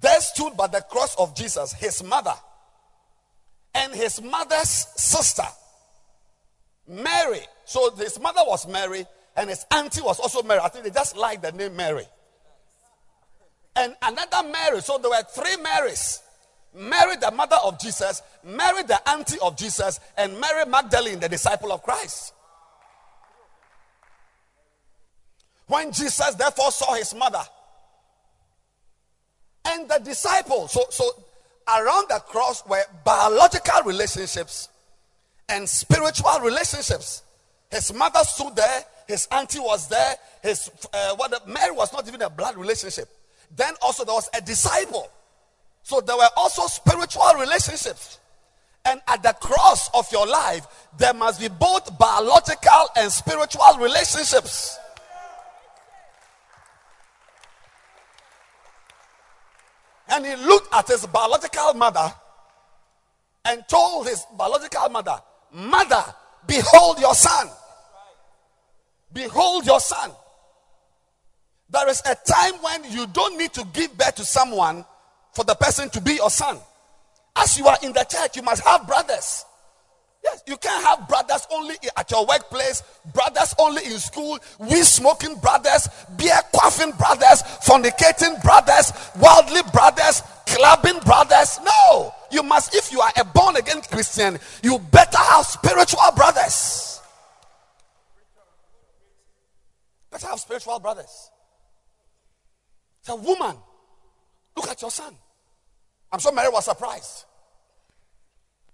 There 0.00 0.20
stood 0.20 0.56
by 0.56 0.68
the 0.68 0.82
cross 0.82 1.16
of 1.16 1.34
Jesus 1.34 1.72
his 1.72 2.02
mother 2.02 2.34
and 3.74 3.92
his 3.92 4.22
mother's 4.22 4.68
sister, 4.96 5.46
Mary. 6.88 7.40
So 7.64 7.90
his 7.96 8.20
mother 8.20 8.42
was 8.46 8.68
Mary 8.68 9.04
and 9.36 9.50
his 9.50 9.66
auntie 9.70 10.02
was 10.02 10.20
also 10.20 10.42
Mary. 10.42 10.60
I 10.60 10.68
think 10.68 10.84
they 10.84 10.90
just 10.90 11.16
like 11.16 11.42
the 11.42 11.52
name 11.52 11.76
Mary. 11.76 12.06
And 13.74 13.94
another 14.00 14.48
Mary. 14.48 14.80
So 14.80 14.98
there 14.98 15.10
were 15.10 15.22
three 15.30 15.62
Marys. 15.62 16.22
Mary, 16.76 17.16
the 17.16 17.30
mother 17.30 17.56
of 17.64 17.80
Jesus, 17.80 18.22
Mary, 18.44 18.82
the 18.82 19.08
auntie 19.08 19.38
of 19.40 19.56
Jesus, 19.56 19.98
and 20.16 20.38
Mary 20.38 20.66
Magdalene, 20.66 21.18
the 21.18 21.28
disciple 21.28 21.72
of 21.72 21.82
Christ. 21.82 22.34
When 25.66 25.90
Jesus 25.90 26.34
therefore 26.34 26.70
saw 26.70 26.94
his 26.94 27.14
mother 27.14 27.42
and 29.64 29.88
the 29.88 29.98
disciples, 29.98 30.72
so, 30.72 30.84
so 30.90 31.10
around 31.66 32.08
the 32.08 32.20
cross 32.26 32.64
were 32.66 32.84
biological 33.04 33.82
relationships 33.84 34.68
and 35.48 35.68
spiritual 35.68 36.40
relationships. 36.40 37.22
His 37.70 37.92
mother 37.92 38.20
stood 38.22 38.54
there, 38.54 38.84
his 39.08 39.26
auntie 39.32 39.58
was 39.58 39.88
there, 39.88 40.14
his 40.42 40.70
uh, 40.92 41.16
what 41.16 41.48
Mary 41.48 41.72
was 41.72 41.92
not 41.92 42.06
even 42.06 42.22
a 42.22 42.30
blood 42.30 42.56
relationship. 42.56 43.08
Then 43.54 43.74
also 43.82 44.04
there 44.04 44.14
was 44.14 44.28
a 44.36 44.40
disciple 44.40 45.10
so 45.86 46.00
there 46.00 46.16
were 46.16 46.28
also 46.36 46.66
spiritual 46.66 47.32
relationships. 47.38 48.18
And 48.84 49.00
at 49.06 49.22
the 49.22 49.32
cross 49.34 49.88
of 49.94 50.10
your 50.10 50.26
life, 50.26 50.66
there 50.98 51.14
must 51.14 51.40
be 51.40 51.46
both 51.46 51.96
biological 51.96 52.88
and 52.96 53.12
spiritual 53.12 53.78
relationships. 53.78 54.76
And 60.08 60.26
he 60.26 60.34
looked 60.34 60.74
at 60.74 60.88
his 60.88 61.06
biological 61.06 61.74
mother 61.74 62.12
and 63.44 63.62
told 63.68 64.08
his 64.08 64.26
biological 64.36 64.88
mother, 64.88 65.20
Mother, 65.52 66.02
behold 66.48 66.98
your 66.98 67.14
son. 67.14 67.48
Behold 69.12 69.64
your 69.64 69.78
son. 69.78 70.10
There 71.70 71.88
is 71.88 72.02
a 72.04 72.16
time 72.28 72.54
when 72.54 72.90
you 72.90 73.06
don't 73.06 73.38
need 73.38 73.52
to 73.52 73.64
give 73.72 73.96
birth 73.96 74.16
to 74.16 74.24
someone 74.24 74.84
for 75.36 75.44
the 75.44 75.54
person 75.54 75.90
to 75.90 76.00
be 76.00 76.14
your 76.14 76.30
son. 76.30 76.58
As 77.36 77.58
you 77.58 77.66
are 77.66 77.76
in 77.82 77.92
the 77.92 78.04
church, 78.04 78.36
you 78.36 78.42
must 78.42 78.64
have 78.64 78.86
brothers. 78.86 79.44
Yes, 80.24 80.42
you 80.46 80.56
can't 80.56 80.82
have 80.82 81.06
brothers 81.06 81.46
only 81.52 81.74
at 81.94 82.10
your 82.10 82.26
workplace, 82.26 82.82
brothers 83.12 83.54
only 83.58 83.84
in 83.84 83.98
school, 83.98 84.38
weed 84.58 84.82
smoking 84.84 85.36
brothers, 85.36 85.88
beer 86.16 86.40
quaffing 86.54 86.96
brothers, 86.96 87.42
fornicating 87.62 88.42
brothers, 88.42 88.92
worldly 89.20 89.60
brothers, 89.74 90.22
clubbing 90.46 90.98
brothers. 91.00 91.60
No, 91.62 92.14
you 92.32 92.42
must, 92.42 92.74
if 92.74 92.90
you 92.90 93.02
are 93.02 93.12
a 93.18 93.24
born 93.24 93.56
again 93.56 93.82
Christian, 93.82 94.38
you 94.62 94.78
better 94.78 95.18
have 95.18 95.44
spiritual 95.44 96.00
brothers. 96.16 97.02
Better 100.10 100.28
have 100.28 100.40
spiritual 100.40 100.80
brothers. 100.80 101.30
A 103.08 103.14
woman. 103.14 103.56
Look 104.56 104.68
at 104.68 104.80
your 104.80 104.90
son. 104.90 105.14
I'm 106.12 106.18
sure 106.18 106.32
Mary 106.32 106.48
was 106.50 106.64
surprised. 106.64 107.24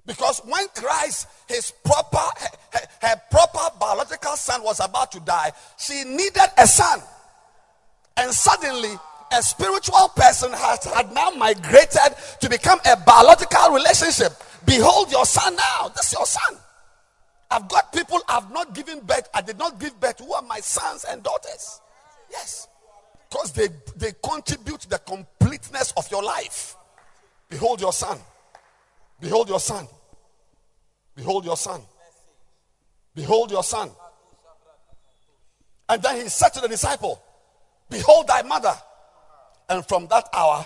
Because 0.04 0.40
when 0.40 0.66
Christ, 0.74 1.28
his 1.48 1.72
proper, 1.84 2.18
her, 2.18 2.80
her- 3.02 3.22
proper 3.30 3.76
biological 3.78 4.36
son 4.36 4.62
was 4.62 4.80
about 4.80 5.12
to 5.12 5.20
die, 5.20 5.52
she 5.78 6.02
needed 6.04 6.48
a 6.58 6.66
son. 6.66 7.00
And 8.16 8.32
suddenly, 8.32 8.94
a 9.32 9.42
spiritual 9.42 10.08
person 10.14 10.52
has 10.52 10.84
had 10.84 11.12
now 11.12 11.30
migrated 11.30 12.16
to 12.40 12.50
become 12.50 12.80
a 12.84 12.96
biological 12.96 13.70
relationship. 13.70 14.32
Behold 14.66 15.10
your 15.10 15.24
son 15.24 15.56
now. 15.56 15.88
This 15.88 16.08
is 16.08 16.12
your 16.12 16.26
son. 16.26 16.58
I've 17.50 17.68
got 17.68 17.92
people 17.92 18.18
I've 18.28 18.50
not 18.50 18.74
given 18.74 19.00
birth, 19.00 19.28
I 19.34 19.42
did 19.42 19.58
not 19.58 19.78
give 19.78 19.98
birth, 20.00 20.18
who 20.18 20.32
are 20.32 20.42
my 20.42 20.60
sons 20.60 21.04
and 21.08 21.22
daughters. 21.22 21.80
Yes. 22.30 22.66
Because 23.28 23.52
they, 23.52 23.68
they 23.96 24.12
contribute 24.24 24.80
the 24.88 24.98
completeness 24.98 25.92
of 25.96 26.10
your 26.10 26.22
life. 26.22 26.76
Behold 27.52 27.82
your 27.82 27.92
son. 27.92 28.18
Behold 29.20 29.46
your 29.50 29.60
son. 29.60 29.86
Behold 31.14 31.44
your 31.44 31.58
son. 31.58 31.82
Behold 33.14 33.50
your 33.50 33.62
son. 33.62 33.90
And 35.86 36.02
then 36.02 36.16
he 36.16 36.30
said 36.30 36.48
to 36.54 36.62
the 36.62 36.68
disciple, 36.68 37.22
Behold 37.90 38.26
thy 38.26 38.40
mother. 38.40 38.72
And 39.68 39.86
from 39.86 40.06
that 40.06 40.30
hour, 40.32 40.64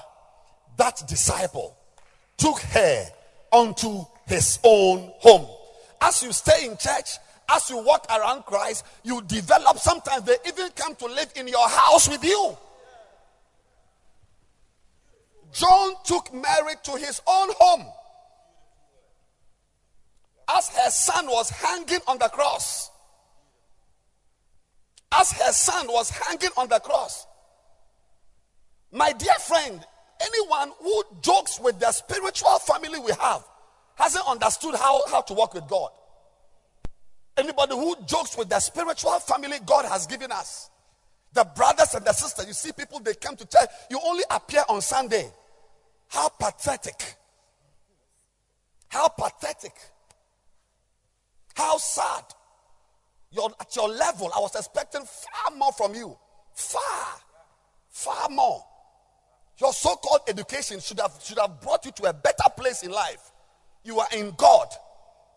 that 0.77 1.03
disciple 1.09 1.77
took 2.37 2.61
her 2.61 3.07
unto 3.53 4.05
his 4.29 4.61
own 4.63 5.11
home. 5.19 5.49
As 6.01 6.23
you 6.23 6.31
stay 6.31 6.67
in 6.67 6.77
church, 6.77 7.17
as 7.51 7.69
you 7.69 7.83
walk 7.83 8.07
around 8.11 8.45
Christ, 8.45 8.87
you 9.03 9.23
develop. 9.23 9.79
Sometimes 9.79 10.23
they 10.23 10.37
even 10.47 10.69
come 10.77 10.95
to 10.95 11.07
live 11.07 11.33
in 11.35 11.49
your 11.49 11.69
house 11.69 12.09
with 12.09 12.23
you. 12.23 12.57
John 15.57 15.95
took 16.05 16.35
Mary 16.35 16.75
to 16.83 16.93
his 16.97 17.23
own 17.27 17.49
home. 17.59 17.87
As 20.55 20.69
her 20.69 20.91
son 20.91 21.27
was 21.29 21.49
hanging 21.49 22.01
on 22.07 22.19
the 22.19 22.29
cross. 22.29 22.91
As 25.13 25.33
her 25.33 25.53
son 25.53 25.87
was 25.89 26.11
hanging 26.11 26.51
on 26.59 26.69
the 26.69 26.79
cross. 26.79 27.27
My 28.93 29.13
dear 29.13 29.33
friend, 29.47 29.81
anyone 30.21 30.73
who 30.79 31.03
jokes 31.23 31.59
with 31.59 31.81
the 31.81 31.91
spiritual 31.91 32.59
family 32.59 32.99
we 32.99 33.13
have 33.19 33.43
hasn't 33.95 34.29
understood 34.29 34.75
how, 34.75 35.07
how 35.09 35.23
to 35.23 35.33
walk 35.33 35.55
with 35.55 35.67
God. 35.69 35.91
Anybody 37.39 37.75
who 37.75 37.97
jokes 38.07 38.37
with 38.37 38.51
the 38.51 38.61
spiritual 38.61 39.19
family 39.21 39.57
God 39.65 39.87
has 39.87 40.07
given 40.07 40.31
us, 40.33 40.69
the 41.33 41.45
brothers 41.57 41.95
and 41.95 42.05
the 42.05 42.13
sisters, 42.13 42.47
you 42.47 42.53
see 42.53 42.73
people, 42.73 43.01
they 43.01 43.15
come 43.15 43.37
to 43.37 43.47
church, 43.47 43.69
you 43.91 43.99
only 44.05 44.25
appear 44.31 44.63
on 44.69 44.83
Sunday. 44.83 45.31
How 46.09 46.29
pathetic. 46.29 47.17
How 48.89 49.09
pathetic. 49.09 49.75
How 51.55 51.77
sad. 51.79 52.25
You're 53.31 53.51
at 53.61 53.75
your 53.75 53.89
level. 53.89 54.31
I 54.35 54.41
was 54.41 54.55
expecting 54.55 55.03
far 55.03 55.57
more 55.57 55.73
from 55.73 55.95
you. 55.95 56.17
Far. 56.55 56.81
Far 57.91 58.29
more. 58.31 58.65
Your 59.59 59.73
so-called 59.73 60.21
education 60.29 60.81
should 60.81 61.01
have 61.01 61.19
should 61.23 61.39
have 61.39 61.61
brought 61.61 61.85
you 61.85 61.91
to 61.93 62.11
a 62.11 62.13
better 62.13 62.45
place 62.57 62.83
in 62.83 62.91
life. 62.91 63.33
You 63.85 64.01
are 64.01 64.09
in 64.15 64.33
God. 64.37 64.69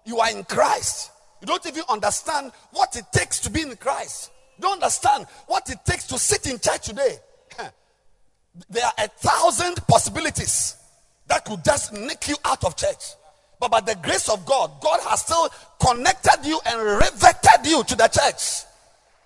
You 0.05 0.19
are 0.19 0.29
in 0.31 0.43
Christ. 0.43 1.11
You 1.41 1.47
don't 1.47 1.65
even 1.65 1.83
understand 1.87 2.51
what 2.71 2.95
it 2.95 3.05
takes 3.13 3.39
to 3.41 3.49
be 3.49 3.61
in 3.61 3.75
Christ. 3.77 4.31
You 4.57 4.63
don't 4.63 4.73
understand 4.73 5.25
what 5.47 5.69
it 5.69 5.77
takes 5.85 6.05
to 6.07 6.19
sit 6.19 6.47
in 6.47 6.59
church 6.59 6.87
today. 6.87 7.17
There 8.69 8.85
are 8.85 8.93
a 8.97 9.07
thousand 9.07 9.75
possibilities 9.87 10.75
that 11.27 11.45
could 11.45 11.63
just 11.63 11.93
nick 11.93 12.27
you 12.27 12.35
out 12.43 12.63
of 12.63 12.75
church. 12.75 13.15
But 13.59 13.71
by 13.71 13.81
the 13.81 13.95
grace 14.01 14.29
of 14.29 14.45
God, 14.45 14.71
God 14.81 14.99
has 15.07 15.21
still 15.21 15.49
connected 15.85 16.45
you 16.45 16.59
and 16.65 16.81
riveted 16.81 17.65
you 17.65 17.83
to 17.83 17.95
the 17.95 18.07
church. 18.07 18.65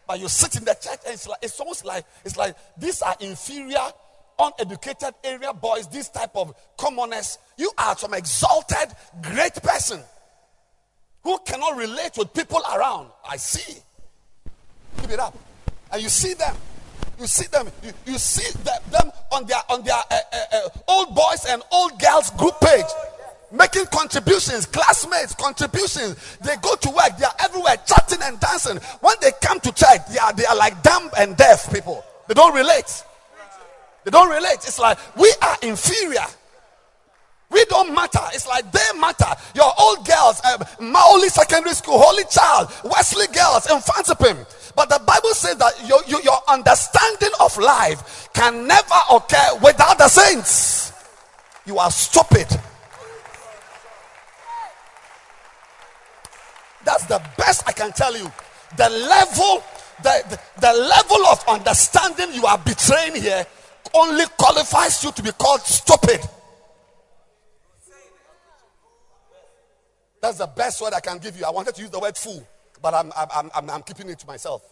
But 0.07 0.19
you 0.19 0.27
sit 0.27 0.55
in 0.55 0.65
the 0.65 0.73
church 0.73 0.99
and 1.05 1.13
it's 1.13 1.27
like 1.27 1.39
it's 1.41 1.59
almost 1.59 1.85
like 1.85 2.03
it's 2.25 2.35
like 2.35 2.55
these 2.77 3.01
are 3.01 3.15
inferior, 3.19 3.79
uneducated 4.37 5.13
area 5.23 5.53
boys, 5.53 5.87
this 5.87 6.09
type 6.09 6.35
of 6.35 6.53
commoners. 6.77 7.37
You 7.57 7.71
are 7.77 7.95
some 7.95 8.13
exalted, 8.13 8.89
great 9.21 9.53
person 9.55 10.01
who 11.23 11.37
cannot 11.45 11.77
relate 11.77 12.11
with 12.17 12.33
people 12.33 12.61
around. 12.75 13.09
I 13.27 13.37
see. 13.37 13.79
Keep 14.99 15.11
it 15.11 15.19
up. 15.19 15.37
And 15.91 16.01
you 16.01 16.09
see 16.09 16.33
them. 16.33 16.55
You 17.19 17.27
see 17.27 17.47
them. 17.47 17.67
You, 17.81 17.91
you 18.05 18.17
see 18.17 18.51
them, 18.63 18.81
them 18.91 19.11
on 19.33 19.45
their 19.45 19.61
on 19.69 19.83
their 19.83 19.95
uh, 19.95 20.17
uh, 20.31 20.37
uh, 20.53 20.69
old 20.87 21.15
boys 21.15 21.45
and 21.49 21.61
old 21.71 21.99
girls 21.99 22.29
group 22.31 22.59
page, 22.61 22.85
making 23.51 23.85
contributions, 23.87 24.65
classmates 24.65 25.35
contributions. 25.35 26.15
They 26.41 26.55
go 26.61 26.75
to 26.75 26.89
work. 26.89 27.17
They 27.17 27.25
are 27.25 27.35
everywhere, 27.39 27.77
chatting 27.85 28.19
and 28.23 28.39
dancing. 28.39 28.77
When 29.01 29.15
they 29.21 29.31
come 29.41 29.59
to 29.61 29.71
church, 29.71 30.01
they 30.11 30.19
are 30.19 30.33
they 30.33 30.45
are 30.45 30.55
like 30.55 30.81
dumb 30.83 31.09
and 31.17 31.35
deaf 31.35 31.71
people. 31.73 32.03
They 32.27 32.33
don't 32.33 32.55
relate. 32.55 33.03
They 34.03 34.11
don't 34.11 34.29
relate. 34.29 34.59
It's 34.65 34.79
like 34.79 34.97
we 35.15 35.33
are 35.41 35.57
inferior. 35.61 36.25
We 37.53 37.63
don't 37.65 37.93
matter. 37.93 38.19
It's 38.33 38.47
like 38.47 38.71
they 38.71 38.99
matter. 38.99 39.29
Your 39.53 39.71
old 39.79 40.05
girls, 40.07 40.41
um, 40.43 40.59
Mawuli 40.91 41.29
Secondary 41.29 41.75
School, 41.75 41.99
Holy 41.99 42.23
Child, 42.25 42.69
Wesley 42.83 43.27
girls, 43.27 43.67
Mfantsipim. 43.67 44.73
But 44.75 44.89
the 44.89 44.99
Bible 45.05 45.29
says 45.35 45.57
that 45.57 45.87
your, 45.87 46.01
your, 46.07 46.21
your 46.23 46.39
understanding 46.47 47.29
of 47.39 47.55
life 47.59 48.29
can 48.33 48.65
never 48.67 48.95
occur 49.11 49.59
without 49.63 49.99
the 49.99 50.07
saints. 50.07 50.93
You 51.65 51.77
are 51.77 51.91
stupid. 51.91 52.47
That's 56.83 57.05
the 57.05 57.21
best 57.37 57.63
I 57.67 57.71
can 57.71 57.91
tell 57.91 58.17
you. 58.17 58.31
The 58.77 58.89
level, 58.89 59.63
the, 60.01 60.23
the, 60.29 60.39
the 60.59 60.73
level 60.73 61.27
of 61.27 61.43
understanding 61.47 62.33
you 62.33 62.45
are 62.47 62.57
betraying 62.57 63.21
here 63.21 63.45
only 63.93 64.25
qualifies 64.37 65.03
you 65.03 65.11
to 65.11 65.21
be 65.21 65.31
called 65.33 65.61
stupid. 65.61 66.19
That's 70.23 70.37
the 70.37 70.47
best 70.47 70.81
word 70.81 70.93
I 70.93 71.01
can 71.01 71.17
give 71.17 71.37
you. 71.37 71.43
I 71.43 71.49
wanted 71.49 71.75
to 71.75 71.81
use 71.81 71.89
the 71.89 71.99
word 71.99 72.15
fool, 72.15 72.47
but 72.81 72.93
I'm, 72.93 73.11
I'm, 73.13 73.51
I'm, 73.53 73.69
I'm 73.69 73.83
keeping 73.83 74.09
it 74.09 74.19
to 74.19 74.25
myself. 74.25 74.63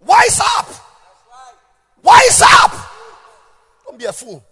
Wise 0.00 0.40
up! 0.56 0.68
Wise 2.00 2.42
up! 2.42 2.70
Don't 3.84 3.98
be 3.98 4.04
a 4.04 4.12
fool. 4.12 4.44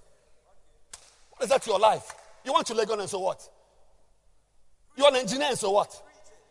What 1.30 1.44
is 1.44 1.50
that 1.50 1.62
to 1.62 1.70
your 1.70 1.78
life? 1.78 2.12
You 2.44 2.52
want 2.52 2.66
to 2.66 2.74
Legon 2.74 2.98
and 2.98 3.08
so 3.08 3.20
what? 3.20 3.48
You 4.96 5.04
are 5.04 5.12
an 5.12 5.20
engineer 5.20 5.50
and 5.50 5.58
so 5.58 5.70
what? 5.70 6.02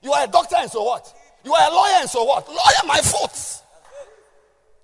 You 0.01 0.13
are 0.13 0.23
a 0.23 0.27
doctor 0.27 0.55
and 0.57 0.71
so 0.71 0.85
what? 0.85 1.13
You 1.43 1.53
are 1.53 1.69
a 1.69 1.75
lawyer 1.75 1.97
and 1.99 2.09
so 2.09 2.23
what? 2.23 2.47
Lawyer, 2.47 2.87
my 2.87 3.01
foot. 3.01 3.61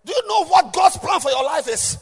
Do 0.04 0.12
you 0.12 0.28
know 0.28 0.44
what 0.44 0.74
God's 0.74 0.98
plan 0.98 1.22
for 1.22 1.32
your 1.32 1.46
life 1.46 1.70
is? 1.70 1.98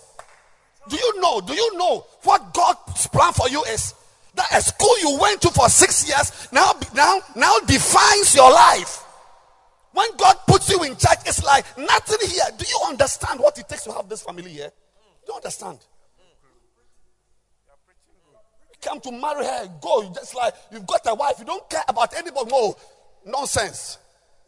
Do 0.89 0.95
you 0.95 1.21
know? 1.21 1.39
Do 1.39 1.53
you 1.53 1.77
know 1.77 2.07
what 2.23 2.51
God's 2.51 3.05
plan 3.05 3.31
for 3.31 3.47
you 3.47 3.63
is? 3.65 3.93
That 4.35 4.47
a 4.53 4.61
school 4.61 4.99
you 4.99 5.17
went 5.19 5.41
to 5.43 5.49
for 5.49 5.69
six 5.69 6.07
years 6.07 6.49
now, 6.51 6.73
now, 6.93 7.19
now 7.35 7.57
defines 7.65 8.35
your 8.35 8.51
life. 8.51 9.03
When 9.93 10.07
God 10.17 10.35
puts 10.45 10.69
you 10.69 10.83
in 10.83 10.97
charge, 10.97 11.19
it's 11.25 11.43
like 11.43 11.65
nothing 11.77 12.27
here. 12.27 12.43
Do 12.57 12.65
you 12.67 12.79
understand 12.85 13.39
what 13.39 13.57
it 13.57 13.69
takes 13.69 13.85
to 13.85 13.93
have 13.93 14.09
this 14.09 14.23
family 14.23 14.51
here? 14.51 14.69
Do 15.25 15.31
you 15.31 15.35
understand? 15.35 15.79
You 18.69 18.75
come 18.81 18.99
to 18.99 19.11
marry 19.11 19.45
her, 19.45 19.69
go. 19.81 20.01
You 20.01 20.13
just 20.13 20.35
like 20.35 20.53
you've 20.69 20.85
got 20.85 21.01
a 21.05 21.15
wife. 21.15 21.35
You 21.39 21.45
don't 21.45 21.69
care 21.69 21.83
about 21.87 22.13
anybody. 22.13 22.51
No 22.51 22.75
nonsense. 23.25 23.97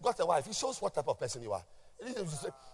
Got 0.01 0.19
a 0.19 0.25
wife. 0.25 0.47
It 0.47 0.55
shows 0.55 0.81
what 0.81 0.93
type 0.93 1.07
of 1.07 1.17
person 1.17 1.41
you 1.41 1.53
are. 1.53 1.63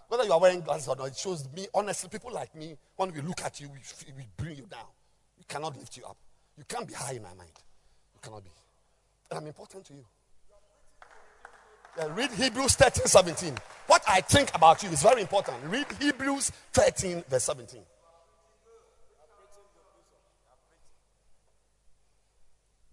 Whether 0.07 0.25
you 0.25 0.33
are 0.33 0.39
wearing 0.39 0.61
glasses 0.61 0.87
or 0.87 0.95
not, 0.95 1.07
it 1.07 1.15
shows 1.15 1.47
me. 1.55 1.67
Honestly, 1.73 2.09
people 2.09 2.31
like 2.33 2.53
me, 2.55 2.75
when 2.95 3.13
we 3.13 3.21
look 3.21 3.41
at 3.43 3.61
you, 3.61 3.69
we, 3.69 3.79
we 4.17 4.25
bring 4.35 4.57
you 4.57 4.65
down. 4.65 4.87
We 5.37 5.43
cannot 5.47 5.77
lift 5.77 5.95
you 5.95 6.05
up. 6.05 6.17
You 6.57 6.63
can't 6.67 6.87
be 6.87 6.93
high 6.93 7.13
in 7.13 7.23
my 7.23 7.33
mind. 7.33 7.51
You 8.13 8.19
cannot 8.21 8.43
be. 8.43 8.51
And 9.29 9.39
I'm 9.39 9.47
important 9.47 9.85
to 9.85 9.93
you. 9.93 10.05
Yeah, 11.97 12.07
read 12.15 12.31
Hebrews 12.31 12.75
13, 12.75 13.05
17. 13.05 13.57
What 13.87 14.03
I 14.07 14.21
think 14.21 14.53
about 14.55 14.81
you 14.81 14.89
is 14.89 15.03
very 15.03 15.21
important. 15.21 15.57
Read 15.65 15.85
Hebrews 15.99 16.51
13, 16.73 17.23
verse 17.29 17.43
17. 17.43 17.81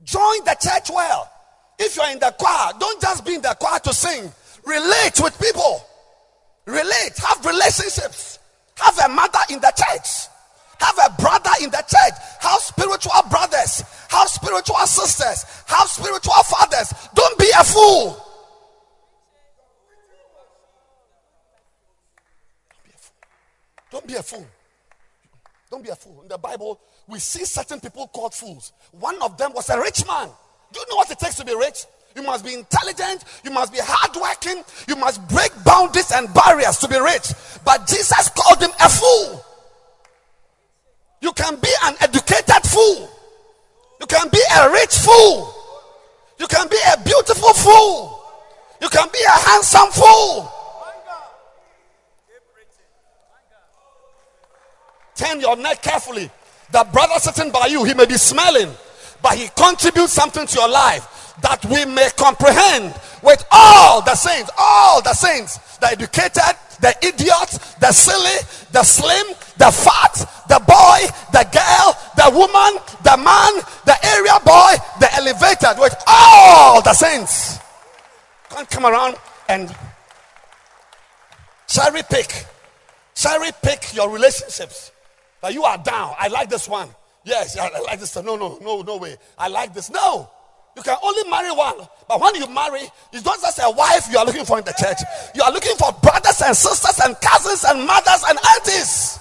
Join 0.02 0.44
the 0.44 0.56
church 0.60 0.90
well. 0.90 1.30
If 1.78 1.96
you're 1.96 2.10
in 2.10 2.18
the 2.18 2.34
choir, 2.38 2.72
don't 2.78 3.00
just 3.00 3.24
be 3.24 3.34
in 3.34 3.42
the 3.42 3.56
choir 3.58 3.78
to 3.80 3.94
sing. 3.94 4.30
Relate 4.64 5.20
with 5.22 5.38
people. 5.40 5.82
Relate. 6.66 7.12
Have 7.18 7.44
relationships. 7.44 8.38
Have 8.76 8.98
a 8.98 9.08
mother 9.08 9.38
in 9.50 9.60
the 9.60 9.72
church. 9.76 10.28
Have 10.80 10.98
a 11.06 11.22
brother 11.22 11.50
in 11.62 11.70
the 11.70 11.84
church. 11.86 12.14
Have 12.40 12.60
spiritual 12.60 13.22
brothers. 13.28 13.84
Have 14.08 14.28
spiritual 14.28 14.86
sisters. 14.86 15.44
Have 15.66 15.88
spiritual 15.88 16.42
fathers. 16.44 16.92
Don't 17.14 17.38
be 17.38 17.50
a 17.58 17.64
fool. 17.64 18.26
Don't 23.90 24.06
be 24.06 24.14
a 24.14 24.22
fool. 24.22 24.46
Don't 25.70 25.82
be 25.82 25.90
a 25.90 25.96
fool. 25.96 26.22
In 26.22 26.28
the 26.28 26.38
Bible, 26.38 26.80
we 27.06 27.18
see 27.18 27.44
certain 27.44 27.80
people 27.80 28.08
called 28.08 28.34
fools. 28.34 28.72
One 28.92 29.20
of 29.22 29.36
them 29.36 29.52
was 29.52 29.68
a 29.68 29.78
rich 29.78 30.06
man. 30.06 30.28
Do 30.72 30.80
you 30.80 30.86
know 30.88 30.96
what 30.96 31.10
it 31.10 31.18
takes 31.18 31.34
to 31.36 31.44
be 31.44 31.54
rich? 31.54 31.84
You 32.16 32.22
must 32.22 32.44
be 32.44 32.54
intelligent. 32.54 33.24
You 33.44 33.50
must 33.50 33.72
be 33.72 33.78
hardworking. 33.80 34.64
You 34.88 34.96
must 34.96 35.26
break 35.28 35.50
boundaries 35.64 36.10
and 36.12 36.32
barriers 36.34 36.78
to 36.78 36.88
be 36.88 36.98
rich. 36.98 37.32
But 37.64 37.86
Jesus 37.86 38.30
called 38.30 38.60
him 38.60 38.70
a 38.80 38.88
fool. 38.88 39.44
You 41.20 41.32
can 41.32 41.56
be 41.56 41.70
an 41.84 41.94
educated 42.00 42.64
fool. 42.64 43.10
You 44.00 44.06
can 44.06 44.28
be 44.30 44.40
a 44.56 44.70
rich 44.70 44.96
fool. 44.96 45.54
You 46.38 46.46
can 46.46 46.68
be 46.68 46.78
a 46.92 47.00
beautiful 47.02 47.52
fool. 47.52 48.22
You 48.80 48.88
can 48.88 49.08
be 49.12 49.18
a 49.26 49.38
handsome 49.48 49.90
fool. 49.90 50.50
Turn 55.14 55.40
your 55.40 55.56
neck 55.56 55.82
carefully. 55.82 56.30
The 56.72 56.86
brother 56.90 57.18
sitting 57.18 57.52
by 57.52 57.66
you, 57.66 57.84
he 57.84 57.92
may 57.92 58.06
be 58.06 58.16
smelling, 58.16 58.70
but 59.22 59.34
he 59.34 59.48
contributes 59.48 60.14
something 60.14 60.46
to 60.46 60.58
your 60.58 60.68
life 60.68 61.34
that 61.42 61.62
we 61.66 61.84
may 61.84 62.08
comprehend 62.16 62.94
with 63.22 63.44
all 63.50 64.02
the 64.02 64.14
saints, 64.14 64.50
all 64.58 65.02
the 65.02 65.12
saints, 65.12 65.76
the 65.78 65.88
educated, 65.88 66.56
the 66.80 66.94
idiot, 67.02 67.58
the 67.80 67.92
silly, 67.92 68.38
the 68.72 68.82
slim, 68.82 69.26
the 69.60 69.70
fat, 69.70 70.16
the 70.48 70.58
boy, 70.58 71.00
the 71.32 71.44
girl, 71.52 71.88
the 72.16 72.30
woman, 72.32 72.80
the 73.04 73.16
man, 73.20 73.52
the 73.84 73.94
area 74.16 74.40
boy, 74.40 74.72
the 74.98 75.08
elevated, 75.16 75.78
with 75.78 75.94
all 76.06 76.80
the 76.80 76.94
saints. 76.94 77.58
Can't 78.48 78.68
come 78.70 78.86
around 78.86 79.16
and 79.50 79.72
cherry 81.68 82.00
pick, 82.10 82.46
cherry 83.14 83.50
pick 83.62 83.94
your 83.94 84.08
relationships. 84.08 84.92
That 85.42 85.54
you 85.54 85.64
are 85.64 85.78
down. 85.78 86.14
I 86.18 86.28
like 86.28 86.48
this 86.50 86.68
one. 86.68 86.88
Yes, 87.24 87.56
I 87.56 87.68
like 87.80 88.00
this. 88.00 88.16
No, 88.16 88.36
no, 88.36 88.58
no, 88.60 88.82
no 88.82 88.96
way. 88.96 89.16
I 89.38 89.48
like 89.48 89.72
this. 89.72 89.90
No. 89.90 90.30
You 90.76 90.82
can 90.82 90.96
only 91.02 91.30
marry 91.30 91.50
one. 91.50 91.76
But 92.08 92.20
when 92.20 92.34
you 92.34 92.46
marry, 92.48 92.82
it's 93.12 93.24
not 93.24 93.40
just 93.40 93.58
a 93.62 93.70
wife 93.70 94.06
you 94.10 94.18
are 94.18 94.24
looking 94.24 94.44
for 94.44 94.58
in 94.58 94.64
the 94.64 94.74
church. 94.78 94.98
You 95.34 95.42
are 95.42 95.52
looking 95.52 95.76
for 95.76 95.92
brothers 96.02 96.42
and 96.42 96.56
sisters 96.56 97.00
and 97.04 97.18
cousins 97.20 97.64
and 97.64 97.86
mothers 97.86 98.22
and 98.28 98.38
aunties. 98.56 99.18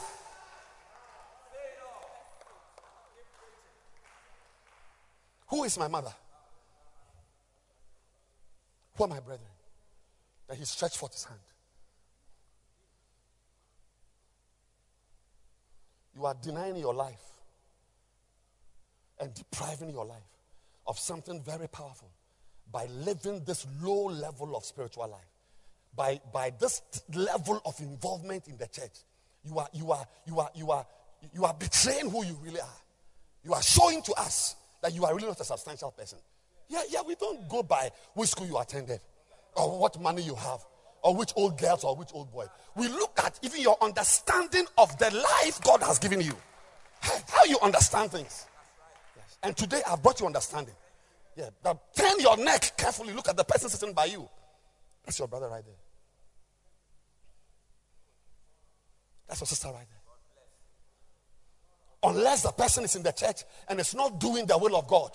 Who 5.50 5.64
is 5.64 5.78
my 5.78 5.88
mother? 5.88 6.14
Who 8.96 9.04
are 9.04 9.08
my 9.08 9.20
brethren? 9.20 9.50
That 10.48 10.58
he 10.58 10.66
stretched 10.66 10.98
forth 10.98 11.14
his 11.14 11.24
hand. 11.24 11.40
You 16.16 16.26
are 16.26 16.36
denying 16.42 16.76
your 16.76 16.94
life 16.94 17.24
and 19.20 19.34
depriving 19.34 19.90
your 19.90 20.06
life 20.06 20.18
of 20.86 21.00
something 21.00 21.42
very 21.44 21.68
powerful 21.68 22.10
by 22.72 22.86
living 22.88 23.44
this 23.46 23.66
low 23.82 24.06
level 24.06 24.56
of 24.56 24.66
spiritual 24.66 25.08
life. 25.08 25.22
By, 25.96 26.20
by 26.32 26.52
this 26.60 26.82
level 27.14 27.62
of 27.66 27.80
involvement 27.80 28.48
in 28.48 28.58
the 28.58 28.68
church, 28.68 28.92
you 29.44 29.58
are, 29.58 29.68
you, 29.74 29.92
are, 29.92 30.06
you, 30.28 30.40
are, 30.40 30.50
you, 30.54 30.72
are, 30.72 30.86
you 31.34 31.46
are 31.46 31.54
betraying 31.54 32.10
who 32.10 32.24
you 32.26 32.38
really 32.44 32.62
are. 32.62 32.82
You 33.44 33.54
are 33.54 33.62
showing 33.62 34.02
to 34.04 34.14
us 34.14 34.56
that 34.82 34.94
you 34.94 35.06
are 35.06 35.14
really 35.14 35.28
not 35.28 35.40
a 35.40 35.44
substantial 35.44 35.92
person. 35.92 36.20
Yeah, 36.68 36.84
yeah, 36.90 37.02
we 37.06 37.16
don't 37.16 37.48
go 37.50 37.64
by 37.64 37.90
which 38.14 38.30
school 38.30 38.48
you 38.48 38.58
attended 38.58 39.00
or 39.56 39.80
what 39.80 40.00
money 40.00 40.22
you 40.22 40.36
have 40.36 40.64
or 41.02 41.16
which 41.16 41.32
old 41.36 41.58
girls 41.58 41.84
or 41.84 41.96
which 41.96 42.10
old 42.14 42.32
boy. 42.32 42.46
We 42.76 42.88
look 42.88 43.20
at 43.24 43.40
even 43.42 43.62
your 43.62 43.78
understanding 43.82 44.66
of 44.78 44.98
the 45.00 45.12
life 45.12 45.62
God 45.64 45.82
has 45.82 46.00
given 46.00 46.22
you. 46.22 46.34
How 47.02 47.46
you 47.46 47.58
understand 47.62 48.12
things. 48.12 48.46
And 49.42 49.56
today 49.56 49.82
I've 49.88 50.04
brought 50.04 50.20
you 50.20 50.26
understanding. 50.26 50.76
Yeah. 51.36 51.50
Now 51.64 51.80
turn 51.96 52.20
your 52.20 52.38
neck 52.38 52.74
carefully. 52.78 53.14
Look 53.14 53.30
at 53.30 53.38
the 53.38 53.46
person 53.46 53.70
sitting 53.70 53.94
by 53.94 54.06
you. 54.06 54.28
That's 55.06 55.18
your 55.18 55.28
brother 55.28 55.48
right 55.48 55.64
there. 55.66 55.76
That's 59.28 59.40
your 59.40 59.48
sister 59.48 59.70
right 59.70 59.88
there. 59.90 59.99
Unless 62.04 62.44
the 62.44 62.52
person 62.52 62.84
is 62.84 62.96
in 62.96 63.04
the 63.04 63.12
church 63.12 63.44
and 63.68 63.80
is 63.80 63.94
not 63.94 64.20
doing 64.20 64.46
the 64.46 64.58
will 64.58 64.76
of 64.76 64.88
God. 64.88 65.12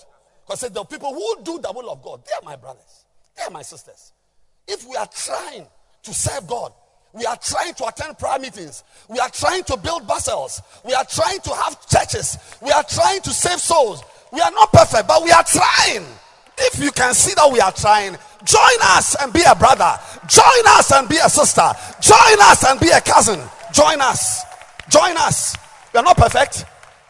Because 0.46 0.60
the 0.60 0.84
people 0.84 1.14
who 1.14 1.42
do 1.42 1.58
the 1.58 1.72
will 1.72 1.90
of 1.90 2.02
God, 2.02 2.22
they 2.26 2.32
are 2.32 2.44
my 2.44 2.56
brothers. 2.56 3.04
They 3.36 3.42
are 3.44 3.50
my 3.50 3.62
sisters. 3.62 4.12
If 4.68 4.86
we 4.88 4.96
are 4.96 5.06
trying 5.06 5.66
to 6.02 6.14
serve 6.14 6.46
God, 6.46 6.72
we 7.14 7.24
are 7.24 7.36
trying 7.36 7.74
to 7.74 7.86
attend 7.86 8.18
prayer 8.18 8.38
meetings. 8.38 8.82
We 9.08 9.18
are 9.20 9.28
trying 9.28 9.62
to 9.64 9.76
build 9.76 10.06
vessels. 10.06 10.60
We 10.84 10.92
are 10.94 11.04
trying 11.04 11.40
to 11.40 11.54
have 11.54 11.86
churches. 11.86 12.38
We 12.60 12.70
are 12.72 12.82
trying 12.82 13.20
to 13.22 13.30
save 13.30 13.60
souls. 13.60 14.02
We 14.32 14.40
are 14.40 14.50
not 14.50 14.72
perfect, 14.72 15.06
but 15.06 15.22
we 15.22 15.30
are 15.30 15.44
trying. 15.44 16.04
If 16.58 16.82
you 16.82 16.90
can 16.90 17.14
see 17.14 17.34
that 17.34 17.50
we 17.52 17.60
are 17.60 17.72
trying, 17.72 18.16
join 18.44 18.78
us 18.82 19.16
and 19.22 19.32
be 19.32 19.42
a 19.46 19.54
brother. 19.54 19.96
Join 20.26 20.64
us 20.66 20.92
and 20.92 21.08
be 21.08 21.16
a 21.16 21.28
sister. 21.28 21.70
Join 22.00 22.40
us 22.40 22.64
and 22.64 22.80
be 22.80 22.88
a 22.88 23.00
cousin. 23.00 23.40
Join 23.72 24.00
us. 24.00 24.42
Join 24.88 25.16
us. 25.16 25.56
We 25.92 26.00
are 26.00 26.02
not 26.02 26.16
perfect. 26.16 26.64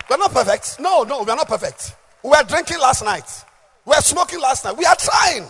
We 0.09 0.15
are 0.15 0.19
not 0.19 0.33
perfect. 0.33 0.81
No, 0.81 1.03
no, 1.03 1.23
we 1.23 1.31
are 1.31 1.37
not 1.37 1.49
perfect. 1.49 1.97
We 2.23 2.31
were 2.31 2.43
drinking 2.47 2.79
last 2.79 3.05
night. 3.05 3.45
We 3.85 3.91
were 3.91 4.03
smoking 4.03 4.41
last 4.41 4.65
night. 4.65 4.77
We 4.77 4.85
are 4.85 4.97
trying. 4.97 5.47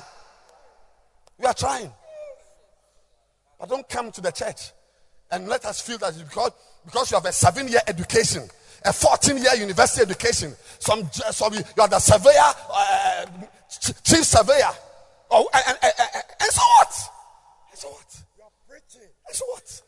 We 1.39 1.47
are 1.47 1.55
trying. 1.55 1.91
But 3.59 3.69
don't 3.69 3.89
come 3.89 4.13
to 4.13 4.21
the 4.21 4.31
church 4.31 4.73
and 5.31 5.49
let 5.49 5.65
us 5.65 5.81
feel 5.81 5.99
that 5.99 6.17
because, 6.19 6.53
because 6.85 7.11
you 7.11 7.17
have 7.17 7.25
a 7.27 7.33
seven 7.33 7.69
year 7.69 7.81
education, 7.87 8.49
a 8.85 8.93
14 8.93 9.37
year 9.37 9.55
university 9.57 10.03
education, 10.03 10.55
some, 10.79 11.09
some 11.13 11.55
you 11.55 11.63
are 11.81 11.89
the 11.89 11.99
surveyor, 11.99 12.53
uh, 12.73 13.27
chief 14.03 14.25
surveyor. 14.25 14.71
Oh, 15.31 15.49
and, 15.55 15.79
and, 15.83 15.93
and, 15.99 16.25
and 16.41 16.51
so 16.51 16.63
what? 16.63 16.95
And 17.71 17.79
so 17.79 17.89
what? 17.89 18.23
You're 18.37 18.47
preaching. 18.69 19.09
And 19.27 19.35
so 19.35 19.45
what? 19.47 19.83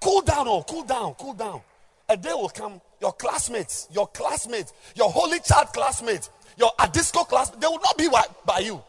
Cool 0.00 0.20
down, 0.22 0.46
oh, 0.48 0.64
cool 0.68 0.84
down, 0.84 1.14
cool 1.14 1.34
down. 1.34 1.60
A 2.10 2.16
day 2.16 2.32
will 2.32 2.48
come, 2.48 2.80
your 3.02 3.12
classmates, 3.12 3.86
your 3.90 4.06
classmates, 4.06 4.72
your 4.94 5.10
holy 5.10 5.40
child 5.40 5.68
classmates, 5.74 6.30
your 6.56 6.70
Adisco 6.78 7.28
class, 7.28 7.50
they 7.50 7.66
will 7.66 7.80
not 7.80 7.98
be 7.98 8.08
by 8.46 8.60
you. 8.60 8.82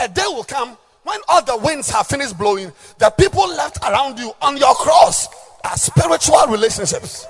A 0.00 0.08
day 0.08 0.24
will 0.26 0.42
come 0.42 0.76
when 1.04 1.20
all 1.28 1.44
the 1.44 1.56
winds 1.58 1.88
have 1.90 2.08
finished 2.08 2.36
blowing, 2.36 2.72
the 2.98 3.10
people 3.10 3.46
left 3.48 3.78
around 3.84 4.18
you 4.18 4.32
on 4.42 4.56
your 4.56 4.74
cross 4.74 5.28
are 5.62 5.76
spiritual 5.76 6.44
relationships. 6.48 7.24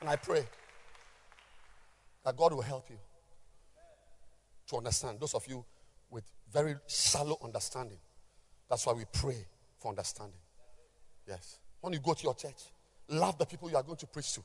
And 0.00 0.08
I 0.08 0.14
pray 0.14 0.46
that 2.24 2.36
God 2.36 2.52
will 2.52 2.62
help 2.62 2.88
you 2.88 2.96
to 4.68 4.76
understand. 4.76 5.18
Those 5.20 5.34
of 5.34 5.46
you 5.46 5.64
with 6.10 6.24
very 6.52 6.76
shallow 6.86 7.38
understanding, 7.42 7.98
that's 8.68 8.86
why 8.86 8.92
we 8.92 9.04
pray 9.12 9.46
for 9.78 9.90
understanding. 9.90 10.38
Yes. 11.26 11.58
When 11.80 11.92
you 11.92 12.00
go 12.00 12.14
to 12.14 12.22
your 12.22 12.34
church, 12.34 12.62
love 13.08 13.38
the 13.38 13.46
people 13.46 13.70
you 13.70 13.76
are 13.76 13.82
going 13.82 13.98
to 13.98 14.06
preach 14.06 14.32
to. 14.34 14.42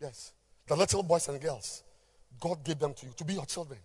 Yes. 0.00 0.32
The 0.66 0.76
little 0.76 1.02
boys 1.02 1.28
and 1.28 1.40
girls, 1.40 1.82
God 2.40 2.64
gave 2.64 2.78
them 2.78 2.94
to 2.94 3.06
you 3.06 3.12
to 3.16 3.24
be 3.24 3.34
your 3.34 3.46
children. 3.46 3.78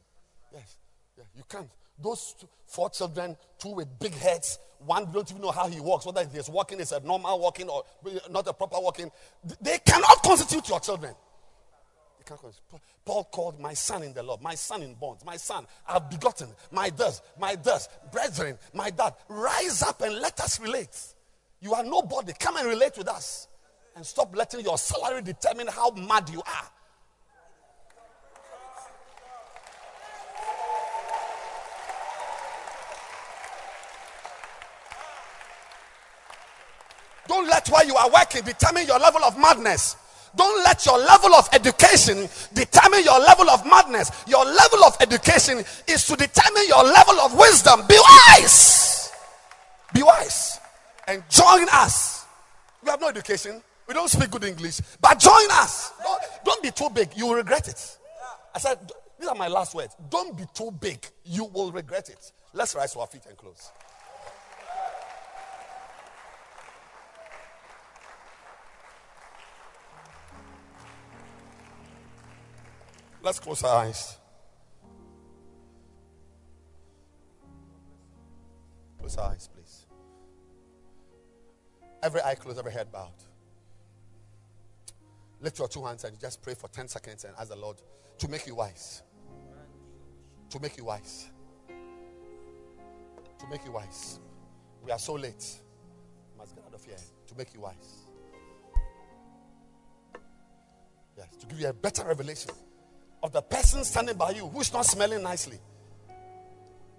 Yes. 0.54 0.78
Yeah, 1.18 1.24
you 1.36 1.44
can't. 1.50 1.70
Those 2.00 2.36
four 2.68 2.90
children, 2.92 3.36
two 3.58 3.70
with 3.70 4.00
big 4.00 4.14
heads, 4.14 4.60
one 4.86 5.12
don't 5.12 5.30
even 5.30 5.42
know 5.42 5.52
how 5.52 5.68
he 5.68 5.80
walks, 5.80 6.06
whether 6.06 6.24
he's 6.26 6.50
walking 6.50 6.80
is 6.80 6.92
a 6.92 7.00
normal 7.00 7.40
walking 7.40 7.68
or 7.68 7.84
not 8.30 8.48
a 8.48 8.54
proper 8.54 8.80
walking. 8.80 9.10
They 9.60 9.80
cannot 9.84 10.22
constitute 10.24 10.70
your 10.70 10.80
children. 10.80 11.16
Paul 13.06 13.24
called 13.26 13.60
my 13.60 13.74
son 13.74 14.04
in 14.04 14.14
the 14.14 14.24
Lord, 14.24 14.42
my 14.42 14.56
son 14.56 14.84
in 14.84 14.94
bonds, 14.96 15.24
my 15.26 15.38
son, 15.38 15.66
I've 15.88 16.10
begotten, 16.10 16.50
my 16.72 16.90
dust, 16.90 17.24
my 17.40 17.56
dust, 17.56 17.90
brethren, 18.12 18.58
my 18.74 18.90
dad. 18.90 19.14
Rise 19.28 19.82
up 19.84 20.02
and 20.02 20.16
let 20.16 20.40
us 20.40 20.60
relate. 20.60 20.98
You 21.62 21.74
are 21.74 21.84
nobody. 21.84 22.34
Come 22.40 22.58
and 22.58 22.68
relate 22.68 22.98
with 22.98 23.08
us. 23.08 23.48
And 23.96 24.06
stop 24.06 24.36
letting 24.36 24.60
your 24.60 24.78
salary 24.78 25.22
determine 25.22 25.68
how 25.68 25.92
mad 25.92 26.30
you 26.30 26.40
are. 26.42 26.70
Don't 37.28 37.48
let 37.48 37.68
where 37.70 37.86
you 37.86 37.96
are 37.96 38.10
working 38.10 38.42
determine 38.44 38.88
your 38.88 39.00
level 39.00 39.24
of 39.24 39.38
madness. 39.38 39.98
Don't 40.38 40.64
let 40.64 40.86
your 40.86 41.00
level 41.00 41.34
of 41.34 41.50
education 41.52 42.30
determine 42.54 43.04
your 43.04 43.20
level 43.20 43.50
of 43.50 43.66
madness. 43.66 44.12
Your 44.28 44.46
level 44.46 44.84
of 44.86 44.96
education 45.02 45.64
is 45.88 46.06
to 46.06 46.16
determine 46.16 46.68
your 46.68 46.84
level 46.84 47.20
of 47.20 47.38
wisdom. 47.38 47.82
Be 47.90 47.98
wise. 47.98 49.12
Be 49.94 50.04
wise. 50.04 50.60
And 51.08 51.24
join 51.30 51.66
us. 51.74 52.26
We 52.84 52.92
have 52.92 53.02
no 53.02 53.08
education. 53.08 53.62
We 53.88 53.96
don't 53.96 54.10
speak 54.10 54.30
good 54.30 54.44
English. 54.44 54.80
But 55.02 55.20
join 55.20 55.50
us. 55.52 55.92
Don't, 56.04 56.22
don't 56.46 56.64
be 56.64 56.72
too 56.72 56.90
big. 56.94 57.10
You 57.16 57.28
will 57.28 57.36
regret 57.36 57.68
it. 57.68 57.98
I 58.54 58.60
said, 58.60 58.78
these 59.20 59.28
are 59.28 59.36
my 59.36 59.48
last 59.48 59.74
words. 59.74 59.96
Don't 60.10 60.38
be 60.38 60.44
too 60.54 60.72
big. 60.80 61.06
You 61.26 61.46
will 61.46 61.72
regret 61.72 62.10
it. 62.10 62.32
Let's 62.54 62.76
rise 62.76 62.94
to 62.94 63.00
our 63.00 63.08
feet 63.08 63.24
and 63.28 63.36
close. 63.38 63.72
Let's 73.22 73.40
close 73.40 73.64
our 73.64 73.86
eyes. 73.86 74.18
Close 79.00 79.18
our 79.18 79.32
eyes, 79.32 79.50
please. 79.54 79.86
Every 82.04 82.22
eye 82.22 82.36
closed, 82.36 82.60
every 82.60 82.72
head 82.72 82.92
bowed. 82.92 83.12
Lift 85.42 85.60
your 85.60 85.68
two 85.68 85.84
hands 85.84 86.04
and 86.04 86.20
just 86.20 86.42
pray 86.42 86.54
for 86.54 86.68
10 86.68 86.88
seconds 86.88 87.24
and 87.26 87.34
ask 87.40 87.50
the 87.50 87.56
Lord 87.56 87.78
to 88.20 88.28
make 88.28 88.48
you 88.48 88.56
wise. 88.56 89.04
To 90.50 90.60
make 90.60 90.78
you 90.78 90.86
wise. 90.86 91.30
To 93.40 93.48
make 93.50 93.66
you 93.66 93.72
wise. 93.72 94.20
We 94.84 94.92
are 94.92 95.00
so 95.00 95.14
late. 95.14 95.62
must 96.38 96.56
get 96.56 96.66
out 96.66 96.74
of 96.74 96.84
here. 96.84 96.96
To 97.28 97.38
make 97.38 97.54
you 97.54 97.62
wise. 97.62 98.08
Yes, 101.18 101.36
to 101.40 101.48
give 101.48 101.60
you 101.60 101.68
a 101.68 101.74
better 101.74 102.04
revelation 102.06 102.54
of 103.24 103.32
the 103.32 103.42
person 103.42 103.84
standing 103.84 104.16
by 104.16 104.32
you 104.32 104.48
who's 104.48 104.72
not 104.72 104.86
smelling 104.86 105.24
nicely. 105.24 105.60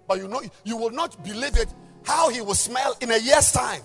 But 0.07 0.17
you 0.17 0.27
know, 0.27 0.41
you 0.63 0.77
will 0.77 0.89
not 0.89 1.23
believe 1.23 1.57
it 1.57 1.73
how 2.03 2.29
he 2.29 2.41
will 2.41 2.55
smell 2.55 2.95
in 3.01 3.11
a 3.11 3.17
year's 3.17 3.51
time. 3.51 3.81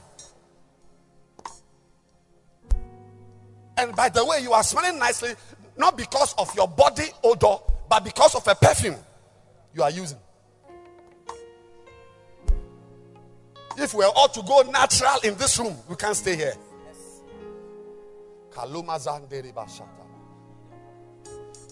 And 3.76 3.94
by 3.94 4.08
the 4.08 4.24
way, 4.24 4.40
you 4.40 4.52
are 4.52 4.62
smelling 4.62 4.98
nicely 4.98 5.34
not 5.76 5.96
because 5.96 6.34
of 6.38 6.54
your 6.54 6.68
body 6.68 7.06
odor, 7.22 7.56
but 7.88 8.04
because 8.04 8.34
of 8.34 8.46
a 8.46 8.54
perfume 8.54 8.96
you 9.74 9.82
are 9.82 9.90
using. 9.90 10.18
If 13.76 13.92
we 13.92 14.04
are 14.04 14.12
all 14.14 14.28
to 14.28 14.42
go 14.42 14.62
natural 14.70 15.18
in 15.24 15.34
this 15.34 15.58
room, 15.58 15.76
we 15.88 15.96
can't 15.96 16.14
stay 16.16 16.36
here. 16.36 16.54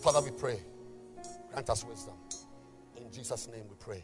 Father, 0.03 0.20
we 0.20 0.33
pray. 0.33 0.59
Grant 1.53 1.70
us 1.70 1.85
wisdom. 1.85 2.15
In 2.97 3.12
Jesus' 3.12 3.47
name 3.47 3.62
we 3.69 3.77
pray. 3.79 4.03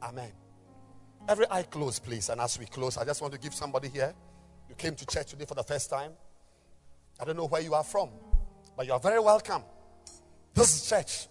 Amen. 0.00 0.30
Every 1.28 1.46
eye 1.50 1.64
closed, 1.64 2.04
please. 2.04 2.28
And 2.28 2.40
as 2.40 2.60
we 2.60 2.66
close, 2.66 2.96
I 2.96 3.04
just 3.04 3.20
want 3.20 3.34
to 3.34 3.40
give 3.40 3.54
somebody 3.54 3.88
here. 3.88 4.14
You 4.68 4.76
came 4.76 4.94
to 4.94 5.04
church 5.04 5.30
today 5.30 5.46
for 5.46 5.56
the 5.56 5.64
first 5.64 5.90
time. 5.90 6.12
I 7.20 7.24
don't 7.24 7.36
know 7.36 7.48
where 7.48 7.60
you 7.60 7.74
are 7.74 7.82
from, 7.82 8.10
but 8.76 8.86
you 8.86 8.92
are 8.92 9.00
very 9.00 9.18
welcome. 9.18 9.62
This 10.54 10.76
is 10.76 10.88
church. 10.88 11.26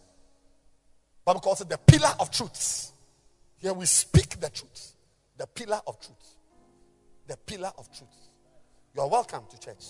Bible 1.23 1.39
calls 1.39 1.61
it 1.61 1.69
the 1.69 1.77
pillar 1.77 2.11
of 2.19 2.31
truth. 2.31 2.91
Here 3.59 3.71
we 3.73 3.85
speak 3.85 4.41
the 4.41 4.49
truth. 4.49 4.93
The 5.37 5.47
pillar 5.47 5.79
of 5.87 6.01
truth. 6.01 6.35
The 7.27 7.37
pillar 7.37 7.71
of 7.77 7.89
truth. 7.97 8.29
You 8.93 9.03
are 9.03 9.09
welcome 9.09 9.43
to 9.49 9.57
church. 9.57 9.85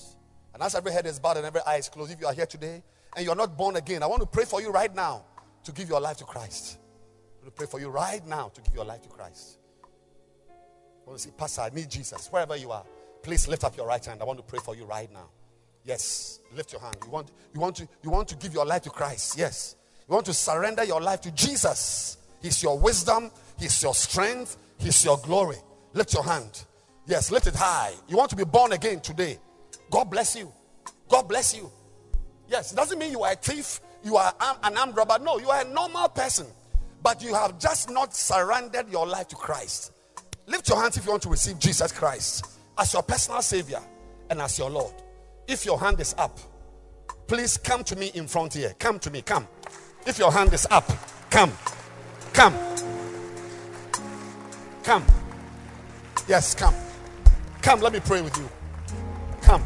And 0.53 0.61
as 0.61 0.75
every 0.75 0.91
head 0.91 1.07
is 1.07 1.17
bowed 1.17 1.37
and 1.37 1.45
every 1.47 1.61
eye 1.65 1.77
is 1.77 1.89
closed, 1.89 2.11
if 2.11 2.21
you 2.21 2.27
are 2.27 2.33
here 2.33 2.45
today 2.45 2.83
and 3.15 3.25
you're 3.25 3.35
not 3.35 3.57
born 3.57 3.75
again, 3.75 4.03
I 4.03 4.07
want 4.07 4.21
to 4.21 4.27
pray 4.27 4.45
for 4.45 4.61
you 4.61 4.71
right 4.71 4.93
now 4.93 5.25
to 5.63 5.71
give 5.71 5.89
your 5.89 6.01
life 6.01 6.17
to 6.17 6.23
Christ. 6.23 6.77
I 7.41 7.45
want 7.45 7.55
to 7.55 7.57
pray 7.57 7.67
for 7.67 7.79
you 7.79 7.89
right 7.89 8.25
now 8.25 8.49
to 8.49 8.61
give 8.61 8.73
your 8.73 8.85
life 8.85 9.01
to 9.03 9.09
Christ. 9.09 9.57
I 11.05 11.09
want 11.09 11.19
to 11.19 11.27
say, 11.27 11.33
Pastor, 11.35 11.61
I 11.61 11.69
need 11.69 11.89
Jesus. 11.89 12.27
Wherever 12.31 12.55
you 12.55 12.71
are, 12.71 12.85
please 13.21 13.47
lift 13.47 13.63
up 13.63 13.75
your 13.75 13.87
right 13.87 14.03
hand. 14.03 14.21
I 14.21 14.25
want 14.25 14.39
to 14.39 14.43
pray 14.43 14.59
for 14.59 14.75
you 14.75 14.85
right 14.85 15.11
now. 15.11 15.29
Yes, 15.85 16.39
lift 16.55 16.71
your 16.71 16.81
hand. 16.81 16.95
You 17.03 17.11
want, 17.11 17.31
you 17.53 17.59
want 17.59 17.75
to, 17.77 17.87
you 18.01 18.09
want 18.09 18.27
to 18.29 18.35
give 18.37 18.53
your 18.53 18.65
life 18.65 18.83
to 18.83 18.89
Christ. 18.89 19.37
Yes, 19.37 19.75
you 20.07 20.13
want 20.13 20.25
to 20.27 20.33
surrender 20.33 20.83
your 20.83 21.01
life 21.01 21.21
to 21.21 21.31
Jesus. 21.31 22.17
He's 22.41 22.61
your 22.63 22.79
wisdom. 22.79 23.31
He's 23.57 23.81
your 23.83 23.93
strength. 23.93 24.57
He's 24.77 25.03
your 25.03 25.17
glory. 25.17 25.57
Lift 25.93 26.13
your 26.13 26.23
hand. 26.23 26.65
Yes, 27.05 27.31
lift 27.31 27.47
it 27.47 27.55
high. 27.55 27.93
You 28.07 28.17
want 28.17 28.29
to 28.29 28.35
be 28.35 28.45
born 28.45 28.71
again 28.71 29.01
today. 29.01 29.39
God 29.91 30.05
bless 30.05 30.35
you. 30.35 30.51
God 31.09 31.27
bless 31.27 31.55
you. 31.55 31.69
Yes, 32.53 32.71
it 32.71 32.75
doesn't 32.75 32.99
mean 32.99 33.09
you 33.09 33.23
are 33.23 33.31
a 33.31 33.35
thief, 33.35 33.79
you 34.03 34.15
are 34.15 34.31
an 34.61 34.77
armed 34.77 34.95
robber. 34.95 35.17
No, 35.23 35.39
you 35.39 35.49
are 35.49 35.61
a 35.61 35.67
normal 35.67 36.07
person. 36.07 36.45
But 37.01 37.23
you 37.23 37.33
have 37.33 37.57
just 37.57 37.89
not 37.89 38.13
surrendered 38.13 38.91
your 38.91 39.07
life 39.07 39.27
to 39.29 39.35
Christ. 39.35 39.91
Lift 40.45 40.69
your 40.69 40.79
hands 40.79 40.95
if 40.95 41.03
you 41.03 41.09
want 41.09 41.23
to 41.23 41.29
receive 41.29 41.57
Jesus 41.57 41.91
Christ 41.91 42.45
as 42.77 42.93
your 42.93 43.01
personal 43.01 43.41
Savior 43.41 43.79
and 44.29 44.39
as 44.39 44.59
your 44.59 44.69
Lord. 44.69 44.93
If 45.47 45.65
your 45.65 45.79
hand 45.79 45.99
is 45.99 46.13
up, 46.19 46.37
please 47.25 47.57
come 47.57 47.83
to 47.85 47.95
me 47.95 48.11
in 48.13 48.27
front 48.27 48.53
here. 48.53 48.75
Come 48.77 48.99
to 48.99 49.09
me. 49.09 49.23
Come. 49.23 49.47
If 50.05 50.19
your 50.19 50.31
hand 50.31 50.53
is 50.53 50.67
up, 50.69 50.87
come. 51.31 51.51
Come. 52.33 52.53
Come. 54.83 55.03
Yes, 56.27 56.53
come. 56.53 56.75
Come, 57.63 57.79
let 57.79 57.93
me 57.93 57.99
pray 57.99 58.21
with 58.21 58.37
you. 58.37 58.47
Come. 59.41 59.63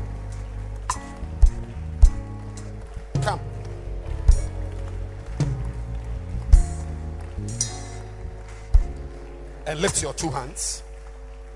And 9.68 9.82
lift 9.82 10.02
your 10.02 10.14
two 10.14 10.30
hands. 10.30 10.82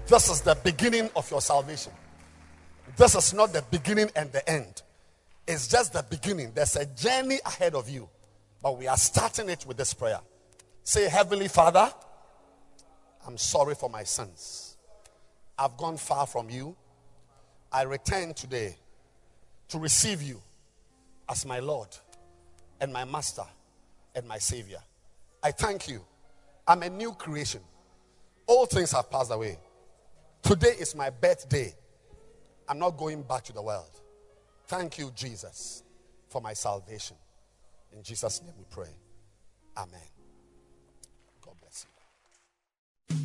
This 0.05 0.29
is 0.29 0.41
the 0.41 0.55
beginning 0.55 1.09
of 1.15 1.31
your 1.31 1.39
salvation. 1.39 1.93
This 2.97 3.15
is 3.15 3.33
not 3.33 3.53
the 3.53 3.63
beginning 3.71 4.09
and 4.17 4.29
the 4.33 4.47
end. 4.49 4.81
It's 5.47 5.69
just 5.69 5.93
the 5.93 6.03
beginning. 6.03 6.51
There's 6.53 6.75
a 6.75 6.85
journey 6.85 7.39
ahead 7.45 7.73
of 7.73 7.89
you. 7.89 8.09
But 8.61 8.77
we 8.77 8.87
are 8.87 8.97
starting 8.97 9.49
it 9.49 9.65
with 9.65 9.77
this 9.77 9.93
prayer. 9.93 10.19
Say, 10.83 11.07
Heavenly 11.07 11.47
Father, 11.47 11.89
I'm 13.25 13.37
sorry 13.37 13.75
for 13.75 13.89
my 13.89 14.03
sins. 14.03 14.75
I've 15.57 15.77
gone 15.77 15.95
far 15.95 16.27
from 16.27 16.49
you. 16.49 16.75
I 17.71 17.83
return 17.83 18.33
today 18.33 18.75
to 19.69 19.79
receive 19.79 20.21
you 20.21 20.41
as 21.29 21.45
my 21.45 21.59
Lord 21.59 21.87
and 22.81 22.91
my 22.91 23.05
Master 23.05 23.45
and 24.13 24.27
my 24.27 24.37
Savior. 24.37 24.79
I 25.41 25.51
thank 25.51 25.87
you. 25.87 26.01
I'm 26.67 26.83
a 26.83 26.89
new 26.89 27.13
creation. 27.13 27.61
All 28.51 28.65
things 28.65 28.91
have 28.91 29.09
passed 29.09 29.31
away. 29.31 29.57
Today 30.41 30.75
is 30.77 30.93
my 30.93 31.09
birthday. 31.09 31.73
I'm 32.67 32.79
not 32.79 32.97
going 32.97 33.21
back 33.21 33.45
to 33.45 33.53
the 33.53 33.61
world. 33.61 34.01
Thank 34.67 34.99
you, 34.99 35.09
Jesus, 35.15 35.83
for 36.27 36.41
my 36.41 36.51
salvation. 36.51 37.15
In 37.95 38.03
Jesus' 38.03 38.41
name 38.41 38.51
we 38.57 38.65
pray. 38.69 38.89
Amen. 39.77 40.01
God 41.39 41.55
bless 41.61 41.85
you. 41.85 43.15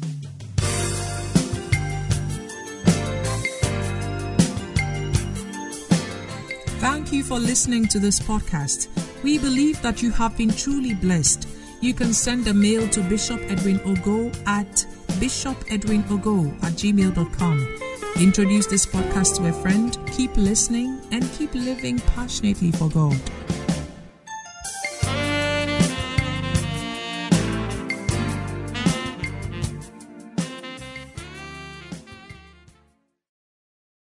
Thank 6.79 7.13
you 7.13 7.25
for 7.25 7.41
listening 7.41 7.89
to 7.89 7.99
this 7.99 8.21
podcast. 8.21 8.87
We 9.25 9.39
believe 9.39 9.83
that 9.83 10.05
you 10.05 10.13
have 10.13 10.37
been 10.37 10.53
truly 10.53 10.95
blessed. 10.95 11.49
You 11.81 11.95
can 11.95 12.13
send 12.13 12.47
a 12.47 12.55
mail 12.55 12.89
to 12.91 13.01
Bishop 13.03 13.41
Edwin 13.51 13.81
Ogo 13.81 14.33
at 14.47 14.87
bishopedwinogo 15.21 16.53
at 16.63 16.73
gmail.com. 16.73 17.79
Introduce 18.19 18.67
this 18.67 18.87
podcast 18.87 19.37
to 19.37 19.49
a 19.49 19.53
friend, 19.53 19.99
keep 20.11 20.35
listening, 20.37 21.01
and 21.13 21.23
keep 21.33 21.55
living 21.55 21.99
passionately 21.99 22.73
for 22.73 22.89
God. 22.89 23.21